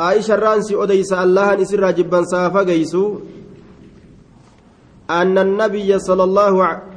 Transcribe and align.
أديس 0.00 1.12
الله 1.12 1.54
نسر 1.54 1.90
جبا 1.90 2.20
سافا 2.24 2.62
جيسو 2.62 3.04
أن 5.10 5.38
النبي 5.38 5.98
صلى 5.98 6.24
الله 6.24 6.64
عليه 6.64 6.90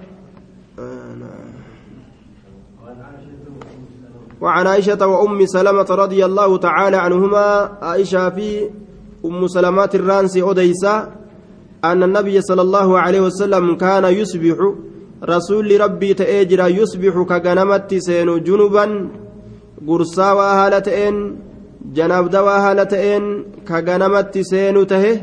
وعن 4.43 4.67
عائشة 4.67 5.07
وأم 5.07 5.45
سلمة 5.45 5.89
رضي 5.89 6.25
الله 6.25 6.57
تعالى 6.57 6.97
عنهما 6.97 7.45
عائشة 7.81 8.29
في 8.29 8.69
أم 9.25 9.47
سلمات 9.47 9.95
الرانسي 9.95 10.41
أديسة 10.43 11.09
أن 11.83 12.03
النبي 12.03 12.41
صلى 12.41 12.61
الله 12.61 12.99
عليه 12.99 13.21
وسلم 13.21 13.75
كان 13.75 14.03
يصبح 14.05 14.57
رسول 15.23 15.81
ربي 15.81 16.13
تأجر 16.13 16.67
يصبح 16.67 17.13
كغنمت 17.29 17.95
سين 17.95 18.43
جنبا 18.43 18.85
قرصا 19.87 20.31
وهالتين 20.31 21.15
janaaf 21.97 22.29
dawaa 22.35 22.59
haala 22.65 22.85
ta'een 22.93 23.25
ka 23.67 23.81
ganamatti 23.87 24.47
seenuu 24.51 24.85
tahe 24.93 25.13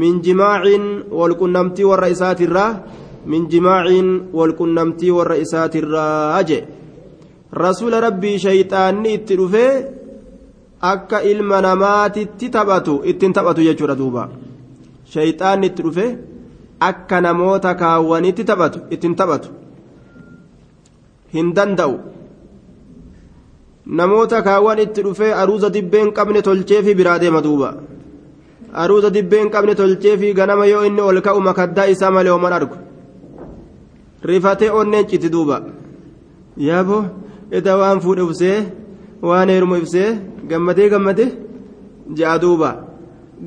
min 0.00 0.22
jimaaciin 0.26 0.86
walqunnamtii 1.18 1.88
warra 1.90 2.12
isaatirraa 2.14 2.70
min 3.32 3.48
jimaaciin 3.52 4.08
walqunnamtii 4.38 5.16
warra 5.18 5.36
isaatirraa 5.44 6.42
jee 6.48 6.62
rasuula 7.64 8.00
rabbii 8.06 8.38
shayxaanni 8.44 9.14
itti 9.16 9.36
dhufee 9.40 9.70
akka 10.92 11.22
ilma 11.32 11.60
namaatitti 11.66 12.50
taphatu 12.56 12.94
ittiin 13.10 13.32
taphatu 13.32 13.66
jechuudha 13.66 13.98
duuba. 14.00 14.28
Shayxaanni 15.12 15.66
itti 15.70 15.82
dhufee 15.86 16.10
akka 16.88 17.20
namoota 17.20 17.74
kaawwanitti 17.82 18.44
taphatu 18.50 18.78
ittiin 18.94 19.14
taphatu. 19.20 19.48
Hin 21.34 21.54
danda'u. 21.56 21.94
Namoota 23.86 24.42
kaawwan 24.42 24.78
itti 24.78 25.02
dhufee 25.02 25.32
aruuza 25.32 25.70
dibbeen 25.70 26.12
qabne 26.12 26.42
tolcheefi 26.42 26.94
biraa 26.94 27.18
deema 27.18 27.40
duuba. 27.42 27.74
Aruuza 28.72 29.10
dibbeen 29.10 29.50
qabne 29.50 29.74
tolcheefi 29.74 30.34
ganama 30.34 30.66
yoo 30.66 30.84
inni 30.84 31.00
ol 31.00 31.20
ka'u 31.20 31.40
makaddaa 31.40 31.86
isaa 31.88 32.10
malee 32.10 32.30
ooman 32.32 32.52
argu. 32.52 32.76
Rifatee 34.24 34.70
onneen 34.70 35.06
citi 35.08 35.28
duuba. 35.30 35.56
Yaaboo 36.56 37.04
eda 37.50 37.76
waan 37.78 38.00
fuudhe 38.00 38.22
ibsee 38.24 38.58
waan 39.22 39.48
heeruma 39.48 39.78
ibsee 39.78 40.08
gammadee 40.48 40.88
gammadee 40.88 41.30
ja'a 42.16 42.38
duuba. 42.38 42.70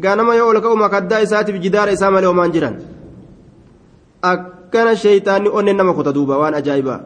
Ganama 0.04 0.36
yoo 0.36 0.50
ol 0.50 0.62
ka'u 0.62 0.76
makaddaa 0.78 1.22
isaatiif 1.26 1.60
jidaara 1.64 1.92
isaa 1.92 2.12
malee 2.12 2.28
oomaan 2.30 2.52
jiran. 2.54 2.76
Akkana 4.22 4.96
sheeyxaanni 4.96 5.50
onneen 5.50 5.78
nama 5.78 5.94
kuta 5.94 6.14
duuba 6.14 6.38
waan 6.38 6.54
ajaa'ibaa 6.60 7.00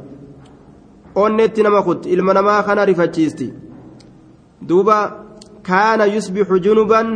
onneetti 1.16 1.64
nama 1.64 1.82
kutti 1.88 2.10
ilma 2.10 2.34
namaa 2.34 2.64
kana 2.64 2.86
rifachiisti 2.86 3.54
duuba 4.68 4.98
kaana 5.70 6.06
yusbixu 6.06 6.60
junuban 6.66 7.10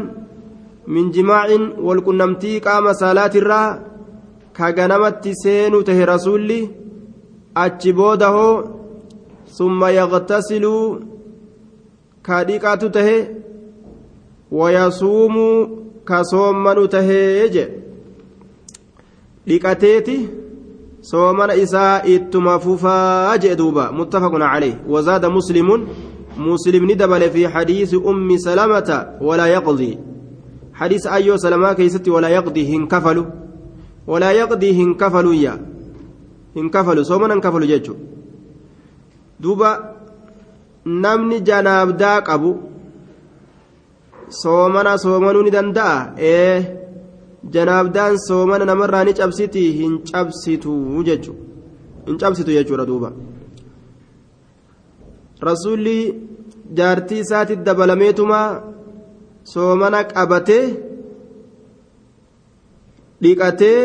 min 0.87 1.11
jimaacin 1.15 1.63
walqunnamtii 1.87 2.59
qaama 2.65 2.93
saalaatirraa 3.01 3.69
ka 4.57 4.71
ganamatti 4.77 5.31
seenu 5.43 5.83
tahe 5.87 6.05
rasuulli 6.13 6.59
achi 7.63 7.93
booda 7.99 8.29
summa 9.57 9.87
yaqtasiluu 9.99 10.85
ka 12.25 12.43
dhiqaatu 12.47 12.89
tahe 12.95 13.17
wayasuumuu 14.59 15.57
ka 16.09 16.23
soommanu 16.31 16.87
tahee 16.93 17.49
je 17.55 17.63
dhiqateeti 19.47 20.17
soomana 21.09 21.55
isaa 21.55 22.01
ittuma 22.15 22.59
fufaa 22.59 23.37
jee 23.37 23.55
duuba 23.55 23.91
muttafaqun 23.91 24.41
calayh 24.41 24.75
wazaada 24.93 25.29
muslimun 25.29 25.87
muslimni 26.37 26.95
dabale 26.95 27.29
fi 27.29 27.47
xadiisi 27.53 27.97
ummi 28.11 28.39
salamata 28.39 28.97
walaa 29.21 29.47
yaqdii 29.47 29.97
keeysatti 31.77 32.09
walaa 32.15 32.29
yaqdii 32.37 32.65
hin 32.71 32.87
kafalu 32.87 33.25
walaa 34.07 34.31
yaqdii 34.31 34.73
hin 34.79 34.95
kafaluyya 34.95 35.57
hin 36.55 36.69
kafalu 36.69 37.05
soomana 37.05 37.33
hin 37.33 37.41
kafalu 37.41 37.65
jechu 37.73 37.95
duuba 39.39 39.69
namni 40.85 41.41
janaabdaa 41.41 42.21
qabu 42.21 42.51
soomana 44.29 44.97
soomanuu 44.97 45.43
ni 45.43 45.51
danda'a 45.51 46.13
ee 46.17 46.84
janaabdaan 47.53 48.17
soomana 48.27 48.65
namarraa 48.65 49.03
ni 49.05 49.13
cabsiti 49.13 49.63
hin 49.79 49.93
cabsitu 50.11 51.03
jechu. 51.09 51.33
Hin 52.07 52.17
cabsitu 52.17 52.51
jechuudha 52.57 52.85
duuba. 52.85 53.11
Rasuulli 55.49 55.97
jaartii 56.77 57.19
isaatti 57.25 57.55
dabalameetuma 57.67 58.39
soomana 59.53 59.99
qabatee 60.11 60.65
dhiqatee 63.21 63.79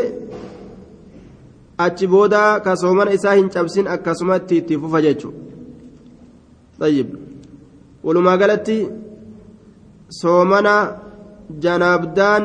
achi 1.87 2.07
booda 2.13 2.43
ka 2.65 2.77
soomana 2.83 3.11
isaa 3.19 3.35
hin 3.41 3.49
cabsin 3.55 3.87
akkasumatti 3.95 4.55
itti 4.63 4.81
fufa 4.83 5.05
jechuudha 5.07 6.89
walumaa 8.05 8.37
galatti 8.43 8.79
soomana 10.21 10.75
janaabdaan. 11.65 12.45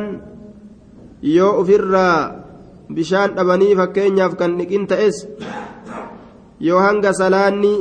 Yoo 1.34 1.52
ofirraa 1.62 2.18
bishaan 2.96 3.36
dhabanii 3.38 3.76
fakkeenyaaf 3.80 4.34
kan 4.40 4.58
dhiqin 4.58 4.86
ta'es 4.92 5.18
yoo 6.68 6.80
hanga 6.86 7.14
salaanni 7.20 7.74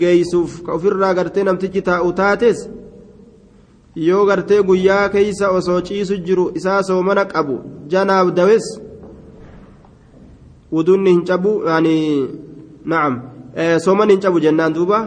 geeysuuf 0.00 0.62
ka 0.64 0.72
ofirraa 0.78 1.12
gartee 1.18 1.44
namtichi 1.48 1.82
taa'u 1.88 2.12
taates 2.20 2.58
yoo 4.06 4.24
gartee 4.26 4.62
guyyaa 4.68 5.08
keeysa 5.14 5.50
osoo 5.58 5.80
ciisu 5.88 6.16
jiru 6.26 6.50
isaa 6.58 6.82
soomana 6.88 7.24
qabu 7.32 7.60
janaaf 7.92 8.32
dawes 8.38 8.66
wudunni 10.72 11.10
hin 11.10 11.24
cabu 11.28 11.52
yani 11.68 11.96
na'am 12.92 13.14
soomanni 13.84 14.12
hin 14.14 14.22
cabu 14.26 14.40
jennaan 14.46 14.74
duuba 14.74 14.98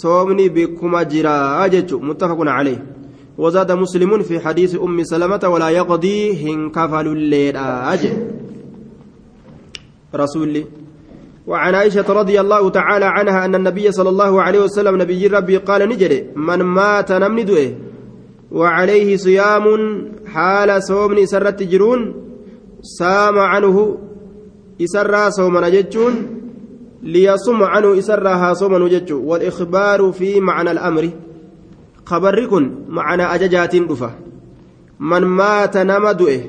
soomni 0.00 0.48
bikkuma 0.50 1.04
jiraa 1.04 1.68
jechu 1.68 2.00
muttafaqun 2.08 2.48
calayh 2.56 2.78
وزاد 3.38 3.72
مسلم 3.72 4.22
في 4.22 4.40
حديث 4.40 4.76
أم 4.76 5.02
سلمة 5.04 5.40
ولا 5.48 5.68
يقضي 5.68 6.44
هنكفل 6.44 7.06
الليل. 7.06 7.56
أجل. 7.56 8.30
رسول 10.14 10.64
وعن 11.46 11.74
عائشة 11.74 12.12
رضي 12.12 12.40
الله 12.40 12.70
تعالى 12.70 13.04
عنها 13.04 13.44
أن 13.44 13.54
النبي 13.54 13.92
صلى 13.92 14.08
الله 14.08 14.42
عليه 14.42 14.60
وسلم 14.60 15.02
نبي 15.02 15.26
ربي 15.26 15.56
قال 15.56 15.88
نجري 15.88 16.26
من 16.36 16.62
مات 16.62 17.12
نمن 17.12 17.44
دوئه. 17.44 17.72
وعليه 18.52 19.16
صيام 19.16 19.64
حال 20.26 20.82
صوم 20.82 21.24
سرت 21.24 21.62
جرون 21.62 22.14
سام 22.82 23.38
عنه 23.38 23.98
إسرى 24.82 25.30
صوم 25.30 25.58
نجتون 25.64 26.14
ليصم 27.02 27.62
عنه 27.62 27.98
إسرها 27.98 28.54
صوم 28.54 28.76
نجتون 28.86 29.24
والإخبار 29.24 30.12
في 30.12 30.40
معنى 30.40 30.70
الأمر. 30.70 31.10
خبري 32.04 32.46
كن 32.46 32.64
معنى 32.88 33.22
أججات 33.22 33.76
دفة 33.76 34.10
من 35.00 35.24
مات 35.24 35.76
نما 35.76 36.12
دوئه 36.12 36.40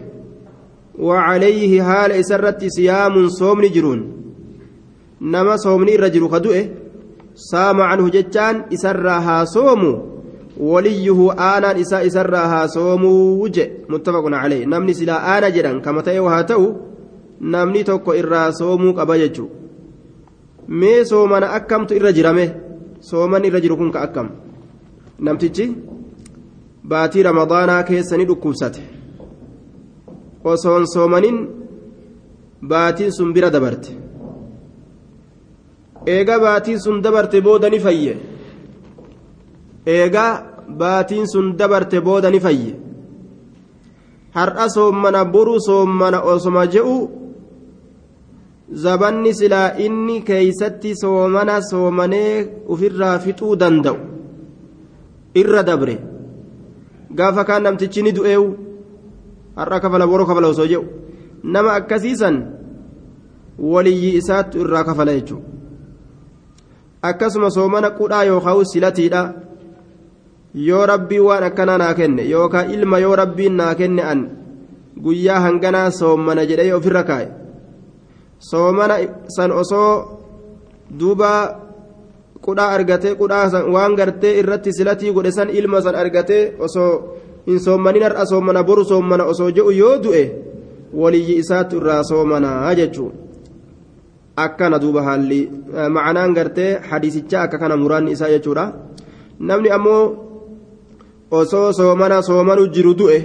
وعليه 1.00 1.84
حال 1.84 2.12
إسرت 2.12 2.66
صيام 2.68 3.28
صوم 3.28 3.62
جرون 3.62 4.00
نما 5.22 5.56
صومني 5.58 5.96
الرجل 5.96 6.30
خدوئه 6.30 6.66
سام 7.36 7.82
عنه 7.82 8.10
جتان 8.10 8.66
إسرها 8.74 9.44
صوم 9.46 9.82
وليه 10.58 11.32
آنا 11.32 11.82
إسا 11.82 12.06
إسرها 12.08 12.68
صوم 12.68 13.06
وجه 13.42 13.72
متفق 13.90 14.24
عليه 14.26 14.66
نمني 14.66 14.94
سلا 14.94 15.38
آنا 15.38 15.50
جران 15.50 15.82
كما 15.82 16.02
تأيو 16.02 16.28
هاتو 16.28 16.74
نمني 17.42 17.84
توكو 17.84 18.12
إرا 18.12 18.52
صوم 18.52 18.92
قبججو 18.92 19.48
mee 20.68 21.06
soomana 21.06 21.52
akkamtu 21.52 21.96
irra 21.96 22.12
jirame? 22.14 22.46
Soomanni 23.00 23.48
irra 23.48 23.60
jiru 23.62 23.78
kun 23.78 23.92
ka 23.92 24.00
akkam? 24.08 24.30
Namtichi 25.20 25.66
baatii 26.90 27.24
ramadaanaa 27.24 27.84
keessa 27.84 28.18
ni 28.18 28.26
dhukkubsate. 28.28 28.82
Osoon 30.44 30.88
soomanin 30.94 31.38
baatiin 32.68 33.12
sun 33.12 33.34
bira 33.34 33.50
dabarte. 33.50 33.92
Eega 36.06 36.40
baatiin 36.40 36.80
sun 36.80 37.02
dabarte 37.04 37.42
booda 37.42 37.70
ni 37.70 37.80
fayye. 37.80 38.18
Eega 39.86 40.26
baatiin 40.80 41.28
sun 41.28 41.58
dabarte 41.58 42.02
booda 42.02 42.32
ni 42.32 42.40
fayye. 42.40 42.76
Har'a 44.36 44.70
soommana 44.70 45.26
boru 45.26 45.60
soommana 45.62 46.22
osoma 46.22 46.66
je'u 46.68 46.96
zabanni 48.84 49.34
silaa 49.34 49.76
inni 49.78 50.22
keeysatti 50.22 50.96
soomana 51.02 51.62
soomanee 51.62 52.48
ufirraa 52.68 53.20
fixuu 53.20 53.56
danda'u 53.56 54.13
irra 55.36 55.64
dabre 55.64 55.96
gaafa 57.16 57.44
kaan 57.46 57.64
namtichi 57.64 58.04
ni 58.04 58.12
du'eewu 58.14 58.48
har'a 59.56 59.80
kafala 59.80 60.08
boroo 60.08 60.26
kafala 60.26 60.48
osoo 60.48 60.68
jedhu 60.68 60.86
nama 61.44 61.74
akkasiisan 61.80 62.36
waliyyi 63.60 64.18
isaattu 64.18 64.60
irraa 64.64 64.84
kafala 64.84 65.14
jechuudha 65.14 65.48
akkasuma 67.02 67.50
soomana 67.52 67.90
qudhaa 68.00 68.24
yookaan 68.24 68.66
silatiidha 68.66 69.22
yoo 70.54 70.86
rabbii 70.86 71.20
waan 71.20 71.44
akkanaa 71.44 71.78
naa 71.78 71.94
kenne 71.94 72.30
yookaan 72.30 72.72
ilma 72.72 73.00
yoo 73.00 73.16
rabbiin 73.16 73.56
naa 73.58 73.76
kenne 73.76 74.04
an 74.12 74.22
guyyaa 75.04 75.40
hanganaa 75.46 75.90
soommana 75.92 76.46
jedhee 76.46 76.74
ofirra 76.74 77.04
kaa'e 77.04 77.28
soomana 78.50 78.96
san 79.36 79.52
osoo 79.52 80.20
duuba 81.00 81.30
qudhaa 82.46 82.70
argatee 82.78 83.16
qudhaa 83.22 83.64
waan 83.76 83.96
gartee 84.00 84.34
irratti 84.42 84.72
silatii 84.78 85.12
godhe 85.16 85.32
san 85.38 85.50
ilma 85.60 85.82
san 85.82 85.96
argatee 85.96 86.44
osoo 86.66 86.92
hin 87.48 87.60
soommanin 87.66 88.04
har'a 88.08 88.26
soommana 88.32 88.64
boru 88.64 88.84
soommana 88.92 89.24
osoo 89.32 89.50
je'u 89.58 89.72
yoo 89.82 89.96
du'e 90.04 90.24
waliyyi 91.02 91.36
isaatti 91.44 91.76
irraa 91.80 92.04
soomanaa 92.12 92.76
jechuun 92.80 93.12
akkana 94.46 94.80
duuba 94.84 95.02
haalli 95.08 95.40
macanaan 95.96 96.34
gartee 96.38 96.72
hadiisichaa 96.90 97.44
akka 97.46 97.58
kana 97.64 97.78
muraanni 97.78 98.12
isaa 98.16 98.30
jechuudha 98.36 98.66
namni 99.40 99.70
ammoo 99.78 100.04
osoo 101.40 101.68
soomana 101.80 102.22
soomanu 102.30 102.68
jiru 102.76 102.94
du'e 103.00 103.20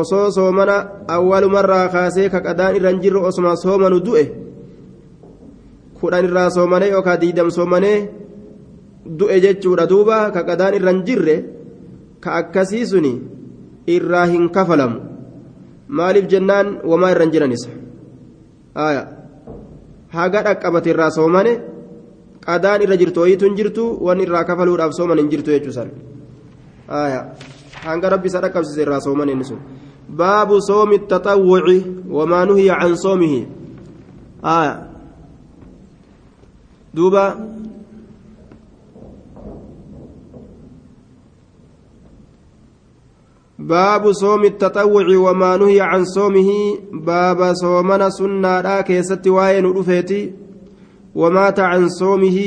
osoo 0.00 0.30
soomana 0.36 0.76
awwalumarraa 1.16 1.88
kaasee 1.94 2.28
ka 2.28 2.40
qadaan 2.46 2.76
irra 2.76 2.90
hin 2.90 3.00
jirre 3.04 3.20
osuma 3.30 3.56
soomanu 3.56 4.00
du'e 4.06 4.24
kudhan 6.00 6.24
irraa 6.28 6.50
soomanee 6.56 6.90
yookaan 6.94 7.20
diidam 7.22 7.50
soomanee 7.56 7.98
du'e 9.18 9.36
jechuudha 9.44 9.84
duuba 9.92 10.30
ka 10.34 10.40
qadaan 10.48 10.74
irra 10.78 10.90
hin 10.94 11.02
jirre 11.08 11.36
ka 12.22 12.30
akkasii 12.40 12.86
suni 12.90 13.14
irraa 13.96 14.26
hin 14.32 14.44
kafalamu 14.56 14.98
maaliif 15.88 16.26
jennaan 16.32 16.66
wamaa 16.90 17.10
irra 17.14 17.24
hin 17.26 17.32
jiranis 17.34 17.64
haga 20.16 20.40
dhaqqabate 20.46 20.88
irraa 20.92 21.10
soomane 21.18 21.52
qadaan 22.46 22.82
irra 22.84 22.96
jirtu 23.00 23.20
wayiitu 23.24 23.44
hin 23.48 23.56
jirtu 23.60 23.84
waan 24.06 24.20
irraa 24.26 24.44
kafaluudhaaf 24.50 24.92
sooman 24.98 25.18
hin 25.22 25.30
jirtu 25.32 25.50
jechuusan 25.56 25.88
hanga 27.86 28.06
rabbi 28.14 28.28
isa 28.32 28.40
dhaqqabsiise 28.44 28.82
irraa 28.86 29.00
sooman 29.06 29.28
inni 29.32 29.44
sun 29.50 29.60
baabu 30.20 30.60
soomi 30.68 30.98
taxawwuci 31.12 31.78
wamaa 32.16 32.44
nuhiya 32.48 32.74
can 32.80 32.96
soomihi 33.04 33.40
duuba 36.94 37.36
باب 43.58 44.12
صوم 44.12 44.44
التطوع 44.44 45.06
وما 45.16 45.56
نهي 45.56 45.80
عن 45.80 46.04
صومه. 46.04 46.50
باب 46.92 47.52
صومنا 47.52 48.08
سنة 48.10 48.80
كيست 48.80 49.26
واين 49.26 49.66
رفيتي. 49.66 50.32
ومات 51.14 51.60
عن 51.60 51.88
صومه 51.88 52.38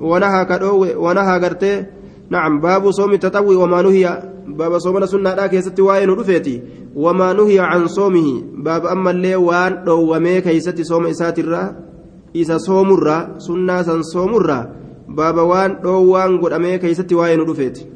ونهى 0.00 0.44
كدو 0.44 0.86
ونهى 1.04 1.34
قرته 1.42 1.86
نعم 2.30 2.60
باب 2.60 2.90
صوم 2.90 3.12
التطوع 3.12 3.56
وما 3.56 3.82
نهي 3.82 4.22
باب 4.46 4.78
صومنا 4.78 5.06
سنة 5.06 5.46
كيست 5.46 5.80
واين 5.80 6.10
رفيتي. 6.10 6.62
وما 6.94 7.32
نهي 7.32 7.60
عن 7.60 7.86
صومه. 7.86 8.42
باب 8.54 8.86
أما 8.86 9.10
اللي 9.10 9.36
وان 9.36 9.84
دوامي 9.84 10.40
كيست 10.40 10.80
صوم 10.80 11.06
إسات 11.06 11.38
الرا. 11.38 11.93
الرا 12.36 13.38
سنة 13.38 13.82
سن 13.82 14.02
صوم 14.02 14.36
الرا 14.36 14.60
باب 15.08 15.36
وان 15.36 15.70
دوان 15.82 16.40
قد 16.40 16.52
أمي 16.52 16.78
كيست 16.78 17.12
واين 17.12 17.40
رفيتي 17.40 17.86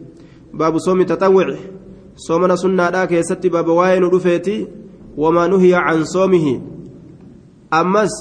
باب 0.54 0.78
صوم 0.78 1.00
التطوع 1.00 1.48
soomana 2.18 2.56
sunnaadhaa 2.56 3.06
keessatti 3.06 3.50
baaba 3.54 3.72
waa'ee 3.78 4.00
nu 4.02 4.10
dhufeeti 4.10 4.54
wamaa 5.22 5.48
nuhiya 5.48 5.82
can 5.86 6.00
soomihi 6.12 6.54
ammas 7.80 8.14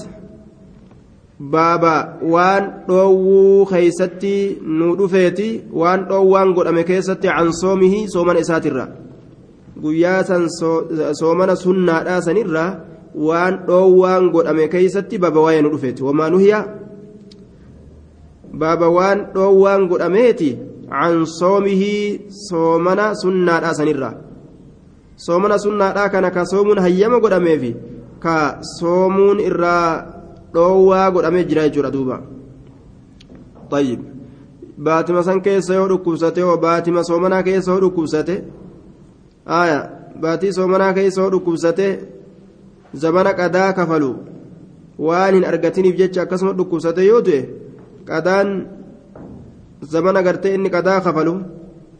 baaba 1.56 1.94
waan 2.34 2.68
dhoowwuu 2.88 3.66
keeysatti 3.72 4.34
nu 4.82 4.96
dhufeeti 5.00 5.48
waan 5.82 6.06
dhoowwaan 6.10 6.54
godhame 6.58 6.84
keessatti 6.90 7.28
can 7.38 7.50
soomihi 7.62 8.04
soomana 8.14 8.44
isaatirra 8.46 8.86
guyyaa 9.82 10.24
san 10.30 10.48
soomana 11.22 11.56
sunnaadhaa 11.66 12.22
sanirra 12.28 12.66
waan 13.18 13.54
dhoowwaan 13.68 14.30
godhame 14.32 14.68
keeysatti 14.74 15.18
baaba 15.18 15.40
waa'ee 15.46 15.62
nu 15.62 15.70
dhufeeti 15.74 16.04
wamaa 16.04 16.30
nuhiya 16.30 16.60
baaba 18.54 18.88
waan 18.90 19.20
dhoowwaan 19.36 19.88
godhameeti 19.92 20.52
عن 20.92 21.26
صومه 21.26 21.84
صومنا 22.50 23.14
سنة 23.14 23.72
سنرة 23.74 24.12
صومنا 25.18 25.58
سنة 25.58 26.08
كان 26.08 26.28
كصوم 26.32 26.80
هيما 26.80 27.18
قدامي 27.18 27.60
في 27.60 27.72
كصومون 28.24 29.38
إرى 29.40 29.80
دوا 30.56 31.10
قدامي 31.10 31.44
جرى 31.44 31.70
جرى 31.70 31.90
دوبا 31.92 32.18
طيب 33.72 34.00
baatima 34.78 35.24
san 35.24 35.42
keessa 35.42 35.74
yoo 35.74 35.88
dhukkubsate 35.92 36.44
oo 36.44 36.58
baatima 36.58 37.04
soomanaa 37.04 37.44
keessa 37.44 37.72
yoo 37.72 37.80
dhukkubsate 37.84 38.36
aya 39.46 39.80
baatii 40.22 40.54
soomanaa 40.54 40.94
keessa 40.94 41.22
yoo 41.22 41.30
dhukkubsate 41.34 41.88
hin 45.36 45.46
argatiniif 45.46 45.96
jecha 45.98 46.22
akkasuma 46.26 46.54
dhukkubsate 46.58 47.06
yoo 47.06 47.22
du'e 47.22 47.42
qadaan 48.08 48.48
zabana 49.84 50.24
gartee 50.24 50.56
inni 50.56 50.70
qadaa 50.70 51.02
kafalu 51.02 51.34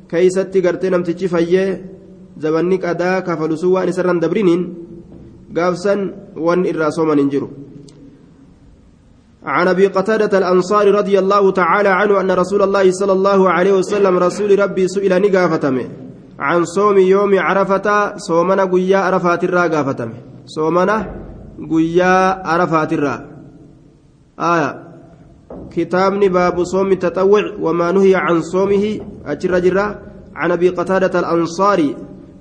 keeysatti 0.10 0.62
gartee 0.62 0.90
namtichi 0.90 1.28
fayyee 1.28 1.70
zabanni 2.40 2.78
qadaa 2.80 3.22
kafalu 3.22 3.58
sun 3.58 3.74
waan 3.76 3.90
isarran 3.90 4.20
dabriniin 4.20 4.62
gaafsan 5.54 6.00
wanni 6.36 6.70
irraa 6.70 6.92
sooman 6.92 7.20
hin 7.20 7.30
jiru 7.30 7.50
عن 9.48 9.68
ابي 9.68 9.88
قتاده 9.88 10.38
الانصاري 10.38 10.92
رضي 10.92 11.20
الله 11.20 11.52
تعالى 11.52 11.90
عنه 11.90 12.20
ان 12.22 12.32
رسول 12.32 12.62
الله 12.68 12.92
صلى 12.92 13.14
الله 13.14 13.50
عليه 13.50 13.74
وسلم 13.80 14.18
رسول 14.18 14.60
ربي 14.60 14.88
سئل 14.88 15.22
نقافتمه 15.22 15.86
عن 16.40 16.66
صوم 16.66 16.98
يوم 16.98 17.40
عرفه 17.40 18.18
صومنا 18.18 18.64
قيا 18.64 18.98
عرفات 18.98 19.44
الرا 19.44 19.68
صومنا 20.48 20.98
قيا 21.72 22.14
عرفات 22.48 22.94
الرا 22.94 23.16
آية 24.40 24.70
كتابني 25.72 26.30
باب 26.30 26.64
صوم 26.64 26.92
التطوع 26.92 27.44
وما 27.62 27.92
نهي 27.92 28.16
عن 28.16 28.42
صومه 28.42 29.00
أجر 29.26 29.60
جرا 29.60 29.86
عن 30.36 30.52
أبي 30.52 30.70
قتادة 30.70 31.20
الأنصاري 31.20 31.96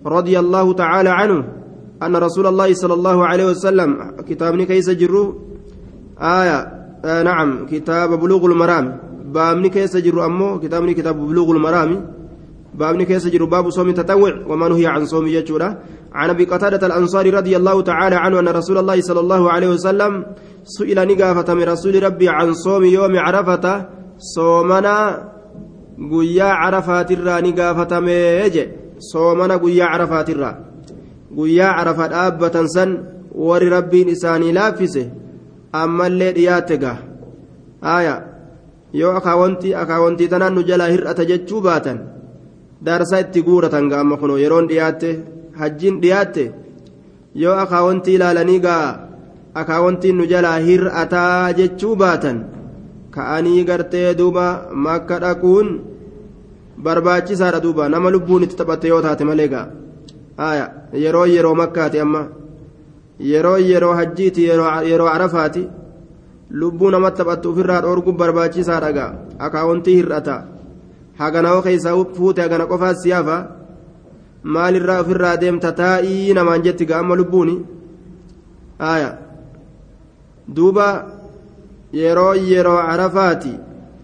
رضي 0.06 0.38
الله 0.38 0.72
تعالى 0.72 1.08
عنه 1.08 1.44
أن 2.02 2.16
رسول 2.16 2.46
الله 2.46 2.74
صلى 2.74 2.94
الله 2.94 3.26
عليه 3.26 3.46
وسلم 3.46 3.90
كتابني 4.28 4.64
كيس 4.66 4.90
جرو 4.90 5.34
آية 6.20 6.58
آه 7.04 7.22
نعم 7.22 7.66
كتاب 7.66 8.20
بلوغ 8.20 8.46
المرام 8.46 8.98
بابني 9.34 9.68
كيس 9.68 9.96
جرو 9.96 10.24
أمو 10.24 10.60
كتابني 10.60 10.94
كتاب 10.94 11.16
بلوغ 11.26 11.50
المرام 11.50 11.90
بابني 12.74 13.04
كيس 13.04 13.26
جرو 13.26 13.46
باب 13.46 13.70
صوم 13.70 13.88
التطوع 13.88 14.32
وما 14.46 14.68
نهي 14.68 14.86
عن 14.86 15.06
صوم 15.06 15.26
يجورا 15.26 15.78
عن 16.18 16.28
أبي 16.30 16.44
قتادة 16.44 16.82
الأنصاري 16.86 17.30
رضي 17.30 17.54
الله 17.56 17.76
تعالى 17.90 18.16
عنه 18.16 18.36
أن 18.40 18.48
رسول 18.48 18.78
الله 18.78 19.00
صلى 19.00 19.20
الله 19.20 19.42
عليه 19.52 19.68
وسلم 19.68 20.12
سئل 20.64 20.98
نقافة 21.08 21.48
من 21.54 21.62
رسول 21.62 22.02
ربي 22.02 22.28
عن 22.28 22.54
صوم 22.54 22.84
يوم 22.84 23.14
عرفة. 23.16 23.66
صومنا 24.36 24.98
قيا 26.12 26.44
عرفات 26.44 27.10
الرا 27.16 27.40
نقافة 27.40 27.92
ميجي. 28.00 28.64
صومنا 29.12 29.56
قيا 29.56 29.84
عرفات 29.84 30.28
الرا. 30.30 30.52
قيا 31.38 31.68
عرفات 31.78 32.12
آبة 32.12 32.56
سن 32.66 32.90
ور 33.46 33.62
ربي 33.76 34.00
نساني 34.04 34.52
لافسه. 34.52 35.06
أما 35.74 36.06
اللي 36.06 36.28
آية. 37.84 38.36
tanaan 40.32 40.54
nu 40.54 40.62
jalaa 40.62 40.88
hir'ata 40.94 41.24
jechuu 41.30 41.60
baatan 41.60 41.98
daarsaa 42.86 43.20
itti 43.24 43.42
guuratan 43.42 43.88
gaama 43.92 44.16
kunoo 44.16 44.38
yeroon 44.38 44.66
dhiyaatte 44.70 45.10
hajjiin 45.60 46.00
dhiyaatte 46.02 46.44
yoo 47.42 47.56
akaawwantii 47.64 48.14
ilaalanii 48.18 48.60
gaa 48.66 48.86
akaawwantiin 49.60 50.16
nu 50.20 50.26
jalaa 50.32 50.58
hir'ataa 50.68 51.52
jechuu 51.58 51.96
baatan 52.02 52.38
ka'anii 53.16 53.64
gartee 53.68 54.08
duuba 54.18 54.46
makka 54.86 55.18
dhaquun 55.24 55.68
barbaachisaadha 56.78 57.60
duuba. 57.60 57.88
Nama 57.88 58.10
lubbuun 58.10 58.42
itti 58.44 58.56
taphatte 58.56 58.88
yoo 58.88 59.00
taate 59.02 59.24
malee 59.24 59.48
gaa. 59.48 59.66
Yeroo 60.92 61.26
yeroo 61.26 61.54
makkaati 61.54 62.00
amma. 62.00 62.26
Yeroo 63.20 63.56
yeroo 63.56 63.94
hajjiiti 63.94 64.44
yeroo 64.48 65.08
arafaati. 65.08 65.68
Lubbuu 66.50 66.90
namatti 66.90 67.18
taphattu 67.18 67.50
ofirraa 67.50 67.80
dhoorgu 67.82 68.12
barbaachisaadha 68.12 68.92
gaa. 68.92 69.12
Akaawwantii 69.38 69.96
hir'ata 69.96 70.36
hagana'oo 71.18 71.62
keessaa 71.62 71.96
fuute 72.16 72.42
hagana 72.42 72.66
qofaa 72.66 72.94
siyaafa 72.94 73.36
maalirraa 74.45 74.99
ofirraa 75.03 75.37
deemta 75.43 75.71
taa'ii 75.81 76.33
namaan 76.37 76.63
jetti 76.67 76.85
gaa 76.89 76.99
amma 77.03 77.15
lubbuuni 77.21 77.55
aya 78.91 79.09
duuba 80.55 80.87
yeroo 82.01 82.33
yeroo 82.51 82.77
arafaati 82.93 83.53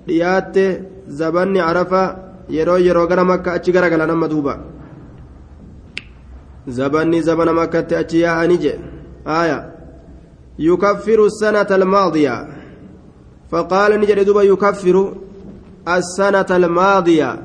dhiyaatte 0.08 0.66
zabanni 1.22 1.60
arafa 1.70 2.04
yeroo 2.58 2.78
yeroo 2.88 3.08
gara 3.08 3.24
makka 3.32 3.54
achi 3.54 3.72
garagala 3.78 4.08
nama 4.12 4.28
duuba 4.34 4.60
zabanni 6.80 7.22
zabana 7.30 7.54
makkatti 7.62 7.96
achi 8.02 8.22
yaa'anii 8.26 8.62
je 8.68 8.74
aya 9.40 9.58
yukaffiru 10.68 11.30
sanata 11.42 11.76
almaadiya 11.82 12.38
فقال 13.52 14.00
نجد 14.02 14.20
دوبا 14.26 14.42
يكفر 14.44 15.14
السنة 15.88 16.50
الماضية 16.52 17.40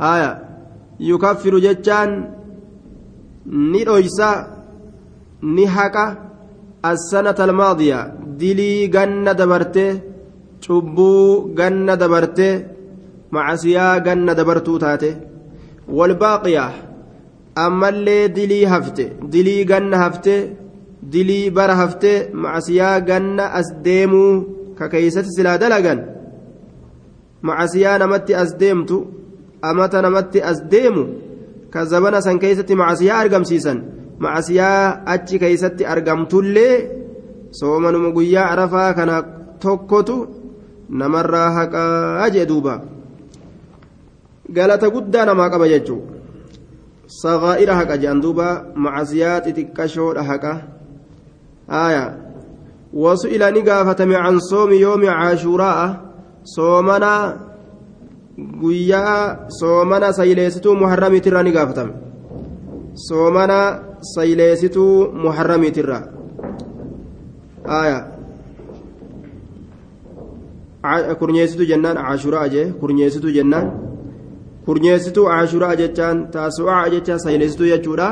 aya 0.00 0.43
yukaffiru 0.99 1.59
jechaan 1.65 2.11
ni 3.45 3.83
dhoysa 3.85 4.29
ni 5.41 5.65
haqa 5.65 6.05
assanata 6.83 7.43
almaadiya. 7.43 7.99
Dilii 8.39 8.89
ganna 8.89 9.33
dabarte 9.33 9.85
cubbuu 10.63 11.53
ganna 11.55 11.95
dabarte 11.95 12.49
macasiyaa 13.31 13.99
ganna 13.99 14.33
dabartuu 14.35 14.79
taate. 14.79 15.09
Walbaaqiya 15.97 16.65
ammallee 17.55 18.29
dilii 18.37 18.65
hafte 18.73 19.05
dilii 19.31 19.65
ganna 19.65 19.97
hafte 20.03 20.35
dilii 21.13 21.51
bara 21.51 21.75
hafte 21.81 22.11
macasiyaa 22.33 22.99
ganna 23.09 23.51
as 23.59 23.67
deemuu 23.85 24.43
ka 24.77 24.89
keeysatti 24.89 25.35
silaa 25.35 25.57
dalagan. 25.57 25.99
Macasiyaa 27.47 27.99
namatti 27.99 28.33
as 28.41 28.51
deemtu 28.61 28.97
amata 29.69 30.01
namatti 30.05 30.39
as 30.51 30.59
deemu 30.71 31.03
ka 31.73 31.85
zabana 31.91 32.21
san 32.25 32.39
keeysatti 32.39 32.75
macasiyaa 32.81 33.19
argamsiisan 33.23 33.77
macasiyaa 34.23 35.05
achi 35.13 35.39
keeysatti 35.43 35.83
argamtullee 35.93 36.75
soomanuma 37.59 38.09
guyyaa 38.15 38.51
arafaa 38.53 38.93
kana 38.97 39.15
tokkotu 39.63 40.17
namarraa 40.89 41.49
haqaa 41.57 42.29
jee 42.35 42.45
duuba 42.51 42.73
galata 44.55 44.89
guddaa 44.95 45.25
namaa 45.25 45.49
qaba 45.53 45.67
jechuu 45.73 46.01
sagaa'ira 47.21 47.75
haqa 47.79 47.97
jedhan 48.01 48.21
duuba 48.25 48.47
macasiyaa 48.75 49.41
xixiqqashoodha 49.45 50.23
haqa 50.29 50.53
aya 51.85 52.03
wasu'ila 53.03 53.51
ni 53.51 53.61
gaafatame 53.67 54.15
can 54.15 54.39
soomi 54.49 54.81
yoomi 54.85 55.07
caashuuraa'a 55.07 55.87
soomana 56.55 57.11
guyyaa 58.37 59.47
soomana 59.59 60.13
sayleesituu 60.13 60.75
muharramiitirraa 60.75 61.43
ni 61.43 61.51
gaafatame 61.51 61.93
soomana 63.07 63.59
sayleesituu 64.13 65.11
muharramiitirraa 65.23 66.03
aya 67.79 67.97
kurnyeessitu 71.19 71.65
jennaan 71.71 71.97
caashuraa 71.97 72.47
jee 72.55 72.65
kurnyeessitu 72.81 73.31
jennaan 73.37 73.71
kurnyeessituu 74.65 75.25
caashuraa 75.31 75.75
jechaan 75.81 76.27
taasu'aa 76.37 76.89
jecha 76.93 77.19
sayleessituu 77.25 77.67
jechuudha 77.73 78.09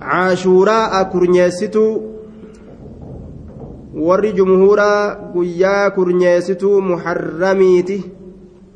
caashuraa 0.00 1.04
kurnyeessituu 1.14 1.90
warri 4.08 4.32
jumhuuraa 4.32 5.16
guyyaa 5.34 5.90
kurnyeessituu 5.90 6.80
muharramiiti 6.90 7.98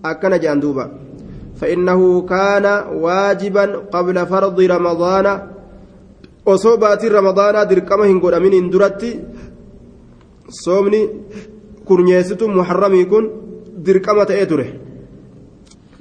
akkana 0.03 0.39
jedhan 0.39 0.61
duuba 0.61 0.87
فإنه 1.63 2.27
كان 2.27 2.67
واجبا 3.05 3.65
قبل 3.95 4.17
فرض 4.27 4.59
رمضان 4.61 5.27
وصوبات 6.47 7.03
رمضان 7.05 7.55
دركما 7.71 8.05
هنقول 8.11 8.35
أمين 8.35 8.55
اندرتي 8.55 9.11
صومني 10.65 11.01
كرنيستو 11.87 12.47
محرمي 12.49 13.05
كن 13.05 13.25
دركما 13.79 14.25
تأتره 14.25 14.69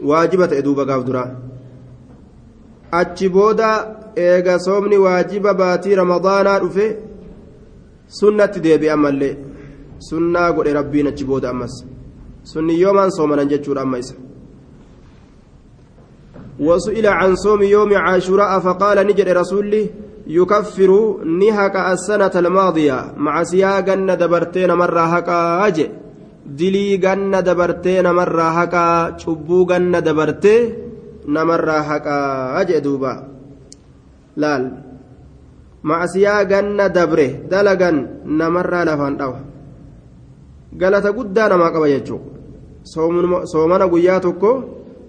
waajiba 0.09 0.47
ta'e 0.49 0.61
duuba 0.65 0.85
gaaf 0.89 1.03
duraa 1.05 1.29
achi 2.99 3.29
booda 3.29 3.67
eega 4.17 4.57
soomni 4.59 4.97
waajiba 4.97 5.53
baatii 5.53 5.95
ramadaanaa 6.01 6.59
dhufe 6.63 6.85
sunnatti 8.19 8.63
deebi'e 8.65 8.91
ammallee 8.95 9.35
sunnaa 10.09 10.49
godhe 10.55 10.73
rabbiin 10.79 11.07
achi 11.11 11.27
booda 11.29 11.49
ammas 11.53 11.75
sunni 12.44 12.80
yoomaan 12.80 13.10
soomanan 13.10 13.48
jechuudha 13.48 13.82
amma 13.82 13.98
isa 13.98 14.14
وسئل 16.56 17.06
عن 17.06 17.36
صوم 17.36 17.62
يوم 17.62 17.92
عاشوراء 17.94 18.60
فقال 18.60 19.06
نجد 19.06 19.28
رسولي 19.28 19.90
يكفر 20.26 20.90
نهك 21.24 21.76
السنة 21.76 22.32
الماضية 22.34 23.12
مع 23.16 23.44
سياقا 23.44 23.94
دبرتين 24.16 24.72
مرة 24.72 25.00
هكا 25.00 25.66
أجي 25.66 25.86
dilii 26.46 26.98
ganna 27.02 27.42
dabartee 27.42 28.02
namarraa 28.06 28.52
haqaa 28.58 29.18
cubbuu 29.18 29.66
ganna 29.66 30.00
dabartee 30.00 30.60
namarraa 31.26 31.82
haqaa 31.82 32.64
jee 32.68 32.80
duuba 32.86 33.12
laal 34.42 34.64
macsiyaa 35.82 36.44
ganna 36.52 36.86
dabre 36.88 37.26
dalagan 37.50 37.98
namarraa 38.40 38.84
lafaan 38.88 39.18
dhawa 39.20 39.38
Galata 40.73 41.11
guddaa 41.11 41.49
namaa 41.49 41.71
qaba 41.71 41.89
jechuu 41.89 42.19
soomana 42.83 43.87
guyyaa 43.87 44.19
tokko 44.19 44.51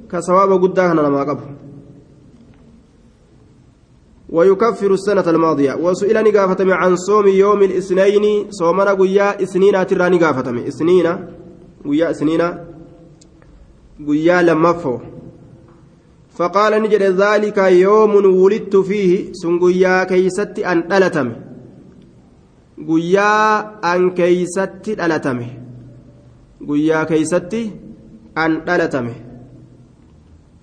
ka 0.09 0.23
sawaaba 0.23 0.59
guddaa 0.59 0.89
kana 0.89 1.03
namaa 1.03 1.25
qabu. 1.25 1.63
ويكفر 4.33 4.93
السنة 4.95 5.31
الماضية 5.31 5.75
وسئل 5.75 6.25
نقافتم 6.25 6.71
عن 6.71 6.97
صوم 6.97 7.27
يوم 7.29 7.63
الاثنين 7.63 8.51
صومنا 8.51 8.93
قيا 8.93 9.43
اثنين 9.43 9.87
ترى 9.87 10.09
نقافتم 10.09 10.59
اثنين 10.59 11.07
قيا 11.85 12.11
اثنين 12.11 12.43
قيا 14.09 14.43
لمفو 14.43 14.99
فقال 16.37 16.83
نجد 16.83 17.03
ذلك 17.03 17.59
يوم 17.59 18.15
ولدت 18.43 18.77
فيه 18.77 19.33
سن 19.33 19.59
قيا 19.59 20.05
كيست 20.05 20.59
أن 20.59 20.93
ألتم 20.93 21.33
قيا 22.89 23.35
أن 23.95 24.11
كيست 24.11 24.89
ألتم 24.89 25.39
قيا 26.69 27.05
كيست 27.05 27.55
أن 28.39 28.53
ألتم 28.69 29.07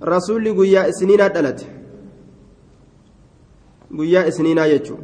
رسول 0.03 0.43
قيا 0.59 0.89
اثنين 0.89 1.21
ألتم 1.21 1.79
guyyaa 3.97 4.25
isniinaa 4.29 4.67
jechuun 4.71 4.99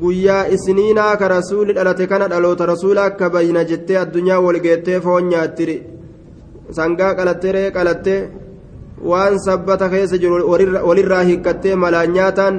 guyyaa 0.00 0.44
isniinaa 0.56 1.16
ka 1.20 1.28
rasuulli 1.28 1.74
dhalate 1.78 2.06
kana 2.12 2.28
dhaloota 2.32 2.66
rasuula 2.70 3.04
akka 3.10 3.30
bayna 3.34 3.64
jettee 3.70 3.98
addunyaa 4.02 4.40
walgeettee 4.46 5.00
foon 5.06 5.28
nyaattiri 5.32 5.76
sangaa 6.78 7.12
qalattee 7.18 7.52
ree 7.58 7.70
qalattee 7.76 8.20
waan 9.10 9.38
sabbata 9.46 9.88
keessa 9.94 10.20
jiru 10.24 10.40
walirraa 10.88 11.22
hiikkattee 11.30 11.76
malaan 11.84 12.12
nyaataan 12.16 12.56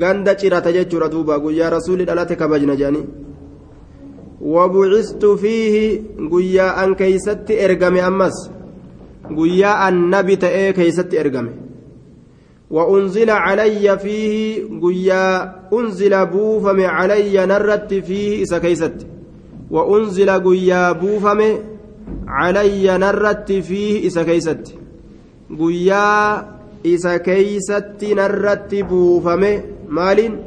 ganda 0.00 0.34
cirata 0.40 0.72
jechuudha 0.76 1.08
duuba 1.08 1.38
guyyaa 1.44 1.70
rasuulli 1.76 2.08
dhalate 2.08 2.36
kabajna 2.36 2.76
jedhanii 2.80 3.06
وبعثت 4.54 5.36
فيه 5.42 5.84
guyyaa 6.32 6.76
an 6.82 6.96
keessatti 7.02 7.60
ergame 7.66 8.00
ammas 8.10 8.36
guyyaa 9.38 9.78
annabi 9.86 10.36
ta'ee 10.44 10.72
keessatti 10.72 11.22
ergame 11.24 11.52
وأنزل 12.70 13.30
علي 13.30 13.98
فيه 13.98 14.64
guyyaa 14.82 15.54
أنزل 15.72 16.26
buufame 16.26 16.80
علي 16.80 17.46
narratti 17.46 17.94
فيه 17.94 18.42
isa 18.42 18.58
keessatti 18.58 19.06
وأنزل 19.70 20.30
قيا 20.30 20.92
guyyaa 20.92 21.14
buufame 21.14 21.40
علي 22.26 22.98
narratti 22.98 23.52
فيه 23.52 24.06
isa 24.06 24.22
keessatti 24.22 24.74
guyyaa 25.58 26.36
isa 26.86 27.16
keessatti 27.16 28.04
narratti 28.04 28.74
buufame 28.74 29.42
مال 29.88 30.42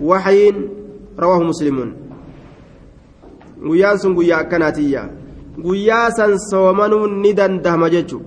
وحي 0.00 0.52
رواه 1.18 1.40
مسلم. 1.42 1.96
قيا 3.56 3.96
سن 3.96 4.16
قيا 4.16 4.42
كناتية 4.42 5.10
قيا 5.64 6.10
سن 6.10 6.36
صومن 6.36 7.22
ندن 7.22 7.62
دهمججو 7.64 8.20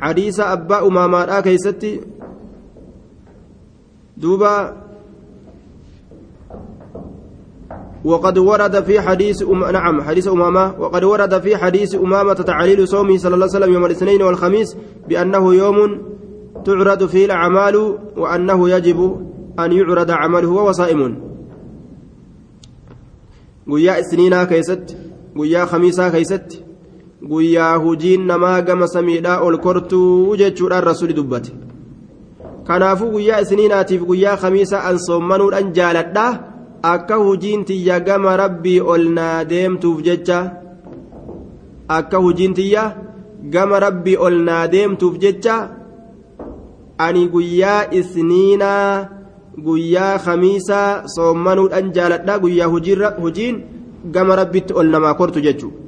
حديث 0.00 0.40
أبا 0.40 0.86
أمامة 0.86 1.40
كيستي. 1.40 2.00
دوبا. 4.16 4.76
وقد 8.04 8.38
ورد 8.38 8.84
في 8.84 9.00
حديث 9.00 9.42
أم... 9.42 9.64
نعم 9.64 10.02
حديث 10.02 10.28
أمامة. 10.28 10.80
وقد 10.80 11.04
ورد 11.04 11.40
في 11.40 11.56
حديث 11.56 11.94
أمامة 11.94 12.34
تعليل 12.34 12.88
صومه 12.88 13.16
صلى 13.16 13.34
الله 13.34 13.46
عليه 13.46 13.56
وسلم 13.58 13.72
يوم 13.74 13.84
الاثنين 13.84 14.22
والخميس 14.22 14.76
بأنه 15.08 15.54
يوم 15.54 15.78
تعرض 16.66 17.06
فيه 17.06 17.24
الأعمال 17.24 17.76
وأنه 18.16 18.60
يجب 18.70 19.00
أن 19.58 19.70
يعرض 19.72 20.10
عمله 20.10 20.48
وهو 20.48 20.72
صائم 20.72 21.00
قيا 23.70 24.02
سنينا 24.02 24.44
كيست 24.44 24.96
قيا 25.38 25.64
خميسا 25.64 26.08
كيست 26.08 26.66
guyyaa 27.28 27.76
hujiin 27.82 28.26
namaa 28.26 28.62
gama 28.62 28.86
samiidhaa 28.88 29.40
ol 29.46 29.56
kortuu 29.58 30.36
jechuudhaan 30.40 30.84
rasuli 30.88 31.14
dubbate 31.18 31.52
kanaafuu 32.68 33.10
guyyaa 33.14 33.40
isniinaatiif 33.44 34.02
guyyaa 34.10 34.36
kamiisa 34.42 34.82
an 34.90 34.98
soommanuudhaan 35.06 35.72
jaaladha 35.78 36.26
akka 36.92 37.16
hujiin 37.24 37.64
tiyya 37.70 38.00
gama 38.08 38.36
rabbii 38.42 38.80
ol 38.80 39.04
naa 39.18 39.44
deemtuuf 39.52 40.02
jecha 40.08 40.38
akka 41.98 42.18
hujiin 42.26 42.54
tiyya 42.58 42.84
gama 43.56 43.80
rabbii 43.86 44.16
ol 44.28 44.38
naa 44.48 44.62
deemtuuf 44.74 45.18
jecha 45.24 45.56
ani 46.98 47.28
guyyaa 47.28 47.88
isniinaa 47.90 49.08
guyyaa 49.64 50.18
kamiisa 50.18 51.02
soommanuudhaan 51.16 51.92
jaaladha 51.92 52.38
guyyaa 52.38 52.68
hujiin 53.20 53.56
gama 54.10 54.36
rabbitti 54.36 54.72
ol 54.74 54.88
namaa 54.94 55.14
kortu 55.14 55.40
jechuudha 55.40 55.86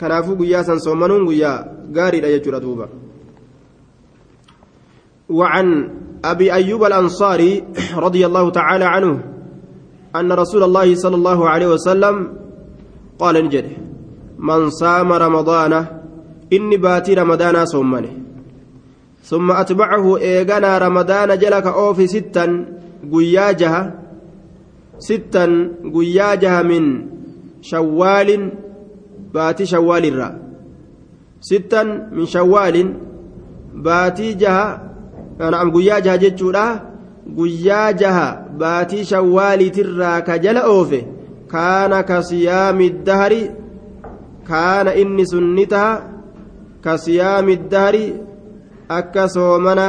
kanaafuu 0.00 0.36
guyyaa 0.36 0.64
san 0.64 0.80
soomanuun 0.80 1.24
guyyaa 1.24 1.64
gaariidha 1.92 2.28
jechuudha 2.28 2.60
duuba. 2.60 2.88
وعن 5.28 5.90
أبي 6.24 6.52
أيوب 6.52 6.84
الأنصاري 6.84 7.64
رضي 7.96 8.26
الله 8.26 8.50
تعالى 8.50 8.84
عنه 8.84 9.12
أن 10.16 10.32
رسول 10.32 10.62
الله 10.62 10.94
صلى 10.94 11.16
الله 11.16 11.48
عليه 11.48 11.66
وسلم 11.66 12.32
قال 13.18 13.44
نجد 13.44 13.66
من 14.38 14.70
صام 14.70 15.12
رمضان 15.12 15.72
إني 16.52 16.76
باتي 16.76 17.14
رمضان 17.14 17.66
صومني 17.66 18.23
ثم 19.24 19.50
أتبعه 19.50 20.18
إيغانا 20.18 20.78
رمضان 20.78 21.38
جلك 21.38 21.66
أوفي 21.66 22.06
ستا 22.06 22.64
قياجها 23.12 23.94
ستا 24.98 25.44
قياجها 25.94 26.62
من 26.62 27.06
شوال 27.62 28.50
باتي 29.34 29.66
شوال 29.66 30.04
الرا. 30.04 30.38
ستا 31.40 31.82
من 32.12 32.26
شوال 32.26 32.94
باتي 33.74 34.32
جها 34.32 34.68
نعم 35.40 35.72
قياجها 35.72 36.16
جتشورا. 36.16 36.94
guyyaa 37.36 37.92
jaha 37.92 38.26
baatii 38.58 39.04
shawwaaliitirraa 39.10 40.20
ka 40.26 40.38
jala 40.38 40.62
oofe 40.72 40.98
kaana 41.52 42.02
ka 42.02 42.22
siyaami 42.30 42.90
dahari 43.06 43.50
kaana 44.48 44.94
inni 44.94 45.26
sun 45.26 45.46
akka 48.88 49.28
soomana 49.28 49.86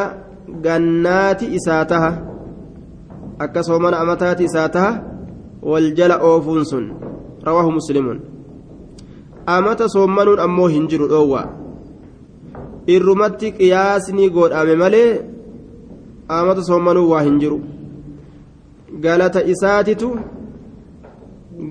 gannaati 0.61 1.45
isaa 1.55 1.85
taha 1.85 2.11
akka 3.39 3.63
soomana 3.63 3.99
amataati 3.99 4.43
isaa 4.43 4.69
taha 4.69 5.03
wal 5.61 5.93
jala 5.93 6.21
oofuun 6.23 6.65
sun 6.65 6.85
rawaahu 7.43 7.71
muslimuun 7.71 8.35
amata 9.45 9.89
soommanuun 9.89 10.39
ammoo 10.39 10.67
hin 10.67 10.87
jiru 10.87 11.07
dhoowwa. 11.07 11.41
Irrumatti 12.87 13.51
qiyaasni 13.57 14.29
godhame 14.29 14.75
malee 14.81 15.21
amata 16.27 16.63
soommanuu 16.69 17.09
waa 17.09 17.21
hin 17.27 17.39
jiru. 17.39 17.59
Galata 19.03 19.43
isaatitu 19.53 20.09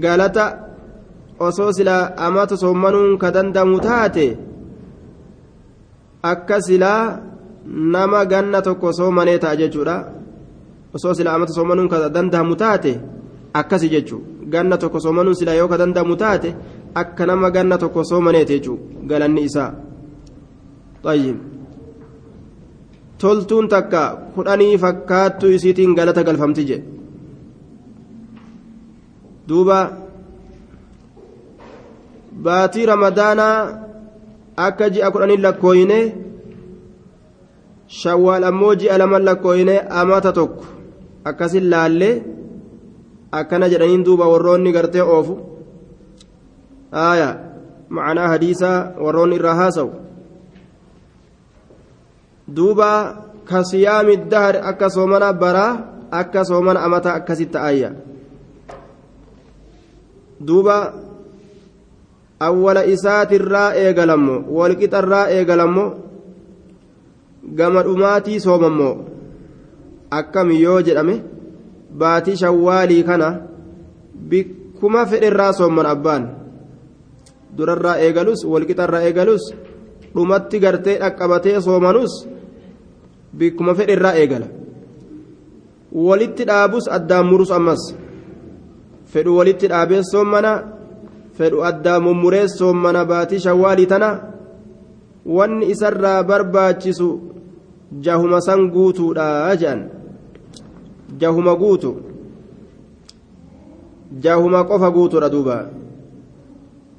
galata 0.02 0.44
osoo 1.38 1.72
silaa 1.72 2.12
amata 2.26 2.56
soommanuun 2.56 3.18
ka 3.18 3.30
dandamu 3.30 3.80
taate 3.80 4.26
akka 6.32 6.56
silaa 6.66 7.02
nama 7.94 8.20
ganna 8.32 8.58
tokko 8.66 8.92
soomanee 8.98 9.38
ta'a 9.44 9.56
jechuudha 9.62 9.96
osoo 10.94 11.14
silaa 11.14 11.34
amata 11.36 11.52
soommanuun 11.56 11.88
ka 11.92 12.08
dandamu 12.16 12.56
taate 12.62 12.92
akkasi 13.60 13.88
jechuu 13.94 14.22
ganna 14.52 14.76
tokko 14.82 14.98
soomanuun 15.04 15.36
silaa 15.40 15.58
yoo 15.60 15.68
ka 15.72 15.78
dandamu 15.82 16.16
taate 16.22 16.54
akka 17.02 17.26
nama 17.26 17.50
ganna 17.56 17.78
tokko 17.82 18.04
soomaneeti 18.10 18.52
jechuu 18.56 18.78
galanni 19.10 19.42
isaa 19.50 19.70
طيب 21.04 21.36
toltuun 23.20 23.68
takka 23.68 24.02
kudhanii 24.34 24.78
fakkaattuu 24.84 25.50
isiitiin 25.56 25.92
galata 25.98 26.22
galfamti 26.26 26.64
jedhe 26.68 26.84
duuba 29.48 29.78
baatii 32.46 32.86
ramadaanaa 32.92 33.56
akka 34.56 34.90
ji'a 34.90 35.10
kudhanii 35.10 35.40
lakkooyine 35.46 35.98
shawwaal 37.86 38.44
ammoo 38.50 38.74
ji'a 38.74 38.98
laman 38.98 39.22
lakkooyine 39.28 39.80
amata 40.00 40.32
tokko 40.32 40.64
akkasin 41.24 41.70
laallee 41.70 42.22
akkana 43.32 43.68
jedhaniin 43.68 44.04
duuba 44.04 44.28
warroonni 44.32 44.72
gartee 44.72 45.02
oofu. 45.02 45.34
Aya 46.92 47.28
macanaa 47.88 48.28
hadiisaa 48.28 48.78
warroonni 49.04 49.36
irraa 49.36 49.54
haasawu 49.54 49.92
duuba 52.56 52.88
ka 53.48 53.64
siyaami 53.64 54.16
dahar 54.30 54.56
akka 54.70 54.90
soomana 54.90 55.32
baraa 55.32 55.72
akka 56.10 56.44
soomana 56.44 56.80
amataa 56.86 57.14
akkasitti 57.20 57.58
ayya 57.58 57.90
duuba 60.46 60.76
awwala 62.40 62.84
isaatirraa 62.86 63.74
eegalammo 63.82 64.34
walqixarraa 64.56 65.26
eegalammo 65.36 65.84
gama 67.58 67.82
dhumaatii 67.86 68.40
soomammoo 68.40 68.94
akkami 70.18 70.60
yoo 70.62 70.80
jedhame 70.86 71.16
baatii 71.98 72.36
shawwaalii 72.42 73.02
kana 73.08 73.28
bikkuma 74.30 75.06
fedherraa 75.06 75.52
soomman 75.52 75.86
abbaan. 75.86 76.24
Durarraa 77.56 77.98
eegalus 78.04 78.40
walqixarraa 78.52 79.02
eegalus 79.08 79.44
dhumatti 80.14 80.58
gartee 80.64 80.98
dhaqqabatee 81.02 81.60
soomanus 81.66 82.12
bikkuma 83.38 83.74
fedhe 83.74 83.92
irraa 83.92 84.14
eegala. 84.22 84.46
Walitti 86.06 86.44
dhaabus 86.48 86.88
addaan 86.96 87.26
murus 87.30 87.50
ammas. 87.50 87.82
Fedhu 89.12 89.36
walitti 89.38 89.66
dhaabee 89.68 90.02
soommana 90.12 90.52
fedhu 91.38 91.64
addaan 91.70 92.02
mummuree 92.06 92.48
soommana 92.48 93.04
baatii 93.04 93.40
shawwaalii 93.46 93.86
tana 93.92 94.08
wanni 95.36 95.70
isarraa 95.74 96.22
barbaachisu 96.30 97.08
jahuma 98.00 98.40
san 98.40 98.70
guutuudha 98.74 99.56
jedhan 99.60 99.80
jahuma 101.20 101.54
guutu 101.62 101.90
jahuma 104.24 104.64
qofa 104.64 104.90
guutuudha 104.96 105.28
duuba 105.34 105.56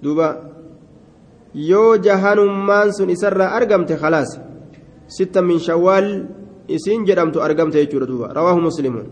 duuba 0.04 0.28
yoo 1.54 1.98
jahanummaan 1.98 2.94
sun 2.94 3.10
isarraa 3.10 3.54
argamte 3.60 3.96
khalaas 4.02 4.32
ستة 5.08 5.42
من 5.42 5.60
شوال 5.60 6.08
isiin 6.66 7.06
jedhamtu 7.06 7.42
argamte 7.46 7.78
jechuudha 7.78 8.08
duuba 8.10 8.34
rawaahu 8.34 8.62
muslimuun 8.68 9.06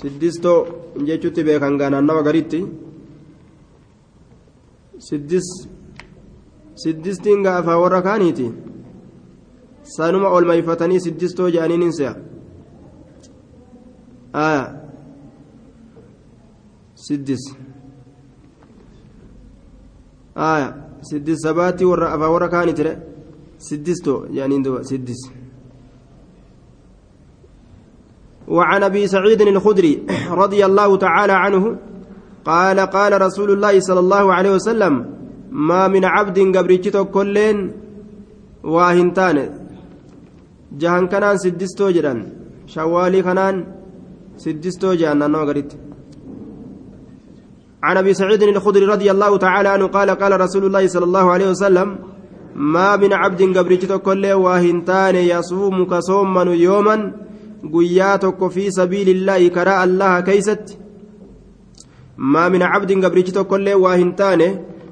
siddistoo 0.00 0.58
jechuutti 1.08 1.40
beekan 1.40 1.78
gaanaan 1.80 2.04
nama 2.04 2.22
garitti 2.22 2.60
siddistiin 6.82 7.42
gaafaa 7.46 7.78
warra 7.82 8.02
kaaniiti 8.02 8.46
sanuma 9.96 10.28
olmayfatanii 10.38 11.00
siddistoo 11.06 11.48
jedhaniin 11.54 11.82
hin 11.86 11.94
se'a 11.98 12.14
aya 14.46 14.64
siddis 17.06 17.44
aya 20.34 20.68
siddis 21.10 21.38
sabaatti 21.48 21.84
warra 21.92 22.12
afaa 22.16 22.34
warra 22.34 22.48
kaaniitire 22.56 22.92
سدستو 23.60 24.24
يعني 24.30 24.82
سدس 24.82 25.30
وعن 28.48 28.82
ابي 28.82 29.06
سعيد 29.06 29.42
الخدري 29.42 30.06
رضي 30.30 30.66
الله 30.66 30.96
تعالى 30.96 31.32
عنه 31.32 31.76
قال 32.44 32.80
قال 32.80 33.22
رسول 33.22 33.50
الله 33.50 33.80
صلى 33.80 34.00
الله 34.00 34.34
عليه 34.34 34.50
وسلم 34.50 34.94
ما 35.50 35.88
من 35.88 36.04
عبد 36.04 36.56
قبريتو 36.56 37.04
كلين 37.04 37.72
واهنتان 38.64 39.36
جهان 40.72 41.08
كنان 41.08 41.36
سدستو 41.38 41.90
جدان. 41.90 42.18
شوالي 42.66 43.22
كنان 43.22 43.56
سدستو 44.36 44.94
جان 44.94 45.18
نانو 45.18 45.42
غريت. 45.48 45.72
عن 47.82 47.96
أبي 47.96 48.14
سعيد 48.14 48.42
الخدري 48.42 48.84
رضي 48.84 49.10
الله 49.10 49.36
تعالى 49.36 49.68
عنه 49.68 49.86
قال 49.86 50.10
قال 50.10 50.40
رسول 50.40 50.64
الله 50.66 50.86
صلى 50.86 51.04
الله 51.04 51.30
عليه 51.30 51.48
وسلم 51.50 51.98
ما 52.54 52.96
من 52.96 53.12
عبد 53.12 53.58
قبرت 53.58 53.92
كل 54.06 54.24
واهنتان 54.26 55.16
يصوم 55.16 55.76
كصوما 55.84 56.42
يوما. 56.42 56.96
قياتك 57.74 58.48
في 58.48 58.70
سبيل 58.70 59.08
الله 59.08 59.48
كراء 59.48 59.84
الله 59.84 60.20
كيست. 60.20 60.78
ما 62.20 62.48
من 62.48 62.62
عبد 62.62 63.04
قبرت 63.04 63.38
كل 63.38 63.68
واهنتان 63.74 64.40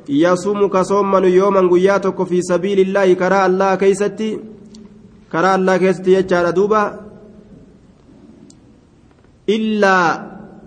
يصوم 0.09 0.69
كصوما 0.69 1.19
يوما 1.19 1.69
قياتك 1.73 2.23
في 2.23 2.43
سبيل 2.43 2.81
الله 2.81 3.13
كراء 3.13 3.47
الله 3.47 3.75
كيست 3.75 4.21
كراء 5.33 5.55
الله 5.57 5.77
كيست 5.77 6.09
يجعل 6.09 6.53
دوبا. 6.53 7.01
إلا 9.49 9.99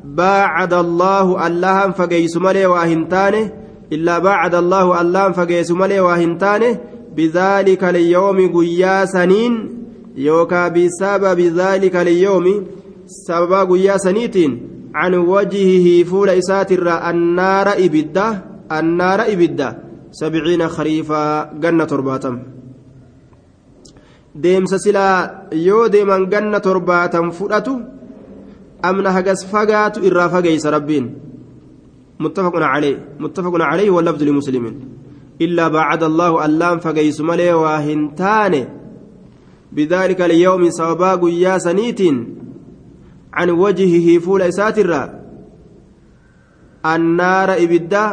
باعد 0.06 0.74
الله 0.74 1.48
الله 1.48 1.92
فقيس 1.92 2.38
ملي 2.38 2.66
واهنتانه 2.66 3.52
إلا 3.94 4.20
بعد 4.20 4.56
الله 4.56 5.02
الله 5.02 5.32
فقيس 5.32 5.72
ملي 5.72 6.00
واهنتانه 6.00 6.78
بذلك 7.18 7.84
اليوم 7.84 8.38
قيا 8.58 9.06
سنين 9.06 9.54
يوكا 10.16 10.68
بسبب 10.68 11.40
ذلك 11.40 11.96
اليوم 11.96 12.66
سبب 13.06 13.72
قيا 13.72 13.98
سنيتين. 13.98 14.71
عن 14.96 15.14
وجهه 15.16 16.04
فول 16.04 16.30
إسات 16.30 16.72
النار 16.72 17.68
إبدة 17.68 18.28
النار 18.72 19.20
إبدة. 19.34 19.78
سبعين 20.12 20.68
خريفا 20.68 21.54
جنة 21.64 21.86
ترباتم. 21.86 22.40
deemsa 24.36 24.80
silaa 24.80 25.48
yoo 25.52 25.90
deeman 25.90 26.28
ganna 26.28 26.60
torbaatan 26.60 27.32
fudhatu 27.32 27.84
amna 28.84 29.12
hagas 29.12 29.44
fagaatu 29.48 30.04
irraa 30.08 30.30
fageeysa 30.30 30.72
rabbiin 30.72 31.06
متفق 32.20 32.56
عليه 32.56 33.18
متفق 33.20 33.54
عليه 33.62 33.90
واللفظ 33.90 34.24
لمسلم. 34.24 34.66
إلا 35.42 35.68
بعد 35.68 36.04
الله 36.04 36.46
اللام 36.46 36.80
فقيس 36.80 37.22
ملي 37.22 37.54
واهنتان 37.54 38.68
بذلك 39.72 40.22
اليوم 40.22 40.70
سوابا 40.70 41.16
قيا 41.16 41.58
سنيت 41.58 42.02
عن 43.34 43.50
وجهه 43.50 44.20
فول 44.20 44.42
إساتر 44.42 45.10
النار 46.86 47.50
إبدا 47.64 48.06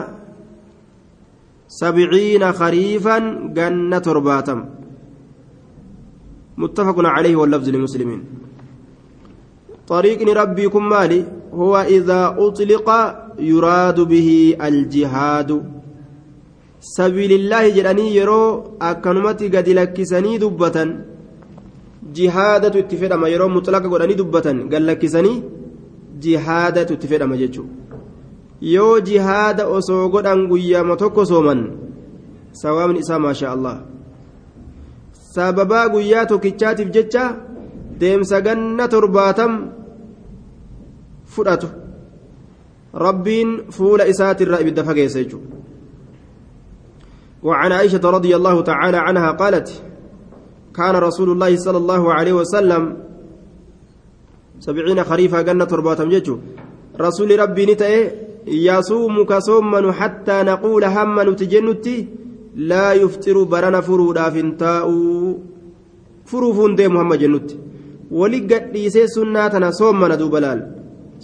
سبعين 1.68 2.52
خريفا 2.52 3.18
جنة 3.56 3.98
ترباتم. 3.98 4.64
متفق 6.58 6.96
عليه 6.98 7.36
واللفظ 7.36 7.68
للمسلمين 7.68 8.24
طريق 9.88 10.20
ربكم 10.28 10.88
مالي؟ 10.88 11.24
هو 11.54 11.76
إذا 11.80 12.36
أطلق 12.38 12.88
يراد 13.38 14.00
به 14.00 14.56
الجهاد. 14.62 15.50
سبيل 16.80 17.32
الله 17.32 17.68
جلاني 17.68 18.16
يرو 18.16 18.78
أكنمتي 18.82 19.48
قد 19.48 19.68
لكسني 19.68 20.38
دبة 20.38 20.76
جهادة 22.14 22.74
اتفدما 22.80 23.28
يرو 23.28 23.48
مطلق 23.48 23.84
قدني 23.92 24.14
دبة 24.14 24.46
قال 24.72 24.86
لكسني 24.86 25.42
جهادة 26.22 26.88
اتفدما 26.94 27.36
جيتشو 27.36 27.64
yoo 28.60 29.00
jihaada 29.00 29.68
osoo 29.76 30.08
godhan 30.10 30.48
guyyaama 30.50 30.96
tokko 30.96 31.24
sooman 31.24 31.60
sawaabni 32.52 32.98
isaa 33.04 33.18
maashaa 33.18 33.52
allah 33.56 33.76
sababaa 35.34 35.88
guyyaa 35.88 36.26
tokkichaatiif 36.26 36.90
jecha 36.96 37.24
deemsa 38.00 38.40
ganna 38.46 38.88
torbaatam 38.94 39.52
fudhatu 41.34 41.68
rabbiin 43.06 43.70
fuula 43.76 44.10
isaatirraa 44.14 44.60
ibidda 44.66 44.84
fageessa 44.90 45.22
jechuudha 45.22 45.56
وعن 47.42 47.72
عائشة 47.72 48.10
رضي 48.10 48.36
الله 48.36 48.62
تعالى 48.62 48.96
عنها 48.96 49.30
قالت 49.30 49.82
كان 50.78 50.94
رسول 51.08 51.28
الله 51.34 51.52
صلى 51.66 51.78
الله 51.82 52.02
عليه 52.16 52.34
وسلم 52.40 52.82
سبعين 54.66 55.00
خريفا 55.10 55.40
جنة 55.46 55.64
ترباتم 55.64 56.08
جيتشو. 56.08 56.36
رسول 57.00 57.30
ربي 57.42 57.64
نتأي 57.66 58.00
يصوم 58.68 59.14
كصومن 59.30 59.84
حتى 59.98 60.36
نقول 60.50 60.84
هم 60.84 61.16
تجنتي 61.40 61.96
لا 62.70 62.86
يفطر 62.92 63.36
برنا 63.52 63.80
فرودا 63.80 64.30
فنتاء 64.34 64.86
فروفون 66.30 66.74
دي 66.78 66.88
محمد 66.88 67.18
جنتي. 67.18 67.56
ولقد 68.10 68.64
ليسي 68.74 69.06
سناتنا 69.06 69.70
صومنا 69.70 70.14
دوبلال 70.20 70.60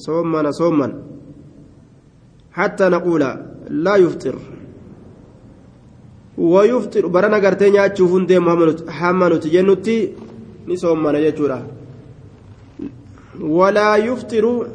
صومنا 0.06 0.50
صومنا 0.50 0.96
حتى 2.52 2.84
نقول 2.94 3.22
لا 3.84 3.94
يفطر. 4.04 4.36
wayufxiru 6.38 7.08
barana 7.08 7.40
gartee 7.40 7.70
nyaachuuf 7.70 8.10
hundee 8.10 8.40
hamma 8.86 9.28
nuti 9.28 9.50
jennutti 9.50 10.14
ni 10.66 10.76
soommana 10.76 11.20
jechuudha. 11.20 11.62
Walaa 13.40 13.96
yuftiru 13.96 14.66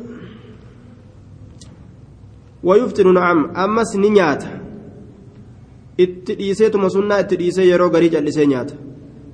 wayufxiru 2.63 3.11
naam 3.13 3.51
ammas 3.53 3.95
ni 3.95 4.09
nyaata. 4.09 4.49
Itti 5.97 6.35
dhiisee 6.35 6.69
tuma 6.69 6.89
sunnaa 6.89 7.19
itti 7.19 7.35
dhiisee 7.37 7.67
yeroo 7.67 7.89
garii 7.89 8.09
callisee 8.09 8.47
nyaata. 8.47 8.75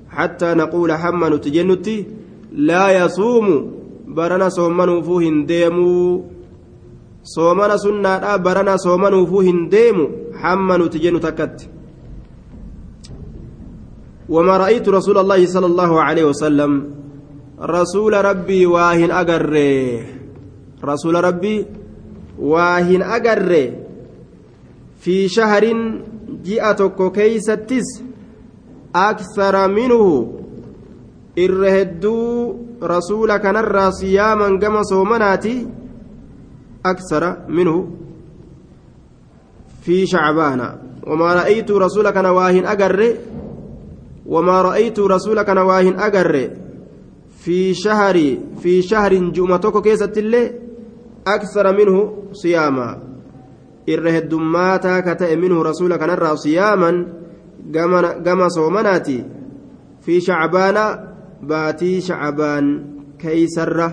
Hattaa 0.08 0.54
naquula 0.54 0.98
hamma 0.98 1.30
nuti 1.30 1.50
jennutti 1.50 2.06
laa 2.52 2.90
yasuumu 2.90 3.72
barana 4.14 4.50
soommanuufuu 4.50 5.18
hin 5.18 5.46
deemuu 5.46 6.24
soomana 7.22 7.78
sunnaadha 7.78 8.38
barana 8.38 8.78
soomanuufuu 8.78 9.40
hin 9.40 9.70
deemu 9.70 10.08
hamma 10.42 10.78
nuti 10.78 10.98
jennu 10.98 11.20
takkatti. 11.20 11.75
وما 14.28 14.56
رأيت 14.56 14.88
رسول 14.88 15.18
الله 15.18 15.46
صلى 15.46 15.66
الله 15.66 16.02
عليه 16.02 16.24
وسلم 16.24 16.70
رسول 17.60 18.12
ربي 18.24 18.66
واهن 18.66 19.10
أجر 19.10 19.52
رسول 20.84 21.14
ربي 21.24 21.66
واهن 22.38 23.02
أجر 23.02 23.70
في 25.00 25.28
شهر 25.28 25.64
ji'a 26.46 26.74
tokko 26.74 27.10
keeysattis 27.10 28.02
aksara 28.92 29.68
minhu 29.68 30.02
irra 31.36 31.70
hedduu 31.76 32.54
rasuula 32.82 33.38
kanarraa 33.38 33.90
siyaaman 33.92 34.58
gama 34.58 34.82
soomanaati 34.90 35.54
aksara 36.82 37.30
minhu 37.48 37.76
fi 39.86 40.06
shacbaana 40.06 40.66
wamaa 41.06 41.34
ra'aytu 41.42 41.78
rasuula 41.78 42.12
kana 44.30 44.34
waa 44.34 44.50
hin 44.50 44.54
agarre 44.54 44.56
wamaa 44.56 44.62
ra'aytu 44.62 45.08
rasuula 45.08 45.44
kana 45.44 45.64
waa 45.64 45.80
hin 45.80 45.96
agarre 45.98 46.44
fi 47.42 47.74
shahri 47.74 48.40
fi 48.58 48.82
shahrin 48.82 49.32
ju'uma 49.32 49.58
tokko 49.58 49.82
keessattillee 49.82 50.52
aksara 51.24 51.72
minhu 51.72 52.32
siyaamaa 52.32 52.94
irra 53.86 54.10
heddummaataa 54.16 55.02
ka 55.02 55.14
ta'e 55.14 55.36
minhu 55.36 55.62
rasuula 55.62 55.98
kanarraa 55.98 56.36
siyaaman 56.36 56.96
gama 58.24 58.50
soomanaati 58.50 59.24
fi 60.00 60.20
shacbaana 60.20 60.84
baatii 61.46 62.00
shacbaan 62.00 62.66
keeysarra 63.18 63.88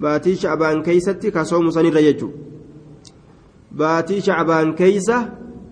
baatii 0.00 0.36
shacbaan 0.36 0.82
keeysatti 0.82 1.32
ka 1.32 1.44
soomu 1.44 1.72
sanirra 1.72 2.02
jechu 2.02 2.28
baatii 3.76 4.20
shacbaan 4.20 4.74
keeysa 4.74 5.18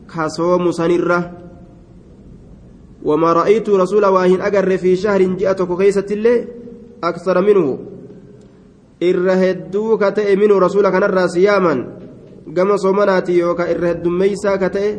ka 0.06 0.28
soomu 0.28 0.72
sanirra 0.72 1.22
وما 3.04 3.32
رأيت 3.32 3.66
رسول 3.70 4.04
واهن 4.06 4.40
أجر 4.40 4.78
في 4.78 4.96
شهر 4.96 5.22
جاء 5.22 5.58
كيسة 5.58 6.06
الله 6.10 6.46
أكثر 7.04 7.36
منه 7.42 7.78
إرهدوك 9.02 10.02
تأي 10.04 10.36
منه 10.36 10.58
رسولك 10.58 10.94
نرى 10.94 11.28
صياما 11.28 11.74
gama 12.50 12.78
soomanaati 12.78 13.38
yookaan 13.38 13.70
irra 13.70 13.88
heddummeeysaa 13.94 14.58
ka 14.58 14.70
ta'e 14.70 14.90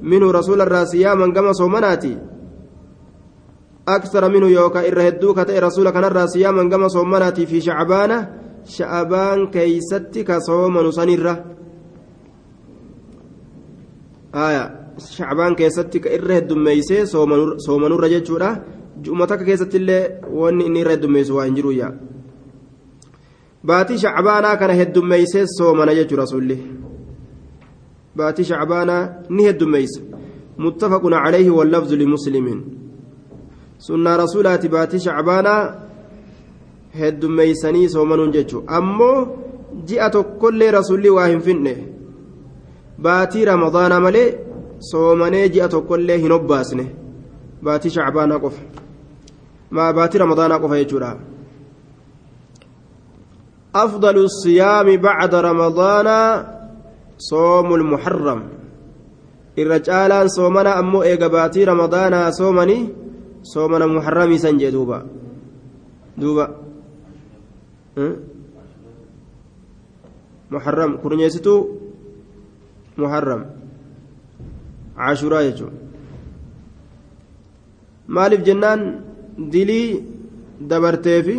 minhu 0.00 0.32
rasuula 0.32 0.64
irraa 0.64 0.86
siyaaman 0.86 1.32
gama 1.32 1.52
soomanaati 1.54 2.16
aksara 3.86 4.28
minhu 4.28 4.48
yookaan 4.48 4.86
irra 4.86 5.02
hedduu 5.08 5.34
ka 5.34 5.44
ta'e 5.44 5.60
rasuula 5.60 5.92
kanarraa 5.92 6.26
siyaaman 6.26 6.68
gama 6.68 6.88
soomanaati 6.88 7.46
fi 7.46 7.60
shacbaana 7.60 8.18
sha'abaan 8.64 9.50
keeysatti 9.50 10.24
ka 10.24 10.40
soomanu 10.40 10.92
sanirra 10.92 11.36
shacbaan 14.98 15.54
keessatti 15.56 15.98
irra 16.18 16.34
heddummeeysee 16.40 17.06
soomanurra 17.06 18.08
jechuudha. 18.08 18.50
Juma 19.02 19.26
takka 19.26 19.44
keessatti 19.44 19.76
illee 19.76 20.02
wanni 20.32 20.64
inni 20.66 20.80
irra 20.80 20.92
heddummeessu 20.96 21.36
waa 21.36 21.44
hin 21.44 21.54
jiruyya 21.54 21.92
baatii 23.66 23.98
shacbaanaa 23.98 24.56
kana 24.56 24.74
heddummeeysee 24.80 25.44
soomana 25.58 25.94
jechuu 25.94 26.26
sulli 26.26 26.56
baatii 28.16 28.44
shacbaanaa 28.50 29.02
ni 29.28 29.44
heddummeeysa 29.48 30.00
muttafaqun 30.64 31.14
calayhi 31.24 31.50
wallafzu 31.58 31.96
limuslimiin 31.96 32.60
sunnaa 33.88 34.16
rasuulaati 34.22 34.68
baatii 34.68 35.00
shacbaanaa 35.06 35.60
heddummeeysanii 37.00 37.88
soomanuun 37.88 38.32
jechuu. 38.32 38.64
Ammoo 38.66 39.18
ji'a 39.88 40.10
tokkollee 40.10 40.70
rasuulli 40.70 41.10
waa 41.10 41.26
hin 41.26 41.40
finne. 41.40 41.76
Baatii 43.02 43.44
ramadaana 43.44 44.00
malee 44.00 44.28
soomanii 44.78 45.48
ji'a 45.48 45.68
tokkollee 45.68 46.18
hin 46.18 46.32
obbaasne. 46.32 46.84
Baatii 47.64 47.90
shacbaanaa 47.90 48.38
qofa. 48.38 48.62
Maa 49.70 49.92
baatii 49.92 50.18
ramadaanaa 50.18 50.58
qofa 50.58 50.78
jechuudha. 50.82 51.16
أفضل 53.76 54.16
الصيام 54.24 54.96
بعد 54.96 55.34
رمضان 55.34 56.08
صوم 57.18 57.74
المحرم 57.74 58.40
الرجال 59.58 60.30
صومنا 60.30 60.78
أمو 60.78 61.02
إيقباتي 61.02 61.64
رمضان 61.64 62.30
صومني 62.32 62.78
صومنا 63.42 63.86
محرمي 63.86 64.38
سنجي 64.38 64.70
دوبا 64.70 64.98
دوبا 66.16 66.46
محرم 70.50 70.96
كرنيستو 70.96 71.54
محرم 72.98 73.55
عاشوراء 74.98 75.42
يجو 75.42 75.68
maaliif 78.08 78.42
jennaan 78.46 78.80
dilii 79.52 79.88
dabarteefi 80.70 81.36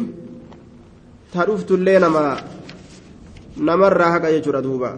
ta 1.31 1.45
dhuftullee 1.47 1.99
nama 1.99 2.23
namarraa 3.67 4.11
haqa 4.13 4.33
jechuudha 4.35 4.61
duuba 4.61 4.89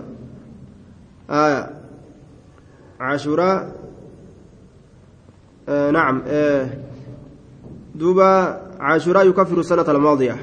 aya 1.29 1.61
cashuraa 2.99 3.79
نعم 5.69 6.21
دوبا 7.95 8.29
عاشوراء 8.79 9.27
يكفر 9.29 9.59
السنة 9.59 9.91
الماضية. 9.91 10.37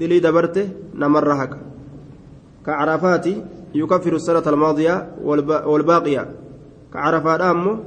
دلي 0.00 0.18
دبرته 0.18 0.68
نمر 0.94 1.32
هكا 1.32 1.58
كعرفات 2.66 3.26
يكفر 3.74 4.12
السنة 4.16 4.46
الماضية 4.46 5.08
والباقية. 5.66 6.28
كعرفات 6.94 7.40
أمه 7.40 7.78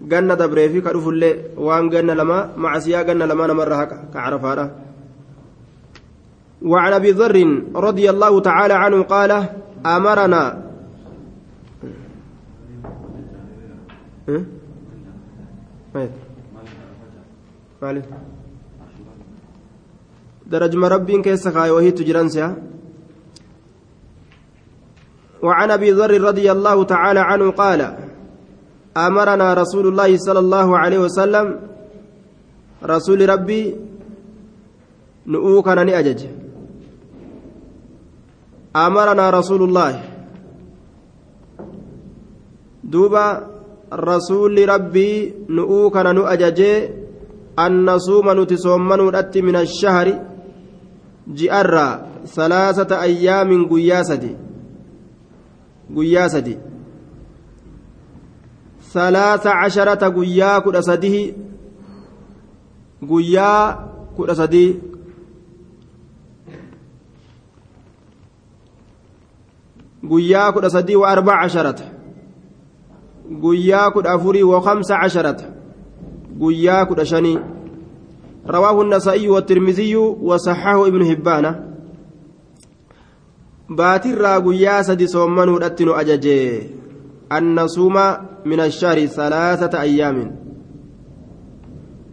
ganna 0.00 0.32
dabree 0.36 0.68
fi 0.72 0.80
ka 0.80 0.92
dhufullee 0.96 1.52
waan 1.56 1.90
ganna 1.92 2.14
lama 2.16 2.38
macasiyaa 2.56 3.04
ganna 3.04 3.26
lama 3.28 3.44
namarra 3.52 3.76
haqa 3.80 3.96
ka 4.12 4.20
carafaadha 4.24 4.66
وعن 6.62 6.92
ابي 6.92 7.10
ذر 7.10 7.36
رضي 7.74 8.10
الله 8.10 8.40
تعالى 8.40 8.74
عنه 8.74 9.02
قال 9.02 9.32
امرنا 9.86 10.44
درج 20.46 20.76
مرب 20.76 21.10
كيس 21.24 21.48
خاي 21.48 21.70
وهي 21.70 21.90
تجرنسها 21.90 22.56
وعن 25.42 25.70
ابي 25.70 25.90
ذر 25.90 26.20
رضي 26.20 26.52
الله 26.52 26.84
تعالى 26.84 27.20
عنه 27.20 27.50
قال 27.50 28.09
أمرنا 28.96 29.54
رسول 29.54 29.86
الله 29.86 30.16
صلى 30.16 30.38
الله 30.38 30.78
عليه 30.78 30.98
وسلم 30.98 31.46
رسول 32.84 33.28
ربي 33.28 33.76
نؤوكنا 35.26 35.84
نأجج 35.84 36.20
أمرنا 38.76 39.30
رسول 39.30 39.62
الله. 39.62 40.02
دوبا 42.84 43.46
رسول 43.92 44.68
ربي 44.68 45.34
نؤوكنا 45.48 46.12
نؤجج 46.12 46.60
أن 47.58 47.84
نصوم 47.84 48.42
نتسومن 48.42 49.00
من 49.36 49.56
الشهر. 49.56 50.06
جئر 51.34 51.74
ثلاثة 52.26 53.02
أيام 53.02 53.68
قياسدي. 53.68 54.36
قياسدي. 55.96 56.69
ثلاثة 58.92 59.50
عشرة 59.50 60.08
قيا 60.08 60.58
كد 60.58 60.80
سديه 60.80 61.32
قيا 63.10 63.78
كد 64.18 64.32
سديه 64.32 64.74
guyyaa 70.10 70.70
sadii 70.70 70.96
wa 70.96 71.08
arbaca 71.08 71.42
casharata 71.42 71.84
guyyaa 73.30 73.90
kudha 73.90 74.10
afurii 74.10 74.42
wa 74.42 74.62
kamsa 74.62 74.98
casharata 74.98 75.44
guyyaa 76.38 76.86
kudha 76.86 77.06
shanii 77.06 77.38
رواه 78.46 78.82
النسائي 78.82 79.28
والترمذي 79.28 79.96
وصححه 79.96 80.86
ابن 80.86 81.02
هبان 81.02 81.64
باتر 83.68 84.22
غيا 84.48 84.82
سدي 84.82 85.06
صومنو 85.06 85.58
دتنو 85.58 85.92
أججي 85.92 86.62
أن 87.32 87.54
نصوم 87.54 87.96
من 88.44 88.60
الشهر 88.60 89.06
ثلاثة 89.06 89.80
أيام 89.80 90.36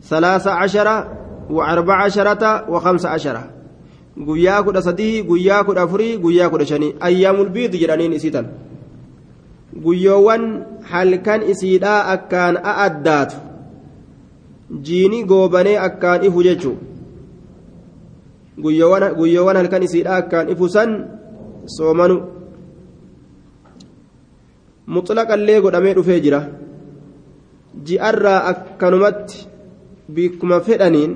ثلاثة 0.01 0.51
عشرة 0.51 1.11
وأربع 1.49 2.03
عشرة 2.03 2.69
وخمس 2.69 3.05
عشرة 3.05 3.57
guyyaa 4.25 4.63
kudha 4.63 4.81
sadii 4.81 5.23
guyyaa 5.23 5.63
kudha 5.63 5.81
afurii 5.81 6.17
guyyaa 6.17 6.49
kudha 6.49 6.65
shanii 6.65 6.95
ayyaamul 6.99 7.49
biidu 7.49 7.77
jedhaniin 7.77 8.13
isiitan 8.13 8.47
guyyoowwan 9.83 10.45
halkan 10.91 11.43
isiidhaa 11.51 11.99
akkaan 12.13 12.57
a'addaatu 12.71 13.35
jiini 14.87 15.23
goobanee 15.31 15.77
akkaan 15.87 16.25
ifu 16.29 16.43
jechuun 16.47 16.79
guyyoowwan 18.61 19.57
halkan 19.61 19.83
isiidhaa 19.89 20.17
akkaan 20.23 20.49
ifu 20.55 20.69
san 20.77 20.97
soomanu 21.77 22.17
muxlaqallee 24.95 25.61
godhamee 25.63 25.95
dhufee 25.97 26.19
jira 26.25 26.41
ji'arraa 27.87 28.39
akkanumatti 28.51 29.47
bikkuma 30.15 30.59
fedhaniin. 30.67 31.13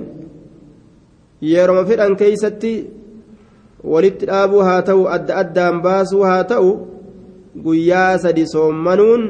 yeroma 1.41 1.85
fedhan 1.85 2.15
keeysatti 2.15 2.73
walitti 3.83 4.27
dhaabuu 4.29 4.61
haa 4.67 4.81
ta'u 4.89 5.07
adda 5.15 5.37
addaan 5.41 5.81
baasuu 5.81 6.23
haa 6.23 6.43
ta'u 6.51 6.69
guyyaa 7.63 8.17
sadi 8.23 8.45
soommanuun 8.53 9.23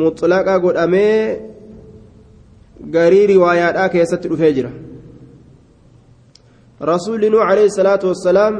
muxlaqa 0.00 0.54
godhamee 0.64 1.18
garii 2.94 3.26
riwaayaadhaa 3.32 3.88
keessatti 3.94 4.30
dhufee 4.32 4.52
jira 4.58 4.72
rasuulli 6.92 7.30
nuu 7.30 7.44
alayhi 7.50 7.76
salaatu 7.76 8.08
wassalaam 8.12 8.58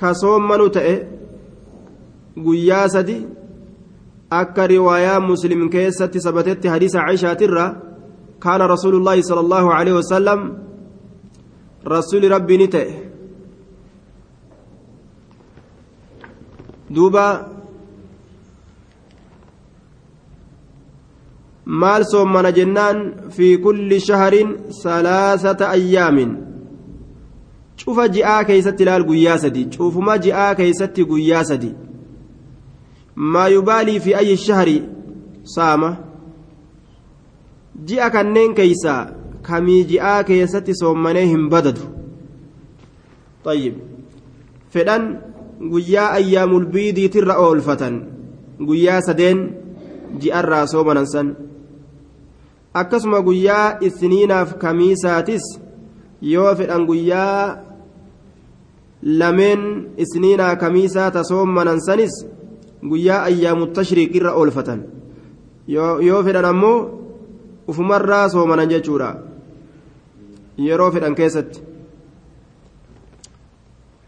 ka 0.00 0.14
soommanu 0.22 0.70
ta'e 0.78 0.96
guyyaa 2.46 2.86
sadi 2.94 3.18
akka 4.40 4.66
riwaayaa 4.74 5.20
muslim 5.20 5.68
keessatti 5.74 6.20
sabatetti 6.26 6.68
hadiisa 6.74 7.04
caishaatirraa 7.06 7.70
كان 8.42 8.60
رسول 8.62 8.94
الله 8.94 9.20
صلى 9.22 9.40
الله 9.40 9.74
عليه 9.74 9.92
وسلم 9.92 10.40
رسول 11.86 12.22
ربي 12.30 12.56
نتئ 12.56 12.88
دوبا 16.90 17.28
maal 21.80 22.02
soommana 22.10 22.50
jennaan 22.58 22.98
fi 23.36 23.48
kulli 23.64 24.00
shahrin 24.00 24.48
salaasata 24.82 25.68
ayyaamin 25.76 26.30
cufa 27.80 28.06
ji'aa 28.14 28.44
keeysatti 28.48 28.82
ilaal 28.84 29.04
guyyaa 29.10 29.36
sadi 29.42 29.66
cufuma 29.74 30.14
ji'aa 30.26 30.54
keeysatti 30.60 31.04
guyyaa 31.10 31.44
sadi 31.50 31.70
maa 33.18 33.48
yubaalii 33.48 34.00
fi 34.00 34.14
ayyi 34.14 34.36
shahri 34.36 34.82
saama. 35.54 35.96
Ji'a 37.86 38.10
kanneen 38.10 38.54
keeysaa 38.54 39.10
kamii 39.42 39.84
ji'aa 39.90 40.24
keessatti 40.24 40.74
soommanee 40.80 41.26
hin 41.26 41.48
badadu. 41.50 41.80
Ayyib 43.48 43.76
fedhan 44.70 45.04
guyyaa 45.72 46.08
ayyaamul 46.18 46.66
biidiitirra 46.72 47.36
oolfatan 47.44 47.94
guyyaa 48.68 49.00
sadeen 49.06 49.38
ji'arraa 50.20 50.66
soomanan 50.66 51.06
san. 51.12 51.36
Akkasuma 52.74 53.20
guyyaa 53.22 53.78
isniinaaf 53.80 54.54
kamiisaatis 54.64 55.46
yoo 56.22 56.54
fedhan 56.54 56.86
guyyaa 56.86 57.58
lameen 59.02 59.62
isniinaa 59.96 60.56
kamiisaa 60.56 61.10
ta 61.10 61.24
soommanan 61.24 61.80
sanis 61.86 62.14
guyyaa 62.82 63.22
ayyaamu 63.28 63.66
tashriiqirra 63.76 64.34
oolfatan 64.40 64.80
yoo 65.68 66.22
fedhan 66.26 66.44
ammoo 66.52 66.76
ufumarraa 67.70 68.28
soomanan 68.34 68.70
jechuudha 68.72 69.08
yeroo 70.68 70.90
fedhan 70.94 71.14
keessatti 71.18 71.60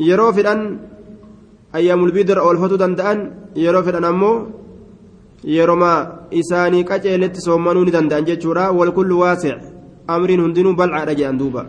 yeroo 0.09 0.33
fedhan 0.33 0.63
ayyaamul 1.79 2.13
biidirra 2.17 2.47
oolfatuu 2.49 2.79
danda'an 2.85 3.21
yeroo 3.65 3.83
fedhan 3.89 4.09
ammoo 4.13 4.37
yeroma 5.57 5.93
isaanii 6.41 6.85
qaceeletti 6.91 7.41
soommanuu 7.47 7.85
ni 7.85 7.97
danda'an 7.99 8.29
jechuudha 8.31 8.73
walkullu 8.79 9.21
waasic 9.23 9.61
amriin 10.17 10.43
hundinuu 10.45 10.75
bal'aadha 10.81 11.19
jedhan 11.21 11.39
duuba 11.43 11.63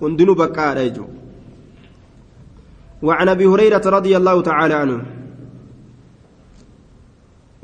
hundinuu 0.00 0.38
baqqaadha 0.42 0.84
jechuudha 0.88 1.20
وعن 3.02 3.28
ابي 3.28 3.46
هريره 3.46 3.82
رضي 3.86 4.16
الله 4.16 4.36
تعالى 4.42 4.74
عنه 4.74 4.98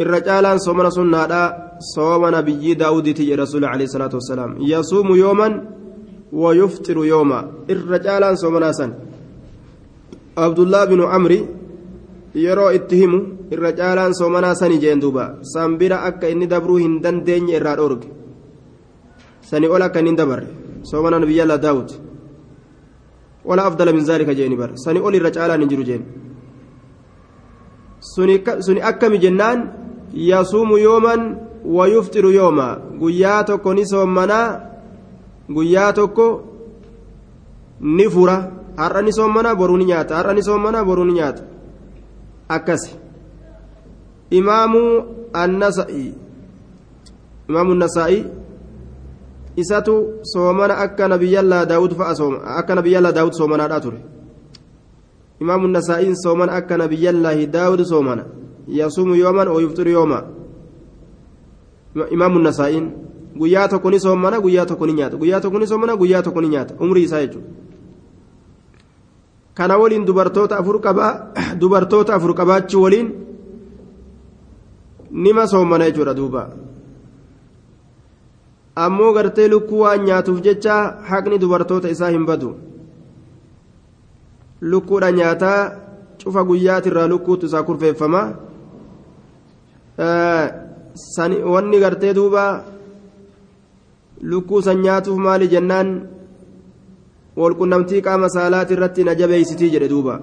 الرجال 0.02 0.44
صومنا 0.66 0.90
سنة 0.90 1.32
صوم 1.94 2.22
نبي 2.36 2.64
داود 2.74 3.06
تي 3.18 3.34
رسول 3.42 3.64
عليه 3.72 3.86
الصلاة 3.90 4.12
والسلام 4.18 4.50
يصوم 4.72 5.08
يوما 5.24 5.48
ويفطر 6.42 6.98
يوما 7.12 7.40
الرجال 7.74 8.22
صومنا 8.42 8.70
سن 8.78 8.90
عبد 10.44 10.58
الله 10.64 10.82
بن 10.92 11.00
عمرو 11.12 11.40
yeroo 12.34 12.70
itti 12.78 12.96
himu 13.00 13.18
irra 13.54 13.70
caalaan 13.78 14.12
soomanaa 14.14 14.54
sani 14.60 14.78
jeen 14.82 15.00
duuba 15.00 15.24
san 15.52 15.78
bira 15.80 15.96
akka 16.08 16.28
inni 16.32 16.46
dabruu 16.46 16.76
hin 16.84 17.00
dandeenye 17.04 17.54
irraa 17.58 17.76
dhoorge 17.76 18.06
sani 19.50 19.66
ol 19.74 19.82
akka 19.82 19.98
inni 20.00 20.10
hin 20.10 20.20
dabarre 20.20 20.46
soomana 20.90 21.18
nabiyya 21.18 21.42
allah 21.46 21.58
daawud 21.66 21.90
min 23.96 24.04
zaalika 24.10 24.34
jeeni 24.38 24.56
bar 24.56 24.70
sani 24.84 25.00
ol 25.00 25.14
irra 25.18 25.30
caalaan 25.36 25.60
hin 25.62 25.70
jiru 25.72 25.84
jeen 25.90 26.02
suni 28.66 28.80
akkami 28.90 29.18
jennaan 29.24 29.87
yasuumu 30.12 30.78
yooman 30.78 31.36
wayuftiru 31.64 32.30
yooma. 32.30 32.78
Guyyaa 32.98 33.44
tokko 33.44 33.74
ni 33.74 33.86
soomanaa 33.86 34.60
guyyaa 35.50 35.92
tokko 35.92 36.44
ni 37.80 38.10
fura. 38.10 38.50
Har'a 38.76 39.02
ni 39.02 39.12
soomanaa 39.12 39.54
boruu 39.54 39.76
ni 39.76 39.84
nyaata. 39.84 40.16
Har'a 40.16 40.34
ni 40.34 40.42
soomanaa 40.42 40.84
boruu 40.84 41.04
ni 41.04 41.12
nyaata. 41.12 41.42
Akkasi. 42.48 42.96
Imaamu 44.30 45.04
annasa'i 45.32 46.14
imaamu 47.48 47.74
nasaa'i 47.74 48.24
isatu 49.56 50.20
soomana 50.22 50.78
akka 50.78 51.08
nabiyyallaa 51.08 51.64
daawud 51.64 51.94
fa'a 51.96 52.14
akka 52.60 52.74
nabiyyallaa 52.74 53.12
daawud 53.12 53.32
soomanaadhaa 53.32 53.80
ture. 53.80 54.00
Imaamu 55.40 55.68
nasaa'iin 55.68 56.16
soomana 56.16 56.52
akka 56.52 56.76
nabiyyallaahi 56.76 57.46
daawud 57.46 57.82
soomana 57.84 58.24
yooman 58.68 59.48
oo 59.48 59.60
yuftiru 59.60 59.90
yooma 59.90 60.22
imaamu 62.10 62.38
nasaa'iin 62.38 62.90
guyyaa 63.38 63.68
tokko 63.68 63.90
ni 63.90 64.00
soomana 64.00 64.40
guyyaa 64.40 64.66
tokko 64.66 64.86
ni 64.86 64.92
nyaata 64.92 65.16
guyyaa 65.16 65.40
tokko 65.40 65.58
ni 65.58 65.66
soomana 65.66 65.96
guyyaa 65.96 66.22
tokko 66.22 66.40
ni 66.40 66.48
nyaata 66.48 66.74
umrii 66.80 67.02
isaa 67.04 67.20
jechuudha 67.20 67.48
kana 69.54 69.78
waliin 69.78 70.04
dubartoota 70.06 70.58
afur 70.58 70.80
qabaa 70.80 71.12
dubartoota 71.60 72.14
afur 72.14 72.34
qabaachuu 72.34 72.82
waliin 72.82 73.08
nima 75.10 75.46
soomana 75.46 75.90
jechuudha 75.90 76.14
duuba 76.14 76.42
ammoo 78.76 79.12
gartee 79.12 79.48
lukkuu 79.48 79.80
waan 79.80 80.04
nyaatuuf 80.04 80.40
jecha 80.42 80.74
haqni 81.10 81.38
dubartoota 81.38 81.88
isaa 81.94 82.10
hin 82.10 82.26
badu 82.26 82.50
lukkuudha 84.60 85.12
nyaataa 85.12 85.60
cufa 86.22 86.44
guyyaatirraa 86.44 87.06
lukkuutu 87.08 87.46
isaa 87.46 87.62
kurfeeffama 87.62 88.22
wanni 91.53 91.77
gartee 91.83 92.13
duuba 92.13 92.43
lukkuu 94.31 94.61
san 94.61 94.77
nyaatuuf 94.85 95.17
maali 95.25 95.47
jennaan 95.53 95.89
walqunnamtii 97.41 98.01
qaama 98.07 98.29
saalaati 98.35 98.73
irratti 98.75 99.03
na 99.07 99.15
jabeeysitii 99.19 99.73
jedhe 99.73 99.89
duuba 99.93 100.15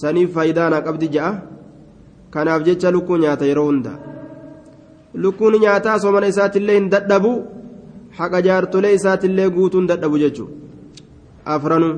saniif 0.00 0.34
faayidaa 0.36 0.70
na 0.70 0.84
qabdi 0.86 1.08
ja'a 1.16 1.32
kanaaf 2.34 2.62
jecha 2.66 2.94
lukkuu 2.96 3.18
nyaata 3.24 3.48
yeroo 3.50 3.68
hunda 3.70 3.92
lukkuun 5.22 5.54
nyaataa 5.64 5.98
soomana 6.02 6.32
isaatiillee 6.32 6.78
hin 6.80 6.90
dadhabu 6.94 7.32
haqa 8.18 8.44
jaartolee 8.46 8.94
isaatiillee 8.98 9.48
guutuun 9.56 9.88
dadhabu 9.90 10.22
jechuudha 10.24 10.54
afranuu. 11.54 11.96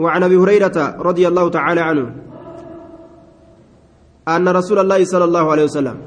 وعن 0.00 0.22
ابي 0.22 0.36
هريره 0.36 0.96
رضي 1.08 1.28
الله 1.28 1.46
تعالى 1.50 1.80
عنه 1.80 2.06
أن 4.27 4.47
رسول 4.47 4.79
الله 4.79 5.05
صلى 5.05 5.23
الله 5.23 5.51
عليه 5.51 5.63
وسلم 5.63 5.97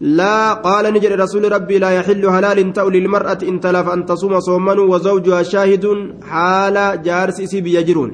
لا 0.00 0.52
قال 0.52 0.94
نجر 0.94 1.20
رسول 1.20 1.52
ربي 1.52 1.78
لا 1.78 1.90
يحل 1.90 2.26
هلال 2.26 2.72
تأو 2.72 2.88
للمرأة 2.88 3.38
إن 3.42 3.60
تلف 3.60 3.88
أن 3.88 4.06
تصوم 4.06 4.40
صوما 4.40 4.72
وزوجها 4.72 5.42
شاهد 5.42 6.14
حال 6.22 7.02
جارس 7.02 7.40
إسي 7.40 7.60
بيجرون. 7.60 8.10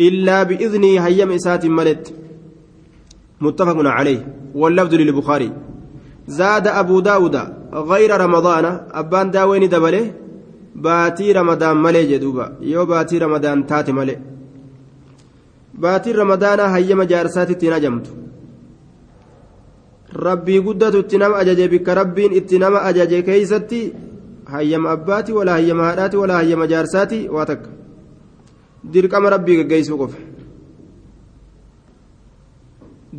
إلا 0.00 0.42
بإذنه 0.42 1.06
هيم 1.06 1.30
إسات 1.30 1.66
ملت. 1.66 2.14
متفق 3.40 3.76
عليه. 3.78 4.36
واللفظ 4.54 4.94
للبخاري. 4.94 5.52
زاد 6.26 6.66
أبو 6.66 7.00
داود 7.00 7.36
غير 7.74 8.20
رمضان. 8.20 8.80
أبان 8.90 9.30
داوين 9.30 9.68
دبله. 9.68 10.14
baatii 10.74 11.32
ramadaan 11.32 11.76
malee 11.78 12.06
jedhuuba. 12.06 12.52
Yoo 12.60 12.86
baatii 12.86 13.18
ramadaan 13.18 13.66
taate 13.66 13.92
malee. 13.92 14.18
Baatii 15.80 16.12
ramadaana 16.12 16.68
hayyama 16.68 17.04
jaarsaatti 17.06 17.52
ittiin 17.52 17.72
ajamtu. 17.72 18.10
Rabbii 20.12 20.60
guddatu 20.60 20.98
itti 20.98 21.18
nama 21.18 21.36
ajaje 21.36 21.68
bikka 21.68 21.94
rabbiin 21.94 22.32
itti 22.32 22.58
nama 22.58 22.82
ajaje 22.88 23.22
keeysatti 23.22 23.92
hayyama 24.44 24.90
abbaati 24.90 25.32
walaa 25.32 25.52
hayyama 25.52 25.84
haadhaati 25.84 26.16
walaa 26.16 26.36
hayyama 26.36 26.66
jaarsaati 26.66 27.28
waa 27.28 27.46
takka. 27.46 27.70
Dirqama 28.92 29.30
rabbii 29.30 29.56
geggeeysuu 29.56 29.98
qofa. 29.98 30.18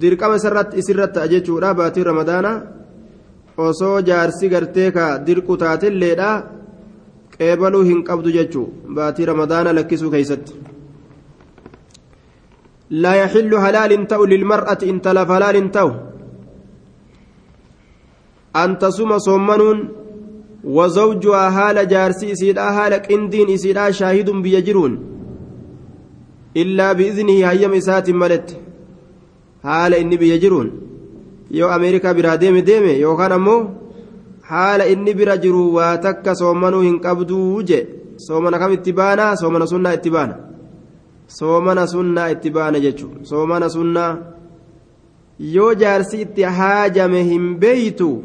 Dirqama 0.02 0.36
isirratti 0.82 1.30
jechuudha 1.32 1.74
baatii 1.74 2.04
ramadaana 2.04 2.52
osoo 3.58 4.02
jaarsi 4.02 4.50
gartee 4.50 4.92
ka 4.92 5.18
dirqu 5.26 5.58
taatelleedhaa 5.58 6.44
qeebaluu 7.38 7.84
hin 7.90 8.04
qabdu 8.04 8.38
jechuu 8.38 8.68
baatii 9.00 9.26
ramadaana 9.26 9.74
lakkisuu 9.80 10.12
keeysatti. 10.12 10.54
لا 12.90 13.14
يحل 13.14 13.54
هلال 13.54 14.08
تأو 14.08 14.26
للمرأة 14.26 14.78
إن 14.84 15.02
تلف 15.02 15.32
هلال 15.32 15.72
تأو 15.72 15.92
أن 18.56 18.78
تصوم 18.78 19.18
صومنون 19.18 19.90
وزوجها 20.64 21.50
هال 21.50 21.88
جارسي 21.88 22.32
إسيدا 22.32 22.62
هال 22.62 22.94
قندين 22.94 23.50
إسيدا 23.50 23.92
شاهد 23.92 24.30
بيجرون 24.30 24.94
إلا 26.58 26.94
بإذنه 26.94 27.50
هيم 27.50 27.74
إسات 27.74 28.10
ملت 28.10 28.58
هال 29.64 29.94
إني 29.94 30.18
بيجرون 30.18 30.72
يو 31.52 31.68
أمريكا 31.68 32.12
برا 32.12 32.36
ديمي 34.50 34.76
ديمي 34.76 34.82
يو 34.82 34.82
كان 34.82 34.82
أمو 34.82 34.82
حال 34.82 34.82
إني 34.82 35.14
برا 35.14 35.36
جرو 35.36 35.72
واتك 35.76 36.32
صومنو 36.34 36.80
هنقبدو 36.82 37.62
جي 37.62 37.86
صومنا 38.18 38.58
كم 38.58 38.72
اتبانا 38.72 39.36
صومنا 39.36 39.66
سنة 39.66 39.94
اتبانا 39.94 40.36
صومنا 41.28 41.86
سنة 41.86 42.32
اتبانا 42.32 42.78
جيشو 42.80 43.08
صومنا 43.24 43.68
سنة 43.68 44.34
yoo 45.40 45.74
jaarsi 45.74 46.22
itti 46.22 46.42
haajame 46.44 47.24
hin 47.24 47.56
beeytu 47.56 48.24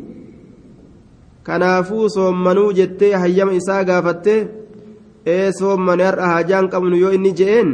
kanaafuu 1.43 2.09
soommanuu 2.09 2.73
jettee 2.73 3.13
hayyama 3.13 3.53
isaa 3.53 3.85
gaafattee 3.85 4.49
ee 5.27 5.53
soommane 5.53 6.05
har'a 6.05 6.27
haajaan 6.27 6.69
qabnu 6.69 6.97
yoo 6.97 7.13
inni 7.13 7.33
je'een 7.33 7.71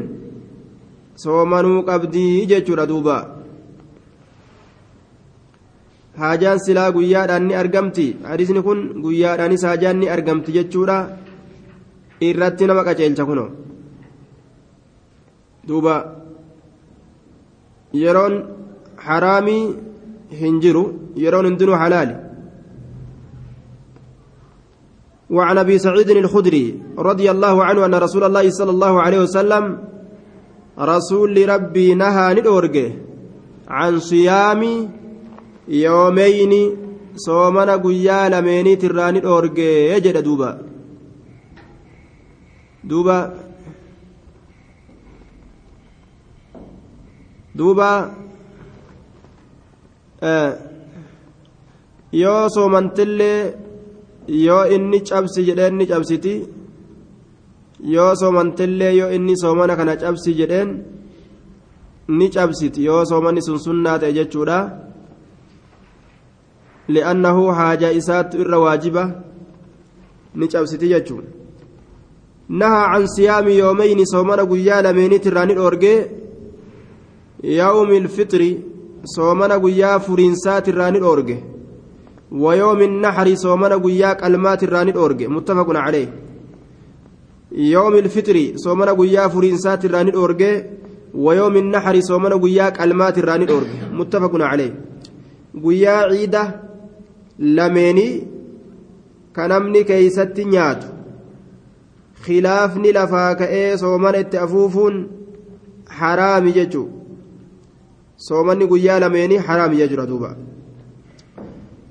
soomanuu 1.25 1.83
qabdii 1.83 2.47
jechuudha 2.47 2.87
duuba 2.87 3.34
haajaan 6.21 6.59
silaa 6.67 6.91
guyyaadhaan 6.97 7.45
ni 7.49 7.55
argamti 7.63 8.07
hadisni 8.31 8.61
kun 8.67 8.81
guyyaadhaanis 9.05 9.65
haajaan 9.69 9.99
ni 10.01 10.13
argamti 10.17 10.57
jechuudha 10.57 10.97
irratti 12.29 12.69
nama 12.69 12.87
qaceelcha 12.89 13.29
kuno 13.31 13.47
duuba 15.69 15.95
yeroon 18.05 18.35
حرامي 19.07 19.59
هنجرو 20.41 20.85
يرون 21.17 21.47
اندنو 21.47 21.77
حلالي 21.77 22.17
وعن 25.31 25.59
ابي 25.59 25.79
سعيد 25.79 26.11
الخدري 26.11 26.67
رضي 26.99 27.31
الله 27.31 27.65
عنه 27.65 27.81
ان 27.87 27.95
رسول 27.95 28.25
الله 28.25 28.51
صلى 28.51 28.71
الله 28.71 28.95
عليه 29.05 29.21
وسلم 29.27 29.65
رسول 30.79 31.49
ربي 31.49 31.95
نهى 31.95 32.27
ندورجه 32.35 32.89
عن 33.69 33.93
صيام 33.99 34.63
يومين 35.69 36.53
صومنا 37.17 37.77
قيا 37.77 38.29
لميني 38.29 38.77
تراني 38.77 39.21
دورجه 39.21 39.63
يجد 39.93 40.17
دوبا 40.25 40.51
دوبا 42.85 43.19
دوبا 47.55 47.91
yoo 52.23 52.49
soomantillee 52.55 53.41
yoo 54.47 54.65
inni 54.75 54.99
cabsi 55.09 55.41
jedheen 55.49 55.75
ni 55.79 55.87
cabsiti 55.91 56.35
yoo 57.95 58.13
soomantillee 58.21 58.93
yoo 59.01 59.11
inni 59.17 59.35
soomana 59.43 59.77
kana 59.79 59.97
cabsi 60.03 60.31
jedheen 60.39 60.71
ni 62.19 62.27
cabsiti 62.35 62.85
yoo 62.89 63.03
soomanni 63.11 63.43
sun 63.47 63.59
sunnaa 63.67 63.99
ta'e 64.01 64.13
jechuudha 64.19 64.59
li'annahu 66.89 67.47
haajaa 67.59 67.93
isaattu 68.01 68.41
irra 68.45 68.59
waajiba 68.65 69.05
ni 70.35 70.49
cabsiti 70.49 70.89
jechuun 70.89 71.25
nahaa 72.49 72.93
can 72.93 73.07
siyaami 73.17 73.59
yoomeyni 73.59 74.07
soomana 74.07 74.45
guyyaa 74.45 74.83
lameeniit 74.83 75.27
irraa 75.27 75.47
ni 75.47 75.55
dhoorgee 75.55 75.99
yaa'umi 77.59 77.97
ilfixri 77.97 78.51
soomana 79.17 79.59
guyyaa 79.59 79.99
furiinsaat 80.07 80.69
irraa 80.69 80.91
ni 80.91 81.01
dhoorge 81.01 81.37
ويوم 82.35 82.81
النحر 82.83 83.35
صومنا 83.35 83.77
قيا 83.77 84.13
قلمات 84.13 84.63
الراني 84.63 84.91
الأورج 84.91 85.21
متفق 85.25 85.69
عليه 85.77 86.09
يوم 87.53 87.95
الفطر 87.95 88.53
صومنا 88.57 88.93
قيا 88.93 89.29
فرنسات 89.29 89.85
الراني 89.85 90.11
الأورج 90.11 90.43
ويوم 91.15 91.57
النحر 91.57 92.01
صومنا 92.01 92.37
قيا 92.45 92.69
قلمات 92.69 93.19
الراني 93.19 93.45
الأورج 93.45 93.67
متفق 93.93 94.33
عليه 94.35 94.73
قيا 95.65 95.91
عيده 95.91 96.45
lameenii 97.39 98.27
ka 99.33 99.49
namni 99.49 99.85
keeysatti 99.85 100.45
nyaatu. 100.45 100.87
Khilaafni 102.25 102.93
lafaa 102.93 103.35
ka'ee 103.41 103.77
soomana 103.79 104.19
itti 104.25 104.37
afuufuun 104.45 104.97
haraami 105.99 106.53
jechuu 106.53 106.89
soomanni 108.29 108.67
guyyaa 108.67 109.01
lameenii 109.01 109.37
haraami 109.49 109.77
jechuudha 109.77 110.07
duuba. 110.07 110.37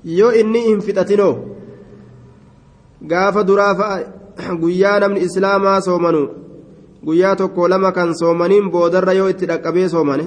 Yoo 0.04 0.32
inni 0.32 0.60
hin 0.68 0.80
fixatinoo 0.80 1.34
gaafa 3.12 3.44
duraa 3.44 3.74
fa'a 3.74 4.56
guyyaa 4.62 4.98
namni 5.00 5.20
islaamaa 5.26 5.80
soomanu 5.80 6.22
guyyaa 7.06 7.36
tokko 7.36 7.68
lama 7.68 7.92
kan 7.92 8.14
soomaniin 8.20 8.70
boodarra 8.70 9.12
yoo 9.12 9.28
itti 9.28 9.46
dhaqqabee 9.50 9.88
soomane 9.94 10.24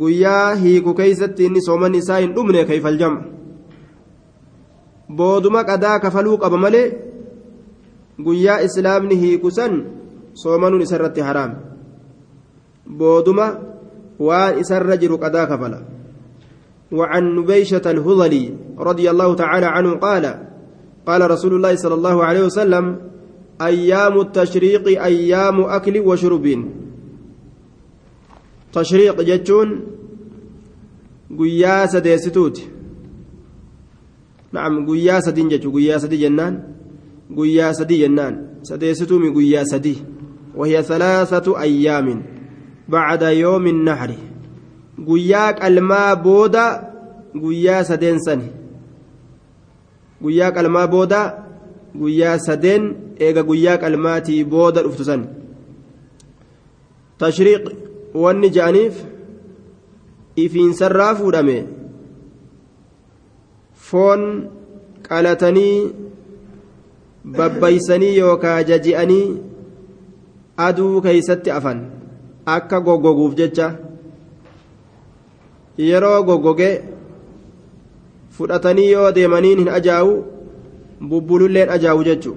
guyyaa 0.00 0.54
hiiku 0.62 0.94
keeysatti 1.00 1.44
inni 1.48 1.62
sooman 1.68 1.94
isaa 1.94 2.18
hin 2.22 2.34
dhumne 2.36 2.64
kayfaljama 2.70 3.20
booduma 5.08 5.64
qadaa 5.64 6.00
kafaluu 6.00 6.38
qaba 6.38 6.56
malee 6.56 6.94
guyyaa 8.24 8.60
islaamni 8.66 9.16
hiiku 9.16 9.50
san 9.50 9.72
soomanuun 10.34 10.82
isarratti 10.82 11.20
haraam 11.20 11.52
booduma 12.98 13.46
waan 14.18 14.58
isarra 14.58 14.96
jiru 14.96 15.18
qadaa 15.18 15.46
kafala 15.46 15.80
وعن 16.92 17.34
نبيشة 17.34 17.82
الهضلي 17.82 18.44
رضي 18.78 19.10
الله 19.10 19.34
تعالى 19.34 19.66
عنه 19.66 19.90
قال 19.98 20.24
قال 21.06 21.30
رسول 21.30 21.52
الله 21.58 21.74
صلى 21.82 21.94
الله 21.94 22.16
عليه 22.24 22.42
وسلم 22.46 22.84
أيام 23.58 24.14
التشريق 24.20 25.02
أيام 25.02 25.60
أكل 25.60 25.98
وشرب 25.98 26.46
tashriiq 28.76 29.18
jechuun 29.24 29.70
guyyaa 31.38 31.88
sadeessituuti 31.88 32.62
na'am 34.52 34.84
guyyaa 34.86 35.20
sadiin 35.20 35.50
jechuun 35.50 35.72
guyyaa 35.72 35.98
sadii 35.98 36.18
jennaan. 36.24 36.54
Guyyaa 37.36 37.72
sadii 37.74 37.98
jennaan. 37.98 38.34
Sadeessituumi 38.62 39.30
guyyaa 39.30 39.64
sadii. 39.64 39.98
Wahiya 40.56 40.82
salaasatu 40.82 41.56
ayyaamin 41.56 42.22
bacda 42.88 43.30
yoomin 43.32 43.84
naxri 43.84 44.18
guyyaa 45.06 45.52
qalmaa 45.52 46.16
booda 46.16 46.64
guyyaa 47.42 47.84
sadeensani 47.84 48.48
guyyaa 50.22 50.52
qalmaa 50.56 50.86
booda 50.88 51.20
guyyaa 52.00 52.38
sadeen 52.38 52.84
eega 53.20 53.42
guyyaa 53.42 53.78
qalmaatii 53.82 54.44
booda 54.44 54.82
dhuftu 54.86 55.04
san 55.04 55.26
tashriiq 57.18 57.64
wanni 58.22 58.48
ja'aniif 58.56 58.94
ifiinsarraa 60.44 61.14
fuudhame 61.18 61.58
foon 63.90 64.22
qalatanii 65.08 65.76
babbaysanii 67.38 68.16
yookaa 68.18 68.58
jaji'anii 68.70 69.26
aduu 70.66 71.00
keeysatti 71.06 71.50
afan 71.58 71.80
akka 72.56 72.80
goggoguuf 72.86 73.34
jecha 73.40 73.68
yeroo 75.88 76.22
goggoge 76.28 76.70
fudhatanii 78.38 78.90
yoo 78.90 79.08
deemaniin 79.20 79.58
hin 79.64 79.72
ajaa'u 79.78 80.12
bubbululleen 81.08 81.70
ajaa'u 81.78 82.04
jechu 82.10 82.36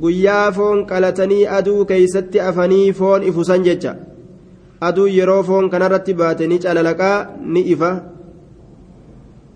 guyyaa 0.00 0.52
foon 0.58 0.84
qalatanii 0.90 1.46
aduu 1.60 1.84
keeysatti 1.92 2.40
afanii 2.50 2.92
foon 2.98 3.22
ifusan 3.30 3.64
jecha 3.70 3.96
aduu 4.90 5.06
yeroo 5.18 5.42
foon 5.48 5.70
kanarratti 5.74 6.14
baate 6.20 6.46
ni 6.52 6.58
calalaqaa 6.64 7.16
ni 7.54 7.60
ifa 7.76 7.90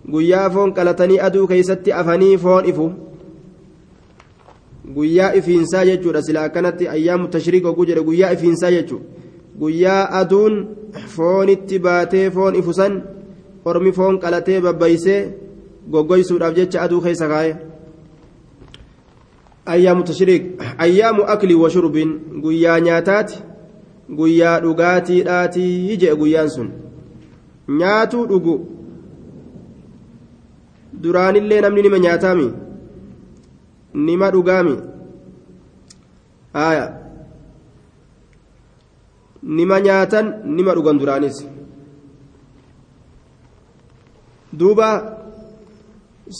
guyyaa 0.09 0.51
foon 0.51 0.73
qalatanii 0.75 1.19
aduu 1.29 1.47
keeysatti 1.47 1.93
afanii 1.93 2.39
foon 2.39 2.69
ifu 2.73 2.91
guyyaa 4.95 5.33
ifiinsaa 5.35 5.85
jechuudha 5.85 6.23
sila 6.23 6.45
akkanatti 6.45 6.89
ayyaamu 6.89 7.29
tashriik 7.29 7.67
oguu 7.67 7.85
jedhe 7.85 8.03
guyyaa 8.03 8.33
ifiinsaa 8.33 8.71
jechuudha 8.71 9.05
guyyaa 9.61 10.09
aduun 10.21 10.69
foonitti 11.17 11.79
baatee 11.79 12.31
foon 12.31 12.55
ifusan 12.63 13.03
ormi 13.65 13.93
foon 13.93 14.19
qalatee 14.19 14.61
babbaysee 14.61 15.21
goggoysuudhaaf 15.91 16.55
jecha 16.55 16.83
aduu 16.83 17.01
keessa 17.01 17.29
kaa'e 17.29 17.53
ayyaamu 19.67 20.03
tashriik 20.05 20.45
ayyaamu 20.79 21.23
aklii 21.35 21.55
wa 21.63 21.71
shurbiin 21.71 22.19
guyyaa 22.43 22.81
nyaataati 22.81 23.43
guyyaa 24.17 24.61
dhugaatiidhaatii 24.61 25.97
jedhe 25.97 26.17
guyyaan 26.23 26.51
sun 26.51 26.71
nyaatuu 27.81 28.27
dhugu 28.27 28.55
duraanillee 31.03 31.61
namni 31.65 31.83
nima 31.87 31.99
nyaataami 32.07 32.49
nima 34.07 34.31
dhugaami 34.35 34.75
aya 36.67 36.85
nima 39.43 39.81
nyaatan 39.87 40.27
nima 40.57 40.75
dhugan 40.77 40.99
duraanis 41.01 41.37
duuba 44.59 44.89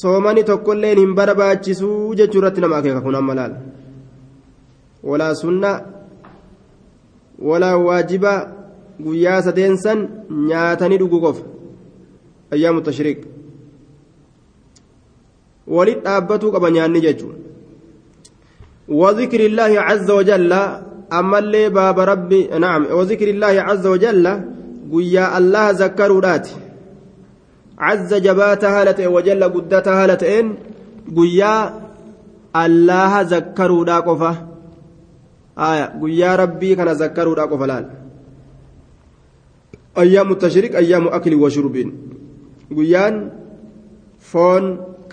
soomani 0.01 0.45
tokkolleen 0.51 0.99
hin 1.03 1.15
barbaachisuu 1.19 2.15
jechuu 2.21 2.41
irratti 2.43 2.61
nama 2.65 2.77
akeeka 2.81 3.01
kun 3.07 3.15
amma 3.21 3.35
laal 3.41 3.55
walaa 5.11 5.35
sunna 5.43 5.71
walaa 7.51 7.77
waajiba 7.87 8.33
guyyaa 9.05 9.43
sadeensan 9.49 10.09
nyaatanii 10.49 10.99
dhuguu 11.03 11.21
qofa 11.27 11.45
ayyaamu 12.57 12.81
tashriiq 12.89 13.30
walit 15.77 16.03
dhaabbatuu 16.05 16.53
qaba 16.55 16.71
nyaanni 16.71 17.01
jechuun 17.07 17.37
وذكر 18.91 19.41
الله 19.47 19.81
عز 19.81 20.11
وجل 20.11 20.53
أما 21.13 21.39
اللي 21.39 21.69
باب 21.69 21.99
ربي 21.99 22.47
نعم 22.47 22.87
وذكر 22.91 23.29
الله 23.31 23.47
عز 23.47 23.87
وجل 23.87 24.41
قيا 24.93 25.39
الله 25.39 25.71
ذكروا 25.71 26.21
راتي 26.21 26.57
عز 27.79 28.15
جباتها 28.15 28.85
لتئ 28.85 29.07
وجل 29.07 29.45
قدتها 29.45 30.07
لتئن 30.07 30.55
قيا 31.17 31.55
الله 32.57 33.21
ذكروا 33.21 33.85
دا 33.85 33.97
قفة. 34.01 34.47
آية 35.59 35.85
قيا 36.03 36.37
ربي 36.37 36.75
كان 36.75 36.89
ذكروا 36.89 37.35
دا 37.35 37.43
قفة 37.43 37.67
لال. 37.67 37.91
أيام 39.99 40.33
التشريك 40.33 40.77
أيام 40.77 41.09
أكل 41.09 41.35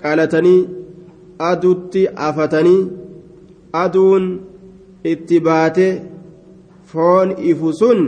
qalatanii 0.07 0.67
aduutti 1.49 2.07
afatanii 2.27 2.81
aduun 3.83 4.29
itti 5.13 5.39
baate 5.49 5.87
foon 6.91 7.35
ifu 7.51 7.73
sun 7.79 7.99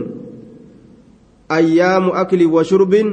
ayyaamu 1.56 2.14
akli 2.22 2.46
washurbin 2.46 3.08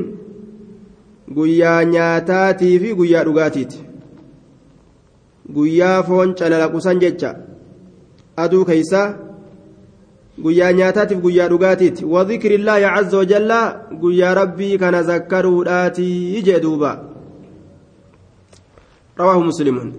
guyyaa 1.36 1.84
nyaataatii 1.86 2.80
fi 2.80 2.94
guyyaa 2.96 3.24
dhugaatiiti. 3.28 3.80
Guyyaa 5.56 6.04
foon 6.04 6.36
calalaqusan 6.40 7.00
jecha 7.00 7.36
aduu 8.44 8.66
keeysaa 8.70 9.08
guyyaa 10.44 10.72
nyaataatiif 10.80 11.20
guyyaa 11.22 11.50
dhugaatiiti. 11.50 12.06
Wadikri 12.06 12.56
illaahi 12.56 12.84
caza 12.96 13.18
wajalla 13.18 13.60
guyyaa 14.02 14.34
rabbii 14.34 14.78
kana 14.78 15.04
zakkaruudhaatii 15.04 16.42
jee 16.42 16.60
duuba. 16.60 16.92
Rawaahu 19.20 19.44
muslimuun 19.50 19.94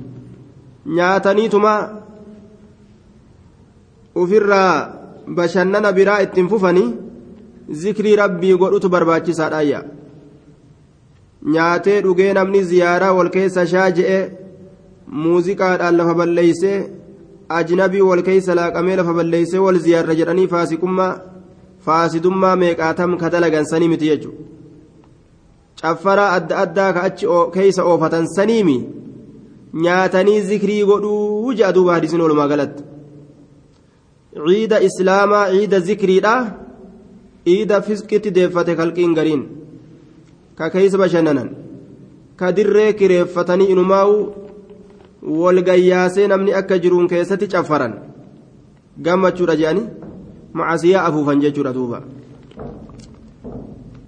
nyaataniituma 0.99 1.73
ufirraa 4.23 4.75
bashannana 5.39 5.93
biraa 5.93 6.21
ittiin 6.27 6.49
fufanii 6.49 6.89
zikrii 7.83 8.17
rabbii 8.23 8.57
godhutu 8.63 8.89
barbaachisaadhaayya 8.95 9.81
nyaatee 11.55 12.01
dhugee 12.05 12.33
namni 12.39 12.63
ziyaaraa 12.71 13.13
wal 13.19 13.31
keessa 13.37 13.67
shaa 13.73 13.91
je'e 13.99 14.21
muuziqaadhaan 15.25 15.99
lafa 16.01 16.15
balleeysee 16.21 16.79
ajnabii 17.59 18.07
wal 18.11 18.23
keessa 18.29 18.59
laaqamee 18.61 18.97
lafa 19.01 19.17
balleeysee 19.19 19.65
wal 19.67 19.79
ziyaarra 19.87 20.19
jedhanii 20.21 20.49
faasikummaa 20.55 21.13
faasidummaa 21.87 22.57
meeqaatam 22.63 23.17
ka 23.21 23.31
dalagan 23.35 23.67
sanii 23.73 23.89
miti 23.89 24.11
jechuudha. 24.11 24.45
Caffaraa 25.81 26.33
adda 26.37 26.59
addaa 26.65 26.93
ka 26.93 27.03
achi 27.09 27.27
keessa 27.55 27.85
oofatan 27.91 28.27
nyaatanii 29.85 30.41
zikrii 30.51 30.85
godhuu 30.91 31.53
je'a 31.59 31.75
duuba 31.77 31.95
hadisiin 31.97 32.25
walumaa 32.25 32.49
galatti 32.53 32.83
ciida 34.47 34.83
islaamaa 34.89 35.45
ciida 35.53 35.81
zikriidha 35.89 36.35
ciida 37.45 37.83
fisqitti 37.87 38.35
deeffate 38.37 38.77
kalqiin 38.81 39.15
gariin. 39.19 39.43
ka 40.59 40.71
keeysa 40.75 40.99
bashannanan 40.99 41.55
ka 42.39 42.51
dirree 42.57 42.93
kireeffatanii 42.99 43.71
inumaa'u 43.75 44.17
walgayyaasee 45.43 46.27
namni 46.33 46.55
akka 46.61 46.79
jiruun 46.83 47.07
keessatti 47.13 47.51
caffaran 47.53 47.95
gammachuudha 49.07 49.57
jedhani 49.61 49.85
macasiyaa 50.61 51.07
afuufan 51.09 51.43
jechuudha 51.47 51.77
duuba 51.81 52.01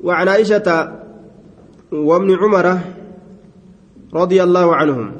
وعن 0.00 0.28
عائشة 0.28 0.68
وابن 1.92 2.30
عمر 2.40 2.66
رضي 4.14 4.42
الله 4.42 4.76
عنهم 4.76 5.19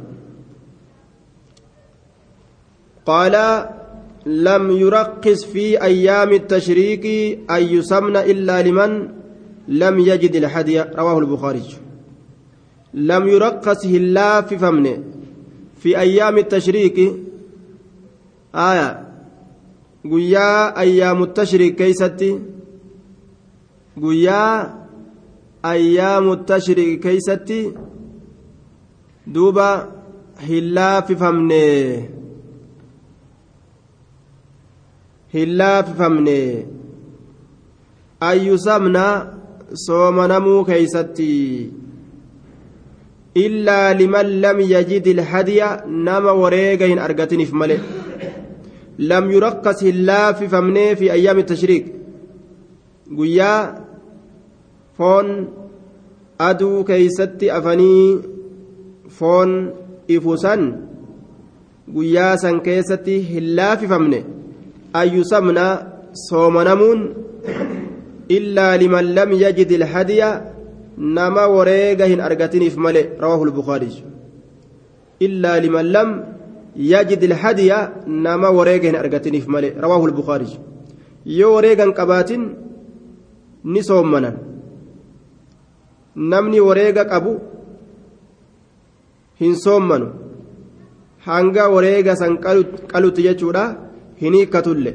قال 3.11 3.35
لم 4.27 4.65
يرقص 4.71 5.41
في 5.53 5.67
أيام 5.83 6.31
التشريك 6.41 7.05
أن 7.51 7.63
يسمن 7.63 8.17
إلا 8.17 8.63
لمن 8.63 8.93
لم 9.69 9.95
يجد 9.99 10.35
الحدي 10.37 10.81
رواه 10.81 11.19
البخاري. 11.19 11.69
لم 12.95 13.23
يرقص 13.29 13.83
الله 13.85 14.41
في 14.41 14.59
فمن. 14.59 14.87
في 15.83 15.91
أيام 15.99 16.39
التشريك 16.39 16.99
آية. 18.55 18.89
أيام 20.85 21.19
التشريك 21.23 21.75
كيستي. 21.75 22.33
guyyaa 23.99 24.73
ayyaamu 25.63 26.37
tashriiqi 26.51 27.01
keeysatti 27.05 27.59
duuba 29.35 29.67
hin 30.49 30.71
laaffifamne 30.77 31.59
hin 35.35 35.57
laaffifamne 35.59 36.39
ayyusamna 38.31 39.05
soomanamuu 39.87 40.65
keeysatti 40.65 41.29
illaa 43.45 43.95
liman 43.95 44.33
lam 44.45 44.61
yajid 44.61 45.07
ilhadiya 45.07 45.69
nama 45.87 46.33
wareega 46.43 46.87
hin 46.93 46.99
argatiniif 47.07 47.53
male 47.63 47.77
lam 49.13 49.31
yuraqqas 49.35 49.85
hin 49.89 50.03
laaffifamnee 50.11 50.89
fi 51.03 51.11
ayyaami 51.17 51.45
tashriiq 51.53 51.87
guyyaa 53.21 53.61
foon 54.99 55.33
aduu 56.49 56.85
keeysatti 56.91 57.55
afanii 57.61 58.19
foon 59.21 59.57
ifusan 60.19 60.69
guyyaa 61.95 62.37
san 62.45 62.61
keessatti 62.69 63.19
hin 63.31 63.51
laaffifamne 64.95 64.99
ayyusamna 64.99 65.87
soomanamuun 66.13 67.15
illaa 68.29 68.77
liman 68.77 69.15
lam 69.15 69.33
yajid 69.33 69.71
ilhadiya 69.71 70.55
nama 70.97 71.49
wareega 71.49 72.05
hin 72.07 72.21
argatiniif 72.21 72.77
male 72.77 73.17
rawaahu 73.19 73.47
lbukaariy 73.47 74.03
illaa 75.21 75.61
liman 75.61 75.87
lam 75.87 76.25
yajid 76.77 77.23
ilhadiya 77.23 77.93
nama 78.07 78.51
wareega 78.51 78.87
hin 78.89 78.97
argatiniif 78.97 79.47
male 79.47 79.75
rawaahu 79.81 80.07
lbukaariy 80.07 80.59
yoo 81.25 81.55
wareegan 81.55 81.93
qabaatin 81.93 82.57
ni 83.65 83.83
soommanan 83.85 84.37
namni 86.17 86.61
wareega 86.61 87.05
qabu 87.05 87.41
hin 89.41 89.57
soommanu 89.57 90.07
hanga 91.27 91.69
wareega 91.69 92.17
san 92.17 92.39
hin 94.23 94.35
hiikkatulle 94.39 94.93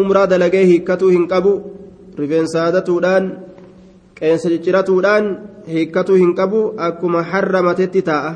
umraa 0.00 0.26
dalagee 0.32 0.64
hiikkatuu 0.70 1.10
hin 1.16 1.26
qabu 1.32 1.52
rifeensaadatuudhaan 2.20 3.26
qeensa 4.20 4.48
cicciratuudhaan 4.52 5.26
hiikkatuu 5.74 6.16
hin 6.22 6.34
qabu 6.40 6.60
akkuma 6.88 7.22
harramatetti 7.32 8.02
taa'a 8.10 8.32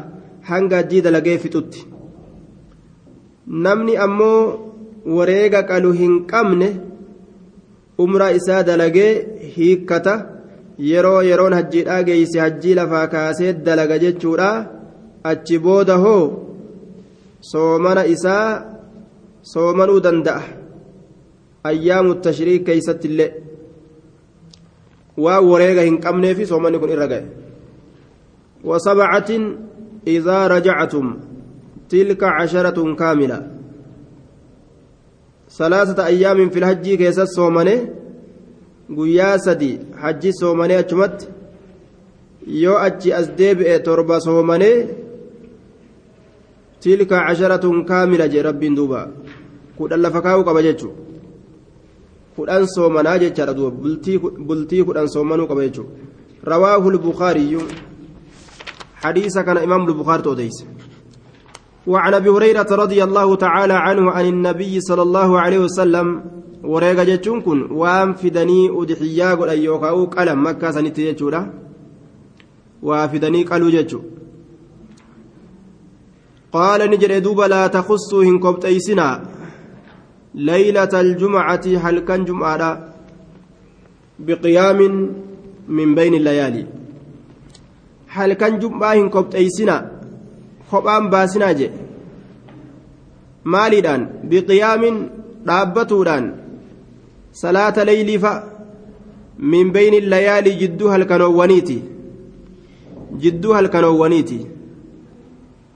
hanga 0.51 0.78
ajjii 0.82 1.05
dalagee 1.07 1.38
fixutti 1.44 1.86
namni 3.66 3.96
ammoo 4.07 4.40
wareega 5.16 5.62
qalu 5.70 5.92
hin 6.01 6.14
qabne 6.32 6.68
umraa 8.05 8.32
isaa 8.40 8.62
dalagee 8.70 9.12
hiikkata 9.57 10.14
yeroo 10.90 11.20
yeroon 11.28 11.57
hajjiidhaa 11.59 12.03
geeyse 12.09 12.40
hajjii 12.44 12.74
lafaa 12.80 13.07
kaasee 13.14 13.53
dalaga 13.68 13.99
jechuudha 14.05 14.51
achi 15.30 15.59
booda 15.64 15.96
hoo 16.05 16.24
soomana 17.53 18.05
isaa 18.14 18.44
danda'a. 20.03 20.43
Ayyaamu 21.64 22.14
tashriik 22.22 22.64
keeysatti 22.66 23.09
illee. 23.09 23.34
Waan 25.16 25.45
wareega 25.45 25.82
hin 25.82 26.01
qabneefi 26.01 26.47
soomanni 26.47 26.78
kun 26.78 26.91
irra 26.91 27.07
ga'e. 27.07 27.26
وسبعة 28.64 29.30
إذا 30.07 30.47
رجعتم 30.47 31.16
تلك 31.89 32.24
عشرة 32.24 32.95
كاملة 32.95 33.51
ثلاثة 35.51 36.07
أيام 36.07 36.51
في 36.51 36.59
الحج 36.59 36.95
كيس 36.95 37.18
الصومنة 37.18 37.89
قيا 38.97 39.36
سدي 39.36 39.78
حج 39.97 40.30
صومنة 40.30 40.78
أجمت 40.78 41.28
يو 42.47 42.74
أجي 42.76 43.18
أزديب 43.18 43.82
تربة 43.82 44.18
صومنة 44.18 44.86
تلك 46.80 47.12
عشرة 47.12 47.64
كاملة 47.88 48.26
جي 48.26 48.40
رب 48.40 48.62
دوبا 48.78 49.02
كود 49.78 49.92
الله 49.92 50.10
فكاو 50.10 50.42
قبجتشو 50.42 50.90
kudhan 52.38 52.66
soomanaa 52.70 53.18
jechaadha 53.18 53.54
duuba 53.54 53.70
bultii 54.46 54.84
kudhan 54.86 55.08
soomanuu 55.10 55.50
qaba 55.50 55.66
jechuudha 55.66 55.90
rawaahu 56.50 56.90
lbukaariyyu 56.90 57.62
حديث 58.98 59.38
كان 59.38 59.56
إمام 59.56 59.88
البخاري 59.88 60.22
توديس. 60.22 60.64
وعن 61.86 62.14
أبي 62.14 62.28
هريرة 62.28 62.66
رضي 62.70 63.04
الله 63.04 63.36
تعالى 63.36 63.74
عنه 63.74 64.10
عن 64.10 64.26
النبي 64.26 64.80
صلى 64.80 65.02
الله 65.02 65.40
عليه 65.40 65.58
وسلم. 65.58 66.22
كن. 67.44 67.58
وام 67.70 68.12
فدني 68.12 68.70
أدحيا 68.74 69.34
قل 69.34 69.48
أيوكاو 69.48 70.04
قلم 70.04 70.46
مكة 70.46 70.70
سنتي 70.70 71.12
جتشولا 71.12 71.50
وافدني 72.82 73.42
قالوا 73.42 73.70
جتشو 73.70 74.00
قال 76.53 76.90
نجر 76.90 77.18
دوبا 77.18 77.44
لا 77.44 77.66
تخصوا 77.66 78.24
هن 78.24 78.38
كبتيسنا 78.38 79.09
ليلة 80.34 81.01
الجمعة 81.01 81.64
هل 81.82 81.99
كان 81.99 82.24
جمعة 82.24 82.88
بقيام 84.18 84.80
من 85.68 85.94
بين 85.94 86.14
الليالي 86.14 86.66
halkan 88.16 88.55
jum'aa 88.62 88.94
hin 88.99 89.09
kobxeeysinaa 89.14 89.80
kophaan 90.70 91.09
baasinaa 91.14 91.51
jedhe 91.59 91.82
maaliidhaan 93.55 94.07
biqiyaamin 94.30 94.96
dhaabbatuudhaan 95.49 96.26
salaata 97.42 97.84
leeyliifa 97.88 98.32
min 99.55 99.72
beyni 99.76 100.01
layaalii 100.14 100.57
jidduu 100.62 100.88
halkanoowwaniiti 100.94 101.76
jidduu 103.24 103.53
halkanoowwaniiti 103.59 104.38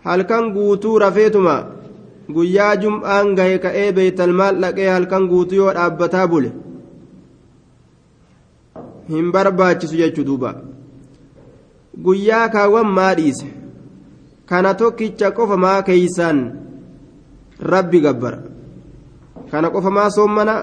halkan 0.05 0.51
guutuu 0.55 0.99
rafeetuma 1.05 1.55
guyyaa 2.35 2.75
jum'aan 2.83 3.35
gahe 3.39 3.59
ka'ee 3.65 3.89
beeytalmaal 3.99 4.61
dhaqee 4.63 4.91
halkan 4.95 5.29
guutuu 5.33 5.59
yoo 5.63 5.75
dhaabbataa 5.79 6.27
bule 6.35 6.53
hin 9.11 9.33
barbaachisu 9.37 10.01
jechuu 10.03 10.27
duuba 10.31 10.55
guyyaa 12.05 12.47
kaawwan 12.55 12.95
maa 12.99 13.15
kana 14.53 14.75
tokkicha 14.75 15.31
qofa 15.37 15.57
maa 15.65 15.83
keeysaan 15.89 16.41
rabbi 17.75 18.01
gabbara 18.07 18.39
kana 19.51 19.71
qofa 19.75 19.91
maa 19.99 20.11
soommana 20.17 20.55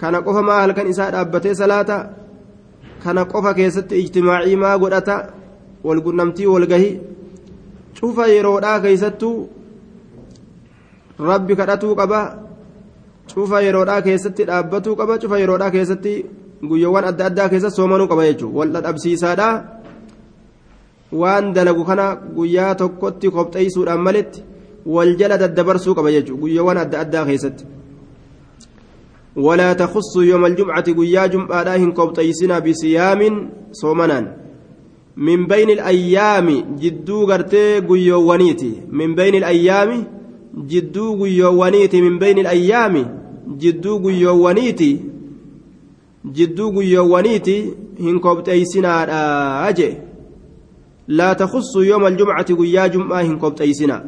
kana 0.00 0.22
qofa 0.26 0.42
maa 0.48 0.60
halkan 0.62 0.90
isaa 0.92 1.10
dhaabbatee 1.14 1.54
salaata 1.60 1.98
kana 3.04 3.24
qofa 3.32 3.54
keessatti 3.58 4.00
ijtimaacii 4.02 4.56
maa 4.64 4.78
godhata 4.82 5.16
walgunnamtii 5.84 6.46
walgahi 6.54 6.90
cufa 8.00 8.26
yeroodhaa 8.34 8.80
keeysattuu 8.80 9.38
rabbi 11.30 11.56
kadhatuu 11.56 11.94
qaba 11.96 12.20
cufa 13.34 13.62
yeroodhaa 13.66 14.02
keessatti 14.02 14.44
dhaabbatuu 14.50 14.96
qaba 15.00 15.18
cufa 15.18 15.40
yeroodhaa 15.42 15.70
keessatti 15.70 16.14
guyyoowwan 16.68 17.04
adda 17.10 17.26
addaa 17.30 17.48
keessatti 17.48 17.76
soomanuu 17.76 18.08
qaba 18.12 18.26
jechuudha 18.28 18.58
wal 18.58 18.72
dhadhabsiisaadhaa. 18.74 19.54
waan 21.12 21.52
dalagu 21.52 21.84
kana 21.84 22.06
guyyaa 22.36 22.74
tokkotti 22.74 23.30
qopheessuudhaan 23.34 24.00
maletti 24.06 24.44
wal 24.86 25.12
jala 25.20 25.38
daddabarsuu 25.42 25.94
qaba 25.94 26.12
jechuudha 26.16 26.40
guyyoowwan 26.42 26.78
adda 26.84 27.00
addaa 27.04 27.26
keessatti. 27.32 27.64
ولا 29.36 29.72
تخص 29.72 30.16
يوم 30.16 30.44
الجمعة 30.46 30.92
قيا 30.92 31.26
جمعة 31.26 31.62
لاهن 31.62 31.90
قبطيسنا 31.92 32.58
بصيام 32.58 33.20
صومنا 33.72 34.39
من 35.20 35.46
بين 35.46 35.70
الأيام 35.70 36.76
جدو 36.80 37.24
غرتي 37.24 37.78
قيوانيتي 37.80 38.72
من 38.90 39.14
بين 39.14 39.34
الأيام 39.34 40.04
جدو 40.56 41.24
قيوانيتي 41.24 42.00
من 42.00 42.18
بين 42.18 42.38
الأيام 42.38 42.94
جدو 43.58 43.98
قيوانيتي 44.08 45.00
جدو 46.24 46.80
قيوانيتي 46.80 47.74
هن 48.00 48.18
قبطيسنا 48.18 49.68
أجي. 49.68 49.94
لا 51.08 51.32
تخص 51.32 51.76
يوم 51.76 52.06
الجمعة 52.06 52.54
قيا 52.54 52.86
جمعة 52.86 53.22
هنكوب 53.22 53.54
تيسنا 53.54 54.04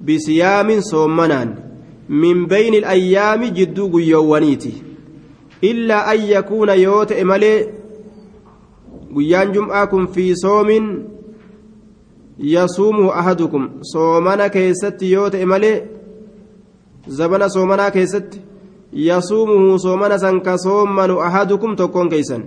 بصيام 0.00 0.80
صومنان. 0.80 1.54
من 2.08 2.46
بين 2.46 2.74
الأيام 2.74 3.44
جدو 3.44 3.88
قيوانيتي 3.98 4.72
إلا 5.64 6.12
أن 6.12 6.20
يكون 6.20 6.68
يوت 6.68 7.12
إمالي 9.16 9.26
قيان 9.28 9.52
جمعة 9.52 10.06
في 10.06 10.34
صوم 10.34 11.02
يصومه 12.38 13.18
أحدكم 13.18 13.68
صومنا 13.82 14.46
كيست 14.48 15.02
يوت 15.02 15.34
إمالي 15.34 15.82
زمن 17.08 17.48
صومنا 17.48 17.88
كيست 17.88 18.40
يصومه 18.92 19.76
صومنا 19.76 20.16
سنك 20.18 20.50
صومن 20.54 21.10
أحدكم 21.10 21.74
تكون 21.74 22.08
كيسا 22.08 22.44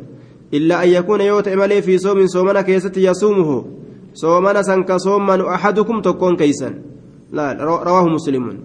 إلا 0.53 0.83
أن 0.83 0.89
يكون 0.89 1.21
يوت 1.21 1.47
إمالي 1.47 1.81
في 1.81 1.97
صوم 1.97 2.27
صومنا 2.27 2.61
كيست 2.61 2.97
يصومه 2.97 3.65
soomana 4.13 4.63
san 4.63 4.83
ka 4.85 4.99
soommanu 4.99 5.47
ahadukum 5.47 6.01
tokkoon 6.01 6.37
keeysan 6.37 6.73
rawaahu 7.33 8.09
muslimun. 8.09 8.57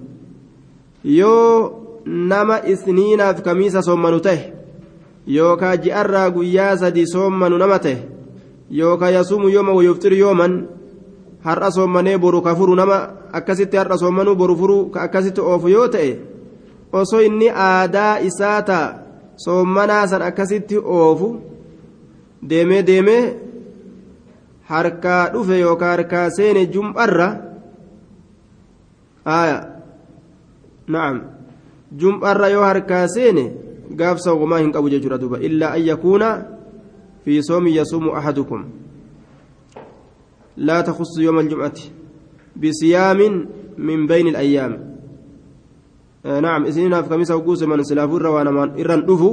Yoo 1.05 1.73
nama 2.07 2.61
isniinaaf 2.67 3.43
kamiisa 3.43 3.83
soommanu 3.83 4.21
ta'e 4.21 4.53
yookaa 5.27 5.77
ji'arraa 5.77 6.31
guyyaa 6.31 6.77
sadi 6.77 7.07
soommanu 7.07 7.59
nama 7.59 7.79
ta'e 7.79 7.97
yookaa 8.71 9.11
yasuumu 9.11 9.49
yooma 9.49 9.73
wayufxiru 9.73 10.17
yooman 10.17 10.69
har'a 11.45 11.71
soommanee 11.71 12.19
boru 12.19 12.43
ka 12.43 12.55
furu 12.55 12.75
nama 12.75 12.97
akkasitti 13.33 13.77
har'a 13.77 13.99
soommanuu 13.99 14.35
boru 14.35 14.57
furu 14.57 14.91
ka 14.91 15.03
akkasitti 15.03 15.41
oofu 15.41 15.69
yoo 15.69 15.89
ta'e 15.89 16.19
osoo 16.93 17.21
inni 17.21 17.49
aadaa 17.51 18.19
isaa 18.19 18.63
ta'a 18.63 18.95
soommanaa 19.37 20.07
san 20.07 20.23
akkasitti 20.23 20.77
oofu 20.79 21.29
deemee 22.49 22.83
deemee 22.87 23.23
harkaa 24.69 25.29
dhufe 25.33 25.59
yookaan 25.61 25.91
harkaa 25.91 26.31
seene 26.31 26.67
jum'arra 26.67 27.29
aya 29.25 29.59
na'am 30.89 31.21
jum'arra 32.01 32.49
yoo 32.49 32.65
harkaa 32.65 33.07
seene 33.09 33.64
gaafsa 33.95 34.31
homaa 34.31 34.59
hin 34.59 34.73
qabu 34.73 34.91
jechuudha 34.91 35.19
duuba 35.19 35.39
illaa 35.39 35.73
an 35.79 35.87
yakuuna 35.87 36.29
fi 37.25 37.43
soomi 37.43 37.77
yasuumu 37.77 38.17
ahadukum 38.17 38.65
الجمعة 41.41 41.79
بصيام 42.57 43.21
من 43.79 44.07
بين 44.07 44.27
الأيام 44.29 44.73
آه 46.27 46.41
نعم 46.41 46.65
إسنين 46.71 47.03
في 47.03 47.09
كميسة 47.09 47.37
وقوس 47.37 47.63
من 47.67 47.83
سلافور 47.83 48.23
روانا 48.23 48.51
من 48.51 48.79
إران 48.79 49.03
دفو 49.03 49.31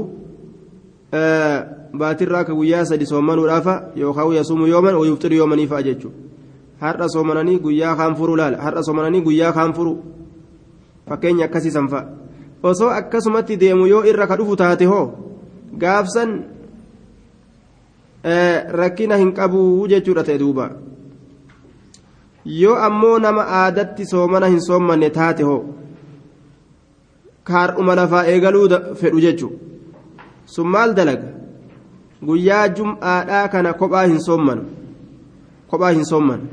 آه 1.13 1.81
baatirraa 1.93 2.43
ka 2.43 2.53
guyyaa 2.55 2.85
sadi 2.85 3.05
soomanuudhaafa 3.05 3.91
yookaan 3.95 4.33
yasuumu 4.33 4.67
yooman 4.67 4.95
wayuftiru 4.95 5.35
yoomanii 5.35 5.67
fa'a 5.67 5.83
jechuudha 5.83 6.17
har'a 6.79 7.09
soomananii 7.09 7.59
guyyaa 7.59 7.95
kaan 7.95 8.15
furu 8.15 8.35
laala 8.35 8.57
har'a 8.57 8.83
soomananii 8.83 9.21
guyyaa 9.21 9.51
kaan 9.51 9.73
furu 9.73 9.97
fakkeenya 11.09 11.45
akkasiisan 11.45 11.89
fa'a 11.89 12.05
osoo 12.63 12.89
akkasumatti 12.99 13.57
deemu 13.63 13.87
yoo 13.87 14.03
irra 14.11 14.27
ka 14.27 14.35
dhufu 14.39 14.55
taate 14.61 14.85
hoo 14.91 15.05
gaafsan 15.83 16.31
rakkina 18.81 19.17
hin 19.23 19.33
qabu 19.39 19.65
jechuudha 19.93 20.23
ta'e 20.29 20.37
duuba 20.43 20.69
yoo 22.61 22.77
ammoo 22.87 23.17
nama 23.25 23.45
aadatti 23.63 24.05
soomana 24.13 24.47
hin 24.53 24.61
soommanne 24.69 25.09
taate 25.19 25.43
hoo 25.49 25.59
kaardhuma 27.51 27.95
lafaa 28.01 28.25
eegaluu 28.33 28.65
fedhu 29.03 29.19
jechuudha 29.27 29.57
sun 30.45 30.67
maal 30.67 30.93
dalaga. 30.93 31.41
guyyaa 32.25 32.67
jum'aadhaa 32.77 33.47
kana 33.53 33.73
kophaa 33.73 34.05
hin 34.05 34.19
soommanu 34.25 34.65
kophaa 35.69 35.91
hin 35.97 36.05
soommanu 36.05 36.45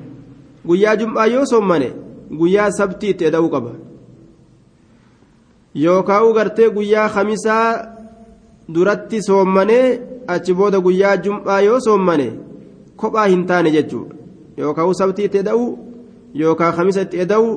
guyyaa 0.71 0.97
jum'aa 1.03 1.27
yoo 1.33 1.45
soommane 1.51 1.89
guyyaa 2.43 2.71
sabtii 2.79 3.11
itti 3.15 3.29
eda'uu 3.31 3.51
qaba 3.55 3.73
yookaan 5.85 6.33
gartee 6.37 6.71
guyyaa 6.77 7.09
khamisaa 7.15 7.67
duratti 8.75 9.23
soommanee 9.23 9.87
achi 10.35 10.55
booda 10.55 10.81
guyyaa 10.81 11.17
jum'aa 11.25 11.61
yoo 11.61 11.81
soommane 11.87 12.29
kophaa 12.97 13.27
hin 13.27 13.47
taane 13.47 13.71
jechuudha. 13.71 14.15
Yookaan 14.59 14.95
sabtii 14.95 15.25
itti 15.25 15.39
eda'uu 15.39 15.79
yookaan 16.35 16.75
khamisa 16.77 17.01
itti 17.07 17.21
eda'uu 17.25 17.53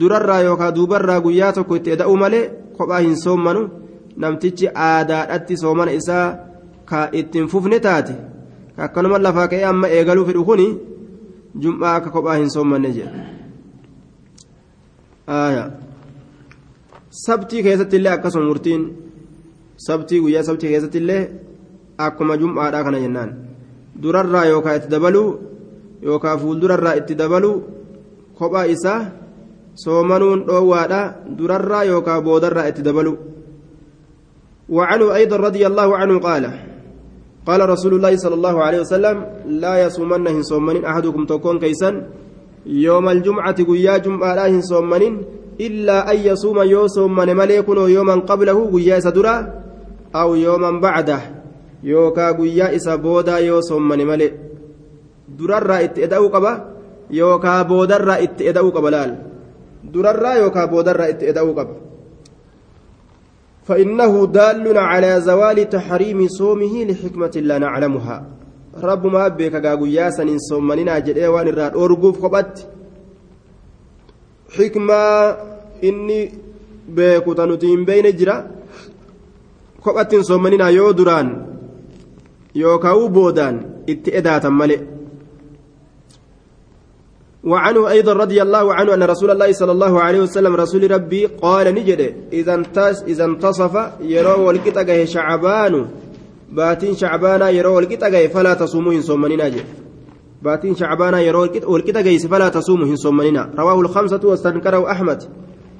durarraa 0.00 0.40
yookaan 0.48 0.74
duubarraa 0.74 1.20
guyyaa 1.20 1.52
tokko 1.52 1.74
itti 1.80 1.96
eda'uu 1.96 2.16
malee 2.16 2.44
kophaa 2.76 3.00
hin 3.06 3.16
soommanu. 3.24 3.68
Namtichi 4.16 4.68
aadaadhatti 4.74 5.56
soomana 5.56 5.92
isaa. 6.02 6.50
ka 6.90 7.08
ittiin 7.12 7.46
fufne 7.48 7.78
taate. 7.80 8.14
Ka 8.76 8.84
akkanuma 8.84 9.18
lafaa 9.22 9.48
ka'ee 9.50 9.64
amma 9.64 9.88
eegaluu 9.96 10.26
fedhu 10.28 10.44
kuni 10.48 10.66
jum'aa 11.62 11.94
akka 11.98 12.10
kophaa 12.14 12.38
hin 12.40 12.50
soommanne 12.54 12.90
jedha 12.96 13.22
sabtii 17.25 17.63
keessatti 17.63 17.95
illee 17.99 18.13
akkasuma 18.17 18.45
murtiin 18.45 18.83
sabtii 19.87 20.21
guyyaa 20.23 20.43
sabtii 20.43 20.69
keessatti 20.69 20.97
illee 21.03 21.21
akkuma 21.97 22.37
jum'aadhaa 22.41 22.83
kana 22.83 23.03
jennaan 23.03 23.31
durarraa 24.01 24.45
yookaan 24.51 24.77
itti 24.79 24.91
dabaluu 24.95 25.29
yookaan 26.07 26.39
fuuldurarraa 26.39 26.97
itti 27.01 27.19
dabaluu 27.21 27.55
kophaa 28.39 28.65
isaa 28.75 28.99
soomanuun 29.83 30.43
dhoowwaadha 30.47 31.01
durarraa 31.37 31.83
yookaan 31.91 32.23
boodarraa 32.23 32.67
itti 32.71 32.87
dabaluu 32.89 33.17
وعنه 34.69 35.15
أيضا 35.15 35.37
رضي 35.37 35.67
الله 35.67 35.97
عنه 35.97 36.19
قال 36.19 36.43
قال 37.45 37.69
رسول 37.69 37.93
الله 37.93 38.17
صلى 38.17 38.35
الله 38.35 38.63
عليه 38.63 38.79
وسلم 38.79 39.25
لا 39.45 39.85
يصومن 39.85 40.27
هنصومن 40.27 40.85
أحدكم 40.85 41.25
تكون 41.25 41.59
كيسا 41.59 41.89
يوم 42.65 43.09
الجمعة 43.09 43.63
قيا 43.63 43.97
جمعة 43.97 44.35
لا 44.35 44.45
إلا 45.60 46.12
أن 46.12 46.18
يصوم 46.18 46.58
يوصوم 46.62 47.16
من 47.16 47.36
مليكن 47.36 47.76
يوما 47.76 48.14
قبله 48.14 48.70
قيا 48.72 49.00
سدرا 49.00 49.36
أو 50.14 50.34
يوما 50.34 50.80
بعده. 50.80 51.20
يوكا 51.82 52.32
قيا 52.32 52.76
إسابودا 52.76 53.38
يوصوم 53.38 53.88
من 53.88 54.06
ملي. 54.06 54.32
درر 55.38 55.70
اتئدأو 55.84 56.28
قبا 56.28 56.52
يوكا 57.10 57.62
بودر 57.62 58.10
اتئدأو 58.24 58.70
قبلال 58.70 59.10
درر 59.84 60.24
يوكا 60.36 60.64
بودر 60.64 61.00
اتئدأو 61.08 61.52
قبا. 61.52 61.76
فإنه 63.64 64.26
دال 64.26 64.78
على 64.78 65.20
زوال 65.20 65.68
تحريم 65.68 66.28
صومه 66.28 66.84
لحكمة 66.84 67.34
لا 67.36 67.58
نعلمها. 67.58 68.26
رب 68.82 69.06
ما 69.06 69.28
بك 69.28 69.66
قاقويا 69.66 70.10
سنين 70.10 70.38
صومننا 70.38 70.98
جدئ 70.98 71.26
وان 71.26 71.48
الراد 71.48 71.76
أرقوف 71.76 72.24
قبت. 72.24 72.66
حكمة 74.56 75.00
إني 75.84 76.32
بيكو 76.88 77.32
تنتين 77.32 77.84
بين 77.84 78.16
جرا 78.16 78.36
قبت 79.82 80.14
صومننا 80.16 80.68
يو 80.68 80.90
دران 80.90 81.28
يو 82.54 82.78
كاو 82.78 83.08
بودان 83.08 83.56
اتئداتا 83.88 84.48
ملئ 84.48 84.80
وعنه 87.44 87.88
أيضا 87.90 88.12
رضي 88.12 88.42
الله 88.42 88.74
عنه 88.74 88.94
أن 88.94 89.02
رسول 89.02 89.30
الله 89.30 89.52
صلى 89.52 89.72
الله 89.72 90.00
عليه 90.00 90.20
وسلم 90.20 90.56
رسول 90.56 90.90
ربي 90.90 91.26
قال 91.26 91.74
نجد 91.74 92.14
إذا 92.32 92.54
انتص 92.54 93.02
إذا 93.02 93.24
انتصف 93.24 93.74
يرو 94.00 94.46
والقطة 94.46 95.04
شعبان 95.04 95.86
باتين 96.52 96.94
شعبان 96.96 97.54
يرو 97.54 97.76
والقطة 97.76 98.26
فلا 98.26 98.54
تصوموا 98.54 98.92
إن 98.92 99.02
صومننا 99.02 99.48
جد. 99.48 99.64
باتين 100.42 100.74
شعبان 100.74 101.14
يرو 101.14 101.40
والقطة 101.40 102.18
فلا 102.18 102.48
تصوموا 102.48 102.86
إن 102.86 102.96
صومننا 102.96 103.50
رواه 103.58 103.80
الخمسة 103.80 104.20
واستنكره 104.24 104.90
أحمد. 104.90 105.22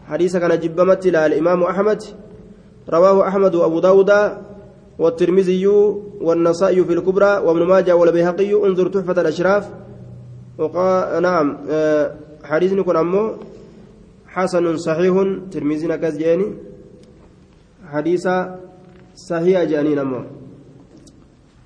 حديث 0.06 0.36
كان 0.36 0.60
جبمت 0.60 1.06
إلى 1.06 1.26
الإمام 1.26 1.62
أحمد. 1.62 2.02
رواه 2.88 3.28
أحمد 3.28 3.54
وأبو 3.54 3.80
داود 3.80 4.10
والترمذي 4.98 5.66
والنسائي 6.20 6.84
في 6.84 6.92
الكبرى 6.92 7.38
وابن 7.38 7.62
ماجه 7.66 7.96
والبيهقي. 7.96 8.52
انظر 8.54 8.88
تحفة 8.88 9.20
الأشراف. 9.20 9.70
وقال 10.58 11.22
نعم 11.22 11.58
حديث 12.44 12.72
يكون 12.72 12.96
أمه 12.96 13.34
حسن 14.28 14.76
صحيح 14.76 15.14
ترمذينا 15.50 15.96
كزجاني 15.96 16.54
حديث 17.88 18.28
صحيح 19.14 19.62
جانين 19.62 19.98
أمه 19.98 20.24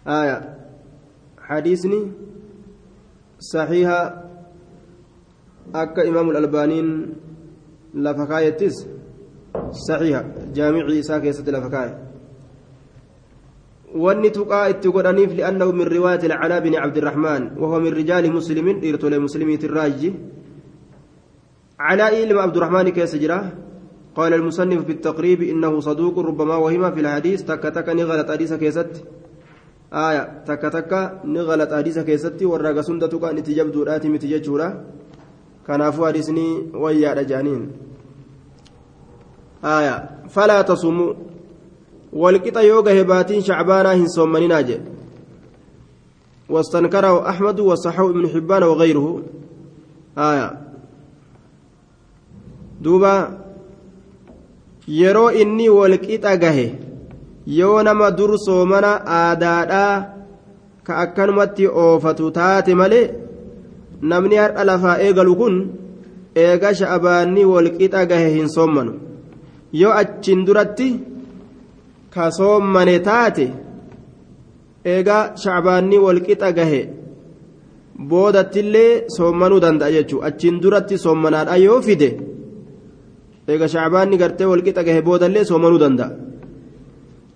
آية. 0.07 0.57
حديثني 1.39 2.13
صحيح 3.39 3.89
أكا 5.75 6.09
إمام 6.09 6.31
الألبانين 6.31 6.87
لفكايتس 7.95 8.87
صحيح 9.89 10.23
جامعي 10.55 11.03
ساكيسة 11.03 11.45
لفكاية 11.45 12.05
wanni 13.95 14.35
tuqaa 14.35 14.75
itti 14.75 14.91
godhaniif 14.91 15.31
li'annahu 15.39 15.71
min 15.71 15.87
riwaayati 15.87 16.27
alcalaa 16.27 16.61
bini 16.61 16.77
cabdirahmaan 16.83 17.55
wahuwa 17.55 17.79
min 17.79 17.95
rijaali 17.95 18.27
muslimin 18.27 18.81
dhiirtolee 18.83 19.23
muslimiiti 19.23 19.71
irraayyi 19.71 20.11
calaa'i 21.79 22.27
ilma 22.27 22.43
abdurahmaani 22.43 22.93
keessa 22.93 23.19
jira 23.23 23.39
قال 24.15 24.35
المصنف 24.35 24.87
في 24.87 24.93
التقريب 24.93 25.43
إنه 25.43 25.81
صدوق 25.81 26.19
ربما 26.19 26.57
وهم 26.57 26.91
في 26.95 27.01
الحديث 27.01 27.43
تك 27.43 27.63
تك 27.63 27.89
نغلط 27.89 28.31
حديث 28.31 28.53
كيست 28.63 29.03
آية 29.95 30.43
تك 30.47 30.63
تك 30.63 30.93
نغلط 31.25 31.73
حديث 31.73 31.99
كيست 31.99 32.43
والراقة 32.43 32.83
سندتك 32.83 33.25
أن 33.25 33.43
تجبدو 33.43 33.83
الآتي 33.83 34.09
متججورا 34.09 34.85
كنافو 35.67 36.07
حديثني 36.07 36.47
ويا 36.75 37.13
رجانين 37.15 37.71
آية 39.65 40.11
فلا 40.29 40.63
تصوموا 40.63 41.15
والقطع 42.13 42.61
يوغا 42.61 43.01
هباتين 43.01 43.41
شعبانا 43.41 43.95
هن 43.95 44.07
صومننا 44.07 44.61
جي 44.61 44.81
واستنكره 46.49 47.29
أحمد 47.29 47.61
وصححه 47.61 48.11
ابن 48.11 48.29
حبان 48.29 48.63
وغيره 48.63 49.23
آية 50.19 50.49
دوبا 52.81 53.45
yeroo 54.87 55.31
inni 55.31 55.69
walqixa 55.69 56.37
gahe 56.37 56.84
yoo 57.47 57.83
nama 57.83 58.11
dur 58.11 58.39
soomana 58.47 58.91
aadaadhaa 59.21 59.95
ka 60.87 60.93
akkanumatti 61.05 61.67
oofatu 61.85 62.31
taate 62.39 62.73
malee 62.81 63.07
namni 64.11 64.37
har'a 64.43 64.65
lafaa 64.71 64.99
eegalu 65.07 65.35
kun 65.41 65.57
eega 66.45 66.71
sha'abaanni 66.81 67.43
walqixa 67.53 68.07
gahe 68.11 68.29
hin 68.37 68.49
soommanu 68.57 68.93
yoo 69.81 69.93
achiin 70.03 70.41
duratti 70.47 70.89
ka 72.15 72.31
soommane 72.39 72.97
taate 73.09 73.47
eegaa 74.93 75.23
shacbaanni 75.45 75.99
walqixa 76.07 76.53
gahe 76.59 76.81
boodattillee 78.11 78.91
soommanuu 79.17 79.61
danda'a 79.65 79.95
jechuudha 79.97 80.27
achiin 80.29 80.61
duratti 80.63 80.99
soommanaadha 81.05 81.57
yoo 81.67 81.81
fide 81.87 82.11
eega 83.49 83.67
shacbaanni 83.75 84.17
gartee 84.23 84.51
walqixa 84.53 84.83
gahe 84.89 85.01
boodallee 85.09 85.45
soommanuu 85.51 85.83
danda'a 85.85 86.24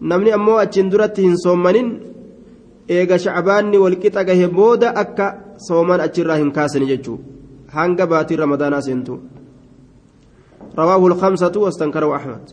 namni 0.01 0.33
ammoo 0.33 0.59
achiin 0.65 0.91
duratti 0.91 1.23
hin 1.23 1.37
soommanin 1.45 1.89
eega 2.99 3.19
shacbaanni 3.25 3.83
walqixa 3.85 4.25
gahe 4.29 4.47
booda 4.61 4.95
akka 5.03 5.27
sooman 5.69 6.01
achirraa 6.07 6.39
hin 6.43 6.53
kaasani 6.53 6.91
jechuudha 6.93 7.25
hanga 7.79 8.07
baatii 8.07 8.41
ramadaanaa 8.45 8.87
seentu 8.91 9.21
رواه 10.79 11.07
الخمسة 11.07 11.55
واستنكره 11.57 12.17
أحمد 12.17 12.45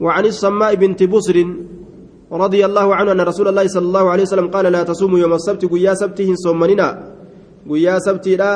وعن 0.00 0.24
السماء 0.24 0.74
بنت 0.74 1.00
بصر 1.02 1.36
رضي 2.32 2.60
الله 2.64 2.94
عنه 2.94 3.12
أن 3.12 3.20
رسول 3.20 3.48
الله 3.48 3.66
صلى 3.66 3.86
الله 3.86 4.04
عليه 4.10 4.22
وسلم 4.22 4.48
قال 4.48 4.66
لا 4.72 4.82
تصوموا 4.82 5.18
يوم 5.18 5.32
السبت 5.32 5.64
قيا 5.64 5.94
سبت 5.94 6.20
هن 6.20 6.36
صومننا 6.36 6.88
قيا 7.70 7.98
سبت 7.98 8.26
لا 8.40 8.52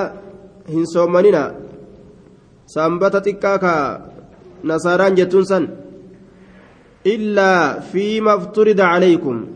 هن 0.69 0.85
صومننا 0.85 1.45
سنبتتك 2.67 3.45
نصاران 4.65 5.15
جتون 5.15 5.45
سن 5.45 5.65
إلا 7.07 7.81
فيما 7.81 8.35
افترض 8.35 8.81
عليكم 8.81 9.47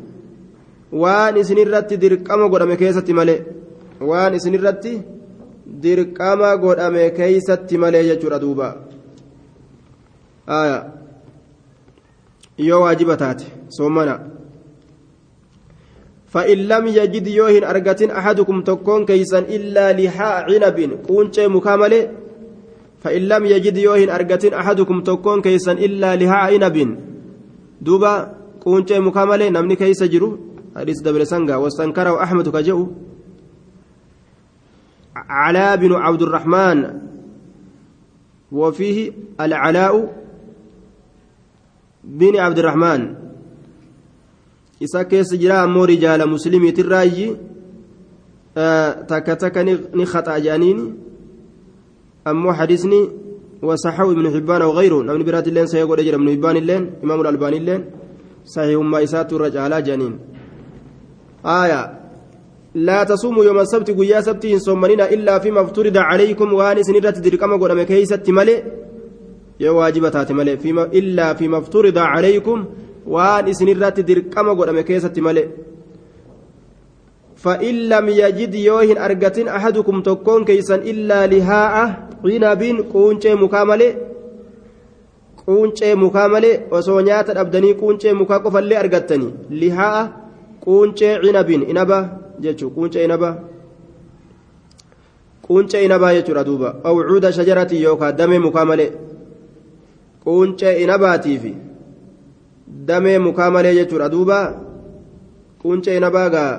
irratti 1.64 2.00
dirqama 2.00 2.48
godhame 2.48 2.76
keessatti 2.82 3.12
malee 3.12 3.44
waan 4.00 4.32
isin 4.38 4.54
irratti 4.58 4.92
dirqama 5.82 6.50
godhame 6.64 7.04
keeysatti 7.18 7.76
malee 7.82 8.04
jechuudha 8.08 8.38
duuba 8.44 8.68
yoo 12.68 12.80
waajiba 12.84 13.16
taate 13.22 13.46
soomana 13.68 14.16
فإن 16.28 16.58
لم 16.68 16.86
يجد 16.86 17.26
يوهن 17.26 17.64
أرجتين 17.64 18.10
أحدكم 18.10 18.56
تكون 18.62 19.06
كيسا 19.08 19.38
إلا 19.38 19.92
لحاء 19.92 20.44
عنب 20.52 20.78
كونشي 21.08 21.48
مكاملة 21.48 22.00
فإن 23.00 23.22
لم 23.32 23.42
يجد 23.46 23.76
يوهن 23.76 24.10
أرجتين 24.10 24.54
أحدكم 24.54 25.00
تكون 25.00 25.40
كيسا 25.40 25.72
إلا 25.72 26.16
لحاء 26.16 26.52
عنب 26.52 26.76
دوبا 27.80 28.34
كونشي 28.62 28.98
مكاملة 28.98 29.48
نمني 29.48 29.76
كيس 29.76 30.02
جرو 30.02 30.38
حديث 30.76 31.00
دبر 31.02 31.24
سنغا 31.24 31.56
واستنكره 31.56 32.22
أحمد 32.22 32.48
كجو 32.48 32.88
علاء 35.16 35.76
بن 35.76 35.92
عبد 35.92 36.22
الرحمن 36.22 36.78
وفيه 38.52 39.12
العلاء 39.40 40.14
بن 42.04 42.36
عبد 42.36 42.58
الرحمن 42.58 43.14
keessa 44.78 45.36
jira 45.36 45.62
ammoo 45.62 45.86
rijaala 45.86 46.26
muslimiitirraayyi 46.26 47.36
takka 49.08 49.36
takka 49.36 49.64
ni 49.64 50.04
khaxaa 50.06 50.40
jedhaniini 50.40 50.94
ammoo 52.24 52.52
hadisni 52.52 53.00
wasaxawu 53.00 53.27
hibbaan 54.38 54.62
aw 54.62 54.72
gayru 54.78 54.98
namni 55.08 55.24
biraati 55.28 55.50
illeen 55.50 55.68
sahee 55.72 55.86
godhe 55.90 56.02
jedha 56.06 56.18
ibnu 56.20 56.30
hibbaan 56.36 56.56
illeen 56.62 56.82
imaamu 57.04 57.22
albaani 57.32 57.56
illeen 57.62 57.82
sahihummaa 58.54 59.04
isaatu 59.06 59.36
irra 59.36 59.48
caalaa 59.56 59.82
jedhaniin 59.86 60.16
آية 61.44 61.98
لا 62.74 63.04
تصوموا 63.04 63.44
يوم 63.44 63.58
السبت 63.58 63.90
قيا 63.90 64.20
سبت 64.20 64.46
صومنين 64.56 65.00
إلا 65.00 65.38
فيما 65.38 65.60
افترض 65.60 65.96
عليكم 65.96 66.52
وأن 66.52 66.82
سنرة 66.82 67.10
تدركما 67.10 67.56
قول 67.56 67.74
مكيسة 67.76 68.22
ملئ 68.28 68.62
يا 69.60 69.70
واجبة 69.70 70.26
ملئ 70.30 70.56
فيما 70.56 70.82
إلا 70.82 71.34
فيما 71.34 71.58
افترض 71.58 71.98
عليكم 71.98 72.64
وأن 73.06 73.52
سنرة 73.52 73.88
تدركما 73.88 74.52
قول 74.52 74.68
مكيسة 74.78 75.12
ملئ 75.16 75.46
فإن 77.38 77.74
لم 77.88 78.08
يجد 78.08 78.54
يوهن 78.54 78.98
أرقة 78.98 79.56
أحدكم 79.56 80.02
تكون 80.02 80.44
كيسا 80.44 80.74
إلا 80.74 81.26
لهاء 81.26 81.74
عنب 82.24 82.62
قونشي 82.92 83.34
مكاملة 83.34 83.90
quuncee 85.48 85.94
mukaa 85.94 86.28
malee 86.28 86.60
osoo 86.76 87.00
nyaata 87.00 87.34
dhabdanii 87.36 87.74
quuncee 87.80 88.12
mukaa 88.12 88.38
qofallee 88.44 88.78
argattanii 88.80 89.30
lihaa 89.60 90.00
quuncee 90.64 91.12
cinabin 91.22 91.62
inaba 91.72 91.98
jechuu 92.42 92.70
quuncee 92.74 93.04
inaba 93.04 93.30
quuncee 95.46 95.84
inabaa 95.84 96.12
jechuudha 96.16 96.44
duuba 96.48 96.74
awcuuda 96.88 97.32
shajarati 97.36 97.82
yookaan 97.84 98.16
damee 98.18 98.38
mukaa 98.46 98.64
malee 98.70 98.90
quuncee 100.24 100.74
inabaatiifi 100.82 101.54
damee 102.90 103.18
mukaa 103.26 103.50
malee 103.50 103.74
jechuudha 103.78 104.08
duuba 104.14 104.38
quuncee 105.62 105.96
inabaa 105.96 106.28
gaa 106.34 106.52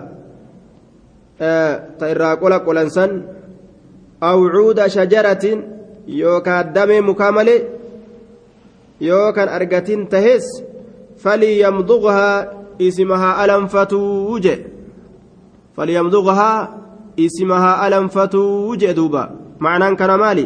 ta 1.39 2.05
irraa 2.13 2.35
qola 2.41 2.59
qolansan 2.67 3.11
awcuuda 4.29 4.89
shajaratin 4.95 5.59
yookaan 6.21 6.73
damee 6.75 7.01
mukaa 7.01 7.31
malee 7.31 7.59
yookaan 9.09 9.49
argatin 9.57 10.07
tahes 10.13 10.45
falyamduqhaa 11.23 12.35
isimahaa 12.87 13.35
alanfatuu 13.43 14.39
je 14.45 14.55
falyamduqhaa 15.75 16.57
isimahaa 17.25 17.75
alanfatuu 17.85 18.75
je 18.81 18.93
duuba 18.99 19.23
macnaan 19.59 19.95
kana 19.99 20.17
maali 20.23 20.45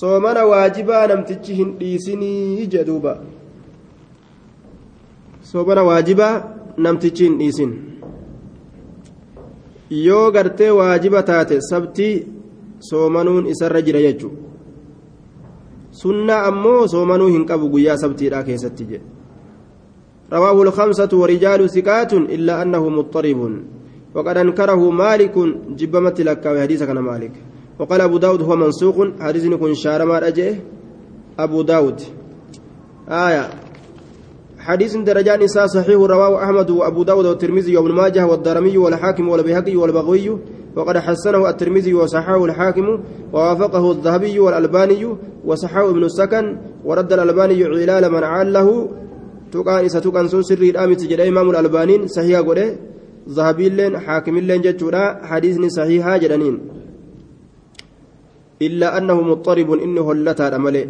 soomana 0.00 0.44
waajibaa 0.50 1.06
namtichi 1.12 1.54
hin 1.60 1.70
dhiisinii 1.80 2.66
je 2.72 2.84
duuba 2.88 3.12
soomana 5.52 5.82
waajibaa 5.90 6.34
namtichi 6.86 7.24
hin 7.24 7.38
dhiisin 7.38 7.70
yoo 9.90 10.30
gartee 10.30 10.70
waajiba 10.70 11.22
taate 11.22 11.60
sabtii 11.70 12.26
soomanuun 12.90 13.46
isarra 13.46 13.82
jira 13.82 14.00
jechuudha 14.00 14.36
sunnaa 15.90 16.42
ammoo 16.50 16.88
soomanuu 16.88 17.28
hin 17.36 17.46
qabu 17.46 17.68
guyyaa 17.68 17.96
sabtiidhaa 17.96 18.42
keessatti 18.50 18.84
jedhe 18.90 19.06
رواه 20.32 20.62
الخمسة 20.62 21.08
ورجال 21.12 21.70
ثقات 21.70 22.12
إلا 22.12 22.62
أنه 22.62 22.88
مضطرب 22.88 23.40
وقد 24.14 24.36
أنكره 24.36 24.90
مالك 24.90 25.34
جبمت 25.80 26.20
لك 26.20 26.44
حديث 26.62 26.82
كان 26.82 26.98
مالك 26.98 27.32
وقال 27.78 28.00
أبو 28.00 28.18
داود 28.18 28.42
هو 28.42 28.56
منسوق 28.56 28.96
حديث 29.20 29.44
يكون 29.44 29.74
شارما 29.74 30.18
رجعه 30.18 30.54
أبو 31.38 31.62
داود 31.62 32.00
آية 33.08 33.67
حديث 34.68 34.96
درجان 34.96 35.40
نساء 35.42 35.66
صحيح 35.66 35.96
رواه 36.14 36.44
أحمد 36.44 36.70
وأبو 36.70 37.02
داود 37.02 37.26
والترمذي 37.26 37.76
وابن 37.76 37.92
ماجه 37.92 38.26
والدارمي 38.26 38.78
والحاكم 38.78 39.28
والبيهقي 39.28 39.76
والبغوي 39.76 40.28
وقد 40.76 40.98
حسنه 40.98 41.48
الترمذي 41.50 41.94
وصححه 41.94 42.44
الحاكم 42.44 42.86
ووافقه 43.32 43.92
الذهبي 43.92 44.38
والألباني 44.38 45.02
وصححه 45.44 45.90
ابن 45.90 46.04
السكن 46.04 46.44
ورد 46.84 47.12
الألباني 47.12 47.64
علال 47.64 48.12
من 48.12 48.22
عاله 48.24 48.68
tuqaan 49.48 49.84
isa 49.88 50.00
tuqan 50.04 50.28
sun 50.28 50.44
sirriidha 50.44 50.84
miti 50.90 51.08
jedhe 51.08 51.24
imaamu 51.32 51.56
albaaniin 51.56 52.02
sahiha 52.16 52.40
godhe 52.48 52.66
zahabiilleen 53.36 53.96
haakimilleen 54.04 54.60
jechuudha 54.66 55.02
hadiisni 55.30 55.70
sahihaa 55.78 56.18
jedhaniin 56.22 56.56
illaa 58.66 58.92
annahu 58.98 59.24
muxaribun 59.32 59.80
inni 59.86 60.04
hollataadha 60.08 60.58
malee 60.66 60.86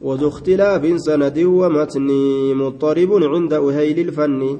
وذو 0.00 0.28
اختلاف 0.28 1.00
سند 1.00 1.38
ومتن 1.38 2.08
مضطرب 2.54 3.10
عند 3.34 3.52
أهيل 3.52 3.98
الفن. 4.08 4.58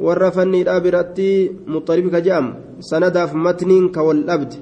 والرفني 0.00 0.62
الأبرتي 0.62 1.52
مضطرب 1.66 2.08
كجام. 2.08 2.54
سندا 2.80 3.26
في 3.26 3.36
متن 3.36 3.88
كوالأبد. 3.88 4.54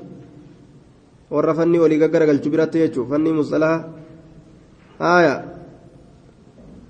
والرفني 1.31 1.79
ولقرق 1.79 2.29
الجبرات 2.29 2.77
يجو. 2.77 3.05
فني 3.05 3.33
مصطلح. 3.33 3.85
آية. 5.01 5.45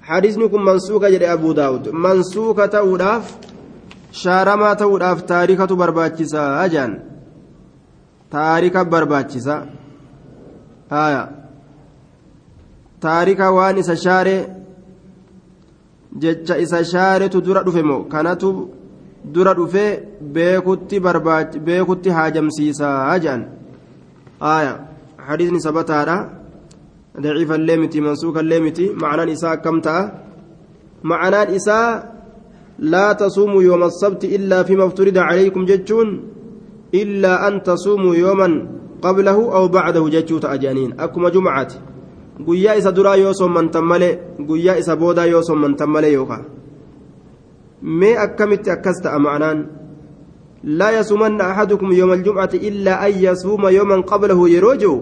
حديثني 0.02 0.48
كن 0.48 0.64
منسوكة 0.64 1.08
جدي 1.08 1.32
أبو 1.32 1.52
داود. 1.52 1.88
منسوكة 1.88 2.66
توداف 2.66 3.38
شارما 4.12 4.74
توداف 4.74 5.22
تاريخة 5.22 5.66
برباچسا 5.66 6.64
أجان. 6.64 7.02
تاريخة 8.30 8.82
برباچسا 8.82 9.66
آية. 10.92 11.45
Waan 13.58 13.78
isa 13.82 13.96
shaare 14.04 14.36
jecha 16.22 16.54
isa 16.64 16.84
shaaretu 16.92 17.40
dura 17.46 17.62
dhufe 17.66 17.82
moo 17.90 18.02
kanatu 18.12 18.50
dura 19.34 19.52
dhufe 19.58 19.84
beekutti 20.34 21.00
barbaachi 21.06 21.58
beekutti 21.68 22.10
haajamsiisaa 22.16 23.18
jedhan 23.24 23.42
aya 24.54 24.72
hadiisni 25.28 25.60
sabataadha 25.66 26.16
daciifallee 27.22 27.78
miti 27.82 28.04
mansuukallee 28.06 28.60
miti 28.66 28.84
macnaan 29.02 29.30
isaa 29.36 29.52
akkam 29.56 29.80
ta'a 29.86 30.02
macnaan 31.10 31.54
isaa 31.58 31.88
laa 32.92 33.10
tasuumuu 33.22 33.62
yooma 33.68 33.86
asabti 33.92 34.26
illaa 34.36 34.64
fima 34.68 34.88
ifturida 34.88 35.26
calaykum 35.28 35.66
jechuun 35.70 36.10
illaa 37.02 37.38
an 37.48 37.60
tasuumuu 37.68 38.14
yooman 38.24 38.54
qablahu 39.04 39.42
aw 39.56 39.64
bacdahu 39.76 40.12
jechuu 40.16 40.40
ta'a 40.44 40.58
jedhaniin 40.62 40.92
akkuma 41.04 41.30
jumcaati 41.36 41.76
guyyaa 42.44 42.74
isa 42.76 42.92
duraa 42.92 43.16
yoo 43.16 43.32
sommantan 43.34 43.84
malee 43.84 44.18
guyyaa 44.48 44.76
isa 44.76 44.96
boodaa 44.96 45.26
yoo 45.26 45.42
sommantan 45.42 45.90
malee 45.90 46.12
yookaan 46.12 46.44
mee 47.82 48.16
akkamitti 48.18 48.70
akkas 48.70 49.02
ta'a 49.02 49.18
ma'anaan 49.18 49.66
لا 50.66 50.90
يصومن 50.90 51.40
أحدكم 51.40 51.92
يوم 51.92 52.12
الجمعة 52.12 52.50
إلا 52.54 53.06
أن 53.06 53.12
يصوم 53.22 53.68
يوما 53.68 53.96
قبله 54.00 54.48
يروجو 54.48 54.94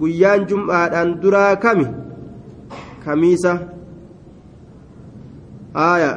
قيان 0.00 0.46
جمعة 0.46 0.86
أن 1.02 1.20
درا 1.20 1.54
كمي 1.54 1.86
كميسة 3.04 3.54
آية 5.76 6.12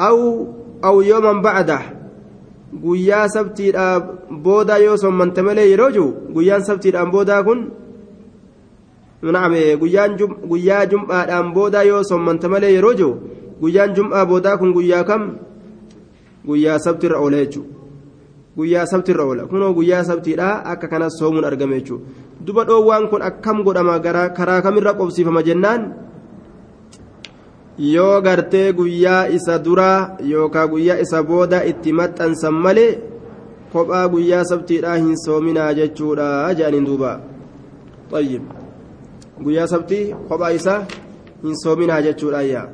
أو 0.00 0.46
أو 0.84 1.00
يوما 1.00 1.32
بعده 1.42 1.80
guyyaa 2.82 3.28
sabtiidhaa 3.28 4.00
boodaa 4.44 4.76
yoo 4.78 4.96
sommante 4.96 5.42
malee 5.42 5.70
yeroo 5.70 5.90
jiru 5.90 6.08
guyyaan 6.34 6.64
sabtiidhaan 6.64 7.10
boodaa 7.10 7.42
kun 7.42 7.60
na'ame 9.22 9.76
guyyaa 9.80 10.86
jum'aadhaan 10.90 11.52
boodaa 11.54 11.82
yoo 11.90 12.02
sommante 12.10 12.48
malee 12.48 12.72
yeroo 12.76 12.94
jiru 13.00 13.12
guyyaan 13.60 13.94
jum'aa 13.96 14.26
boodaa 14.26 14.56
kun 14.60 14.72
guyyaa 14.72 15.04
kam 15.04 15.22
guyyaa 16.46 16.78
sabtirra 16.78 17.18
oola 17.20 17.36
jechuudha. 17.44 17.78
guyyaa 18.58 18.86
sabtirra 18.90 19.24
oola 19.24 19.46
kunoo 19.50 19.72
guyyaa 19.74 20.04
sabtiidha 20.10 20.48
akka 20.72 20.88
kanas 20.92 21.18
soomuun 21.18 21.44
argame 21.50 21.78
jechuudha 21.80 22.04
duba 22.46 22.64
dhoowwaan 22.68 23.06
kun 23.10 23.22
akkam 23.22 23.62
godhama 23.66 23.98
karaa 24.38 24.62
kamirra 24.66 24.94
qobsiifama 24.98 25.42
jennaan 25.48 25.82
yoo 27.78 28.20
gartee 28.26 28.72
guyyaa 28.78 29.22
isa 29.38 29.58
duraa 29.66 30.18
yookaan 30.32 30.70
guyyaa 30.74 30.98
isa 31.06 31.22
booda 31.22 31.64
itti 31.70 31.92
maxxansan 32.00 32.54
malee 32.66 32.92
kophaa 33.72 34.06
guyyaa 34.14 34.44
sabtiidhaa 34.52 34.96
hin 35.02 35.18
soominaa 35.24 35.72
jechuudha 35.80 36.30
jedhaniin 36.54 36.86
duuba 36.90 37.18
guyyaa 39.44 39.66
sabtii 39.74 40.04
kophaa 40.28 40.50
isaa 40.58 40.80
hin 41.42 41.56
soominaa 41.62 42.02
jechuudha 42.02 42.38
ayyaa 42.38 42.68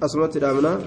asumatti 0.00 0.40
dhaabnaa. 0.40 0.78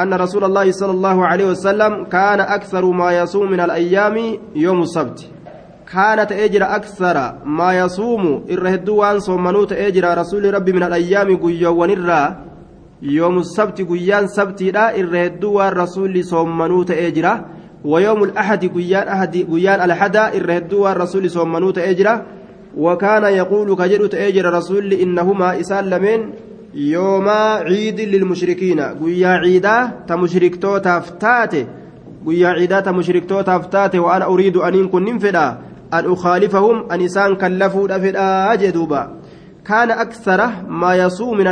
أن 0.00 0.14
رسول 0.14 0.44
الله 0.44 0.70
صلى 0.72 0.90
الله 0.90 1.26
عليه 1.26 1.46
وسلم 1.46 2.04
كان 2.04 2.40
أكثر 2.40 2.84
ما 2.90 3.18
يصوم 3.18 3.50
من 3.50 3.60
الأيام 3.60 4.38
يوم 4.56 4.82
السبت 4.82 5.30
كانت 5.92 6.32
أجر 6.32 6.62
أكثر 6.64 7.16
ما 7.44 7.78
يصوم 7.78 8.44
الرهدوان 8.50 9.20
صومنوت 9.20 9.72
أجر 9.72 10.18
رسول 10.18 10.54
ربي 10.54 10.72
من 10.72 10.82
الأيام 10.82 11.36
قيا 11.36 11.68
ونرى 11.68 12.51
يوم 13.02 13.38
السبت 13.38 13.82
قيان 13.82 14.26
سبت 14.26 14.62
لا 14.62 14.96
الرهدوان 14.96 15.72
رسول 15.72 16.24
صومنوت 16.24 16.90
أجر 16.90 17.44
ويوم 17.84 18.24
الأحد 18.24 18.64
قيان 18.66 19.08
أحد 19.08 19.36
قيان 19.36 19.80
الأحد 19.84 20.16
الرهدوان 20.16 20.96
رسول 20.96 21.30
صومنوت 21.30 21.78
أجر 21.78 22.22
وكان 22.76 23.24
يقول 23.24 23.76
كجرت 23.76 24.14
أجر 24.14 24.54
رسول 24.54 24.92
إنهما 24.92 25.60
إسال 25.60 25.90
لمن 25.90 26.32
yoomaa 26.74 27.64
ciidin 27.68 28.10
lilmushrikiina 28.10 28.94
guyyaa 28.94 29.40
ciidaa 29.42 29.88
ta 30.06 30.16
mushriktootaaf 30.16 31.10
taate 31.18 31.66
guyyaa 32.24 32.54
ciidaa 32.58 32.82
ta 32.82 32.92
mushriktootaaf 32.92 33.68
taate 33.70 34.00
waan 34.00 34.24
uriidu 34.28 34.62
aniin 34.62 34.88
kun 34.88 35.04
nin 35.04 35.18
fedha 35.20 35.56
an 35.90 36.06
ukhaalifahum 36.14 36.84
an 36.88 37.00
isaan 37.00 37.36
kallafuudha 37.36 38.00
fedhaa 38.04 38.56
jee 38.56 38.72
duuba 38.72 39.10
kaana 39.62 39.98
aksara 40.06 40.48
maa 40.68 40.94
yasuumu 40.94 41.42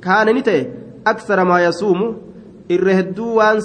kaana 0.00 0.32
ni 0.32 0.42
ta'e 0.42 0.62
aksara 1.04 1.44
maa 1.44 1.60
yasuumu 1.60 2.14
irra 2.68 2.92
hedduu 2.98 3.36
waan 3.36 3.60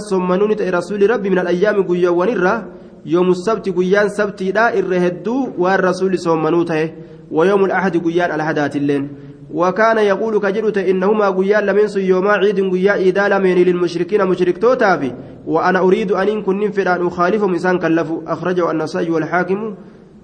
sommanuu 0.00 0.48
ni 0.48 0.56
ta'e 0.56 0.70
rasuuli 0.70 1.06
rabbi 1.06 1.30
min 1.30 1.38
alayyaami 1.38 1.82
guyyoowwanirra 1.84 2.54
yoomu 3.04 3.34
sabti 3.34 3.72
guyyaan 3.72 4.10
sabtiidha 4.10 4.74
irra 4.80 4.98
hedduu 5.06 5.40
waan 5.58 5.80
rasuuli 5.80 6.18
sommanuu 6.18 6.64
ta'e 6.64 6.86
ويوم 7.30 7.64
الأحد 7.64 7.96
قيان 7.96 8.30
الأحدات 8.34 8.76
اللين 8.76 9.08
وكان 9.54 9.98
يقول 9.98 10.40
كجرت 10.40 10.78
إنهما 10.78 11.30
قيان 11.30 11.66
لمن 11.66 11.86
يوم 11.96 12.28
عيد 12.28 12.60
قيا 12.72 12.94
إيدا 12.94 13.28
لمن 13.28 13.54
للمشركين 13.54 14.26
مشرك 14.26 14.58
توتافي 14.58 15.12
وأنا 15.46 15.78
أريد 15.78 16.12
أن 16.12 16.42
كن 16.42 16.70
فلان 16.70 17.06
أخالفهم 17.06 17.52
إنسان 17.52 17.78
كلفوا 17.78 18.20
أخرجه 18.26 18.70
النسائي 18.70 19.10
والحاكم 19.10 19.74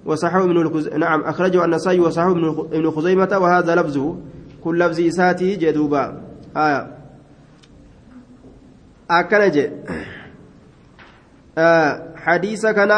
وصححه 0.07 0.45
ابن 0.45 0.57
الخز... 0.57 0.89
نعم 0.89 1.21
أخرجه 1.21 1.65
النسائي 1.65 2.01
وصححه 2.01 2.33
ابن 2.73 2.91
خزيمة 2.91 3.39
وهذا 3.41 3.75
لفظه 3.75 4.17
كل 4.65 4.79
لفظ 4.79 5.01
إساتي 5.01 5.57
جدوبا 5.57 6.05
آية 6.57 6.81
أكنج 9.11 9.57
آه 11.59 12.15
حديث 12.17 12.63
كان 12.67 12.93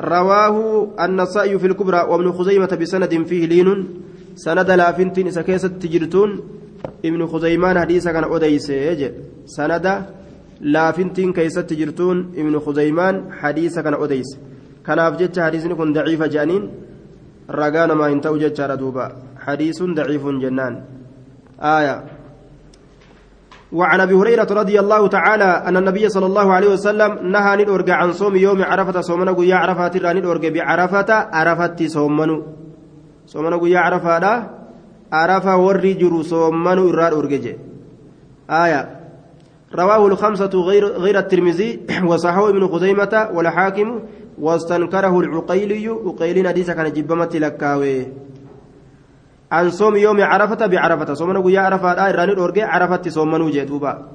رواه 0.00 0.56
النسائي 1.04 1.58
في 1.58 1.66
الكبرى 1.66 2.00
وابن 2.10 2.32
خزيمة 2.32 2.72
بسند 2.80 3.12
فيه 3.28 3.46
لين 3.46 3.68
سند 4.34 4.70
لافنتين 4.70 5.30
سكيسة 5.30 5.68
تجرتون 5.68 6.30
ابن 7.04 7.26
خزيمان 7.26 7.74
حديث 7.80 8.08
كان 8.08 8.24
أديس 8.24 8.72
سند 9.56 9.86
لافنتين 10.60 11.32
كيسة 11.32 11.60
تجرتون 11.60 12.16
ابن 12.40 12.54
خزيمان 12.58 13.14
حديث 13.40 13.78
كان 13.78 13.94
أديس 13.94 14.30
كان 14.86 14.98
أفجت 14.98 15.38
حديث 15.38 15.66
كن 15.66 15.92
ضعيف 15.92 16.22
جانين 16.22 16.62
رقانا 17.50 17.94
ما 17.94 18.06
انتو 18.12 18.36
جتشار 18.42 18.74
دوبا 18.74 19.06
حديث 19.46 19.78
ضعيف 19.82 20.24
جنان 20.42 20.74
آية. 21.62 22.04
وعن 23.72 24.00
أبي 24.00 24.14
هريرة 24.14 24.46
رضي 24.50 24.80
الله 24.80 25.08
تعالى 25.08 25.44
أن 25.44 25.76
النبي 25.76 26.08
صلى 26.08 26.26
الله 26.26 26.52
عليه 26.52 26.68
وسلم 26.68 27.18
نهى 27.32 27.56
ندورج 27.62 27.90
عن 27.90 28.12
صوم 28.12 28.36
يوم 28.36 28.62
عرفة. 28.62 29.00
صومنا 29.00 29.32
قيا 29.32 29.56
عرفة 29.56 29.88
ترى 29.88 30.12
ندورج 30.12 30.46
بعرفة. 30.46 31.10
عرفت 31.12 31.82
صومنو 31.82 32.42
صومنا 33.26 33.56
قيا 33.56 33.78
عرفة 33.78 34.46
عرفة 35.12 35.56
وري 35.56 35.94
جرو 35.94 36.22
صومنو 36.22 36.90
إراد 36.90 37.12
أورجج 37.12 37.54
آية. 38.50 39.00
رواه 39.74 40.06
الخمسة 40.06 40.50
غير 40.54 40.84
غير 40.86 41.18
الترمذي. 41.18 41.80
وصححه 42.08 42.48
ابن 42.48 42.68
خزيمة 42.68 43.28
والحاكم. 43.34 44.00
واستنكره 44.38 45.20
العقيلي. 45.20 45.88
عقيلين 45.88 46.48
حديث 46.48 46.70
كان 46.70 46.92
جبمت 46.92 47.36
لكاوي. 47.36 48.06
عن 49.52 49.70
صوم 49.70 49.96
يوم 49.96 50.20
عرفة 50.20 50.66
بعرفة 50.66 51.14
صومنا 51.14 51.40
قيا 51.40 51.60
عرفة 51.60 51.94
لا 51.94 52.10
إراني 52.10 52.32
الأورجي 52.32 52.62
عرفة 52.62 53.10
صومنا 53.10 53.50
جدوبا 53.50 54.06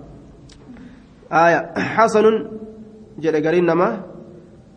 آية 1.32 1.74
حسن 1.78 2.24
جل 3.20 3.48
قرين 3.48 3.66
نما 3.66 4.02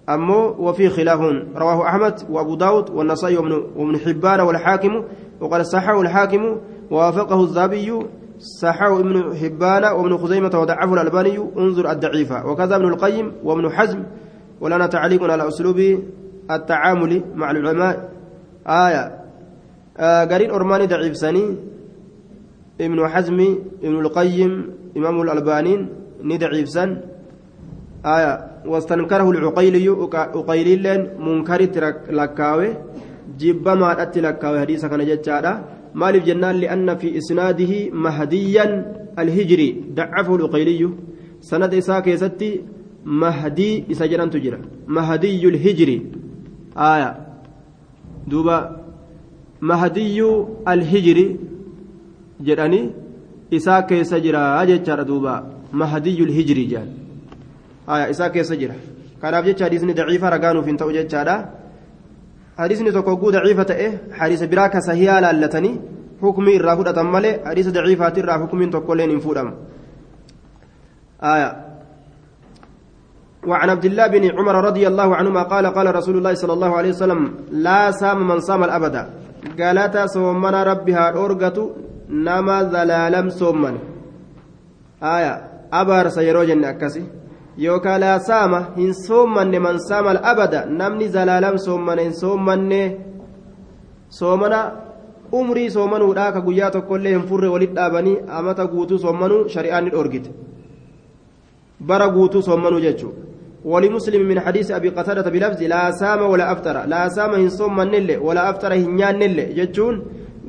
أمو 0.08 0.54
وفي 0.58 0.88
خلاف 0.88 1.20
رواه 1.56 1.88
أحمد 1.88 2.14
وأبو 2.30 2.54
داود 2.54 2.90
والنسائي 2.90 3.36
وابن 3.76 3.98
حبان 3.98 4.40
والحاكم 4.40 5.04
وقال 5.40 5.66
صححه 5.66 6.00
الحاكم 6.00 6.60
ووافقه 6.90 7.42
الذهبي 7.44 7.98
صححه 8.38 9.00
ابن 9.00 9.36
حبان 9.36 9.84
وابن 9.84 10.16
خزيمة 10.16 10.50
وضعفه 10.54 10.94
الألباني 10.94 11.38
انظر 11.58 11.90
الضعيفة 11.90 12.46
وكذا 12.46 12.76
ابن 12.76 12.88
القيم 12.88 13.32
وابن 13.44 13.70
حزم 13.70 14.02
ولنا 14.60 14.86
تعليق 14.86 15.24
على 15.24 15.48
أسلوب 15.48 16.00
التعامل 16.50 17.24
مع 17.34 17.50
العلماء 17.50 18.10
آية 18.66 19.17
قرين 19.98 20.50
أرماني 20.50 20.86
ضعيف 20.86 21.16
سني. 21.16 21.44
ابن 22.80 23.08
حزمي 23.08 23.58
ابن 23.82 24.00
القيم 24.00 24.52
إمام 24.96 25.22
الألبانين 25.22 25.88
ندعيف 26.22 26.68
سن. 26.68 26.90
آية 28.06 28.32
واستنكره 28.66 29.30
العقيلي 29.30 29.88
عقيلي 30.34 30.76
لين 30.76 31.00
منكر 31.18 31.60
لكاوي. 32.10 32.68
جب 33.38 33.68
ما 33.68 34.02
أتي 34.02 34.20
لكاوي 34.20 34.60
حديث 34.60 34.86
كان 34.86 35.06
جتشارا 35.06 35.64
مالف 35.94 36.24
جنان 36.24 36.54
لأن 36.54 36.96
في 36.96 37.18
إسناده 37.18 37.90
مهديا 37.90 38.64
الهجري. 39.18 39.84
ضعفه 39.94 40.34
العقيلي. 40.34 40.90
سند 41.40 41.74
إساك 41.74 42.06
يستي 42.06 42.62
مهدي 43.04 43.84
إسجران 43.90 44.30
تجرى. 44.30 44.58
Mahadiyyuu 49.60 50.62
alhijri 50.64 51.26
jedhanii 52.48 52.90
isaa 53.50 53.82
keessa 53.82 54.20
jira 54.20 54.66
jechaadha 54.70 55.04
duuba 55.04 55.34
mahadiyyuu 55.72 56.26
alhijri 56.28 56.66
jedhan 56.72 56.88
isaa 58.14 58.30
keessa 58.30 58.56
jira 58.56 58.74
kanaaf 59.20 59.44
jecha 59.44 59.64
hadiisni 59.64 59.94
daciifa 59.94 60.30
ragaanuuf 60.30 60.66
hin 60.66 60.76
ta'u 60.76 60.92
jechaadha 60.98 61.36
hadiisni 62.56 62.92
tokko 62.92 63.16
guu 63.16 63.32
daciifa 63.36 63.64
ta'e 63.64 63.88
hadiisa 64.18 64.46
biraa 64.52 64.68
ka 64.74 64.80
sahiyaa 64.80 65.20
laallatanii 65.26 65.74
hukumii 66.20 66.54
irraa 66.60 66.76
fudhatan 66.76 67.10
malee 67.14 67.34
hadiisa 67.44 67.74
daciifaati 67.78 68.20
irraa 68.20 68.38
hukumiin 68.44 68.70
tokkolleen 68.70 69.10
hin 69.10 69.20
fuudhamu 69.20 69.52
وعن 73.48 73.70
عبد 73.70 73.84
الله 73.84 74.06
بن 74.06 74.24
عمر 74.38 74.54
رضي 74.64 74.84
الله 74.86 75.16
عنهما 75.16 75.42
قال 75.42 75.66
قال 75.66 75.94
رسول 75.94 76.16
الله 76.18 76.34
صلى 76.34 76.52
الله 76.52 76.76
عليه 76.76 76.90
وسلم 76.90 77.20
لا 77.50 77.90
سام 77.90 78.28
من 78.28 78.40
صام 78.40 78.64
الأبد 78.64 78.94
galata 79.56 80.08
soomana 80.08 80.64
rabbi 80.64 80.92
haa 80.92 81.12
dhoorgatu 81.12 81.72
nama 82.08 82.64
zalaalam 82.64 83.30
soomman 83.30 83.78
aya 85.00 85.32
abaarsa 85.70 86.22
yeroo 86.22 86.44
jenne 86.50 86.68
akkasi 86.68 87.02
yookaan 87.66 88.00
laa 88.00 88.18
saama 88.30 88.60
hin 88.76 88.94
soommanne 88.94 89.58
man 89.58 89.78
abada 90.22 90.66
namni 90.80 91.08
zalaalam 91.08 91.58
soommane 91.58 92.02
hin 92.02 92.14
soommanne 92.22 92.82
soomana 94.18 94.60
umrii 95.32 95.70
soomanuudha 95.70 96.32
ka 96.32 96.40
guyyaa 96.40 96.70
tokkollee 96.70 97.14
hin 97.16 97.28
furre 97.30 97.48
walit 97.54 97.72
dhaabanii 97.78 98.18
amata 98.40 98.66
guutuu 98.66 98.98
soommanuu 98.98 99.48
shari'aan 99.54 99.84
ni 99.84 99.90
dhoorgite 99.90 100.30
bara 101.80 102.08
guutuu 102.08 102.42
soommanuu 102.42 102.80
jechuudha. 102.80 103.27
ولمسلم 103.72 104.22
من 104.30 104.40
حديث 104.40 104.70
أبي 104.70 104.88
قتادة 104.88 105.30
بلفظ 105.30 105.60
لا 105.62 105.90
سام 106.00 106.20
ولا 106.32 106.52
أفطر 106.52 106.76
لا 106.92 107.08
سام 107.08 107.32
هن 107.34 107.48
صوم 107.48 107.80
نل 107.92 108.08
ولا 108.26 108.50
أفطر 108.50 108.72
هنيان 108.74 109.18
نل 109.18 109.38
جتشون 109.56 109.94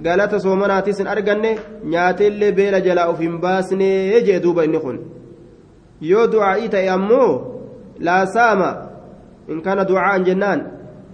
قالت 0.05 0.35
صومنا 0.35 0.79
تسن 0.79 1.07
أرجن 1.07 1.45
نياتل 1.83 2.51
بيل 2.51 2.75
جلاء 2.83 3.13
في 3.19 3.27
باسن 3.27 3.81
يجي 3.81 4.39
دوبا 4.39 4.63
إنخن 4.65 4.97
يو 6.01 6.25
دعائي 6.25 6.67
تيامو 6.67 7.25
لا 7.99 8.25
سام. 8.25 8.61
إن 9.49 9.61
كان 9.61 9.85
دعاء 9.85 10.17
جنان. 10.23 10.59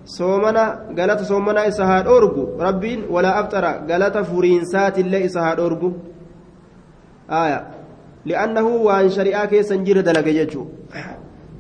صومنا 0.06 0.66
قالت 0.98 1.22
صومنا 1.22 1.68
إسهاد 1.68 2.08
أورجو 2.08 2.44
ربين 2.60 3.00
ولا 3.10 3.40
أفطر 3.40 3.66
قالت 3.66 4.18
فرينسات 4.18 5.00
الله 5.00 5.26
إسهاد 5.26 5.60
أورجو 5.60 5.92
آية. 7.30 7.68
لأنه 8.26 8.68
وأن 8.68 9.10
شريعة 9.10 9.46
كيسن 9.46 9.84
جير 9.84 10.02
دلق 10.02 10.28
يجو 10.28 10.66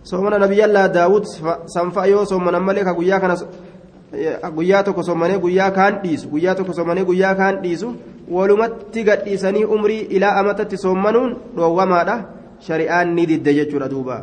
soomana 0.09 0.37
nabiyyallaa 0.43 0.87
daawud 0.97 1.25
sanfa 1.75 2.05
yoo 2.13 2.25
soomanan 2.31 2.63
malee 2.67 2.83
ka 2.87 2.93
guyyaa 2.93 3.19
kana 3.23 3.35
guyyaa 4.57 4.83
tokko 4.87 5.03
soomanee 5.03 5.37
guyyaa 5.45 5.71
kaan 5.77 5.93
dhiisu 6.03 6.29
guyyaa 6.33 6.55
tokko 6.55 6.73
soomanee 6.77 7.03
guyyaa 7.09 7.35
kaan 7.35 7.55
dhiisu 7.63 7.87
walumatti 8.35 9.03
gadhiisanii 9.09 9.65
umrii 9.75 10.01
ilaa 10.17 10.35
amatatti 10.41 10.77
soomanuun 10.77 11.31
dhoowwamaadha 11.57 12.15
shari'aan 12.67 13.07
ni 13.15 13.25
didde 13.31 13.53
jechuudha 13.59 13.89
duuba 13.93 14.17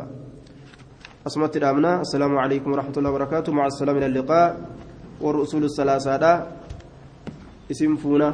asumatti 1.25 1.59
dhaabna 1.63 1.99
assalaamu 2.05 2.39
alaikum 2.39 2.71
warahmatullahi 2.71 3.13
wabarakaatu 3.13 3.49
maca 3.57 3.67
assalaam 3.75 3.97
ila 3.99 4.05
alliqaa 4.11 4.47
warra 5.23 5.39
usulu 5.45 5.69
salaasaadha 5.69 6.31
isin 7.69 7.97
fuuna 7.97 8.31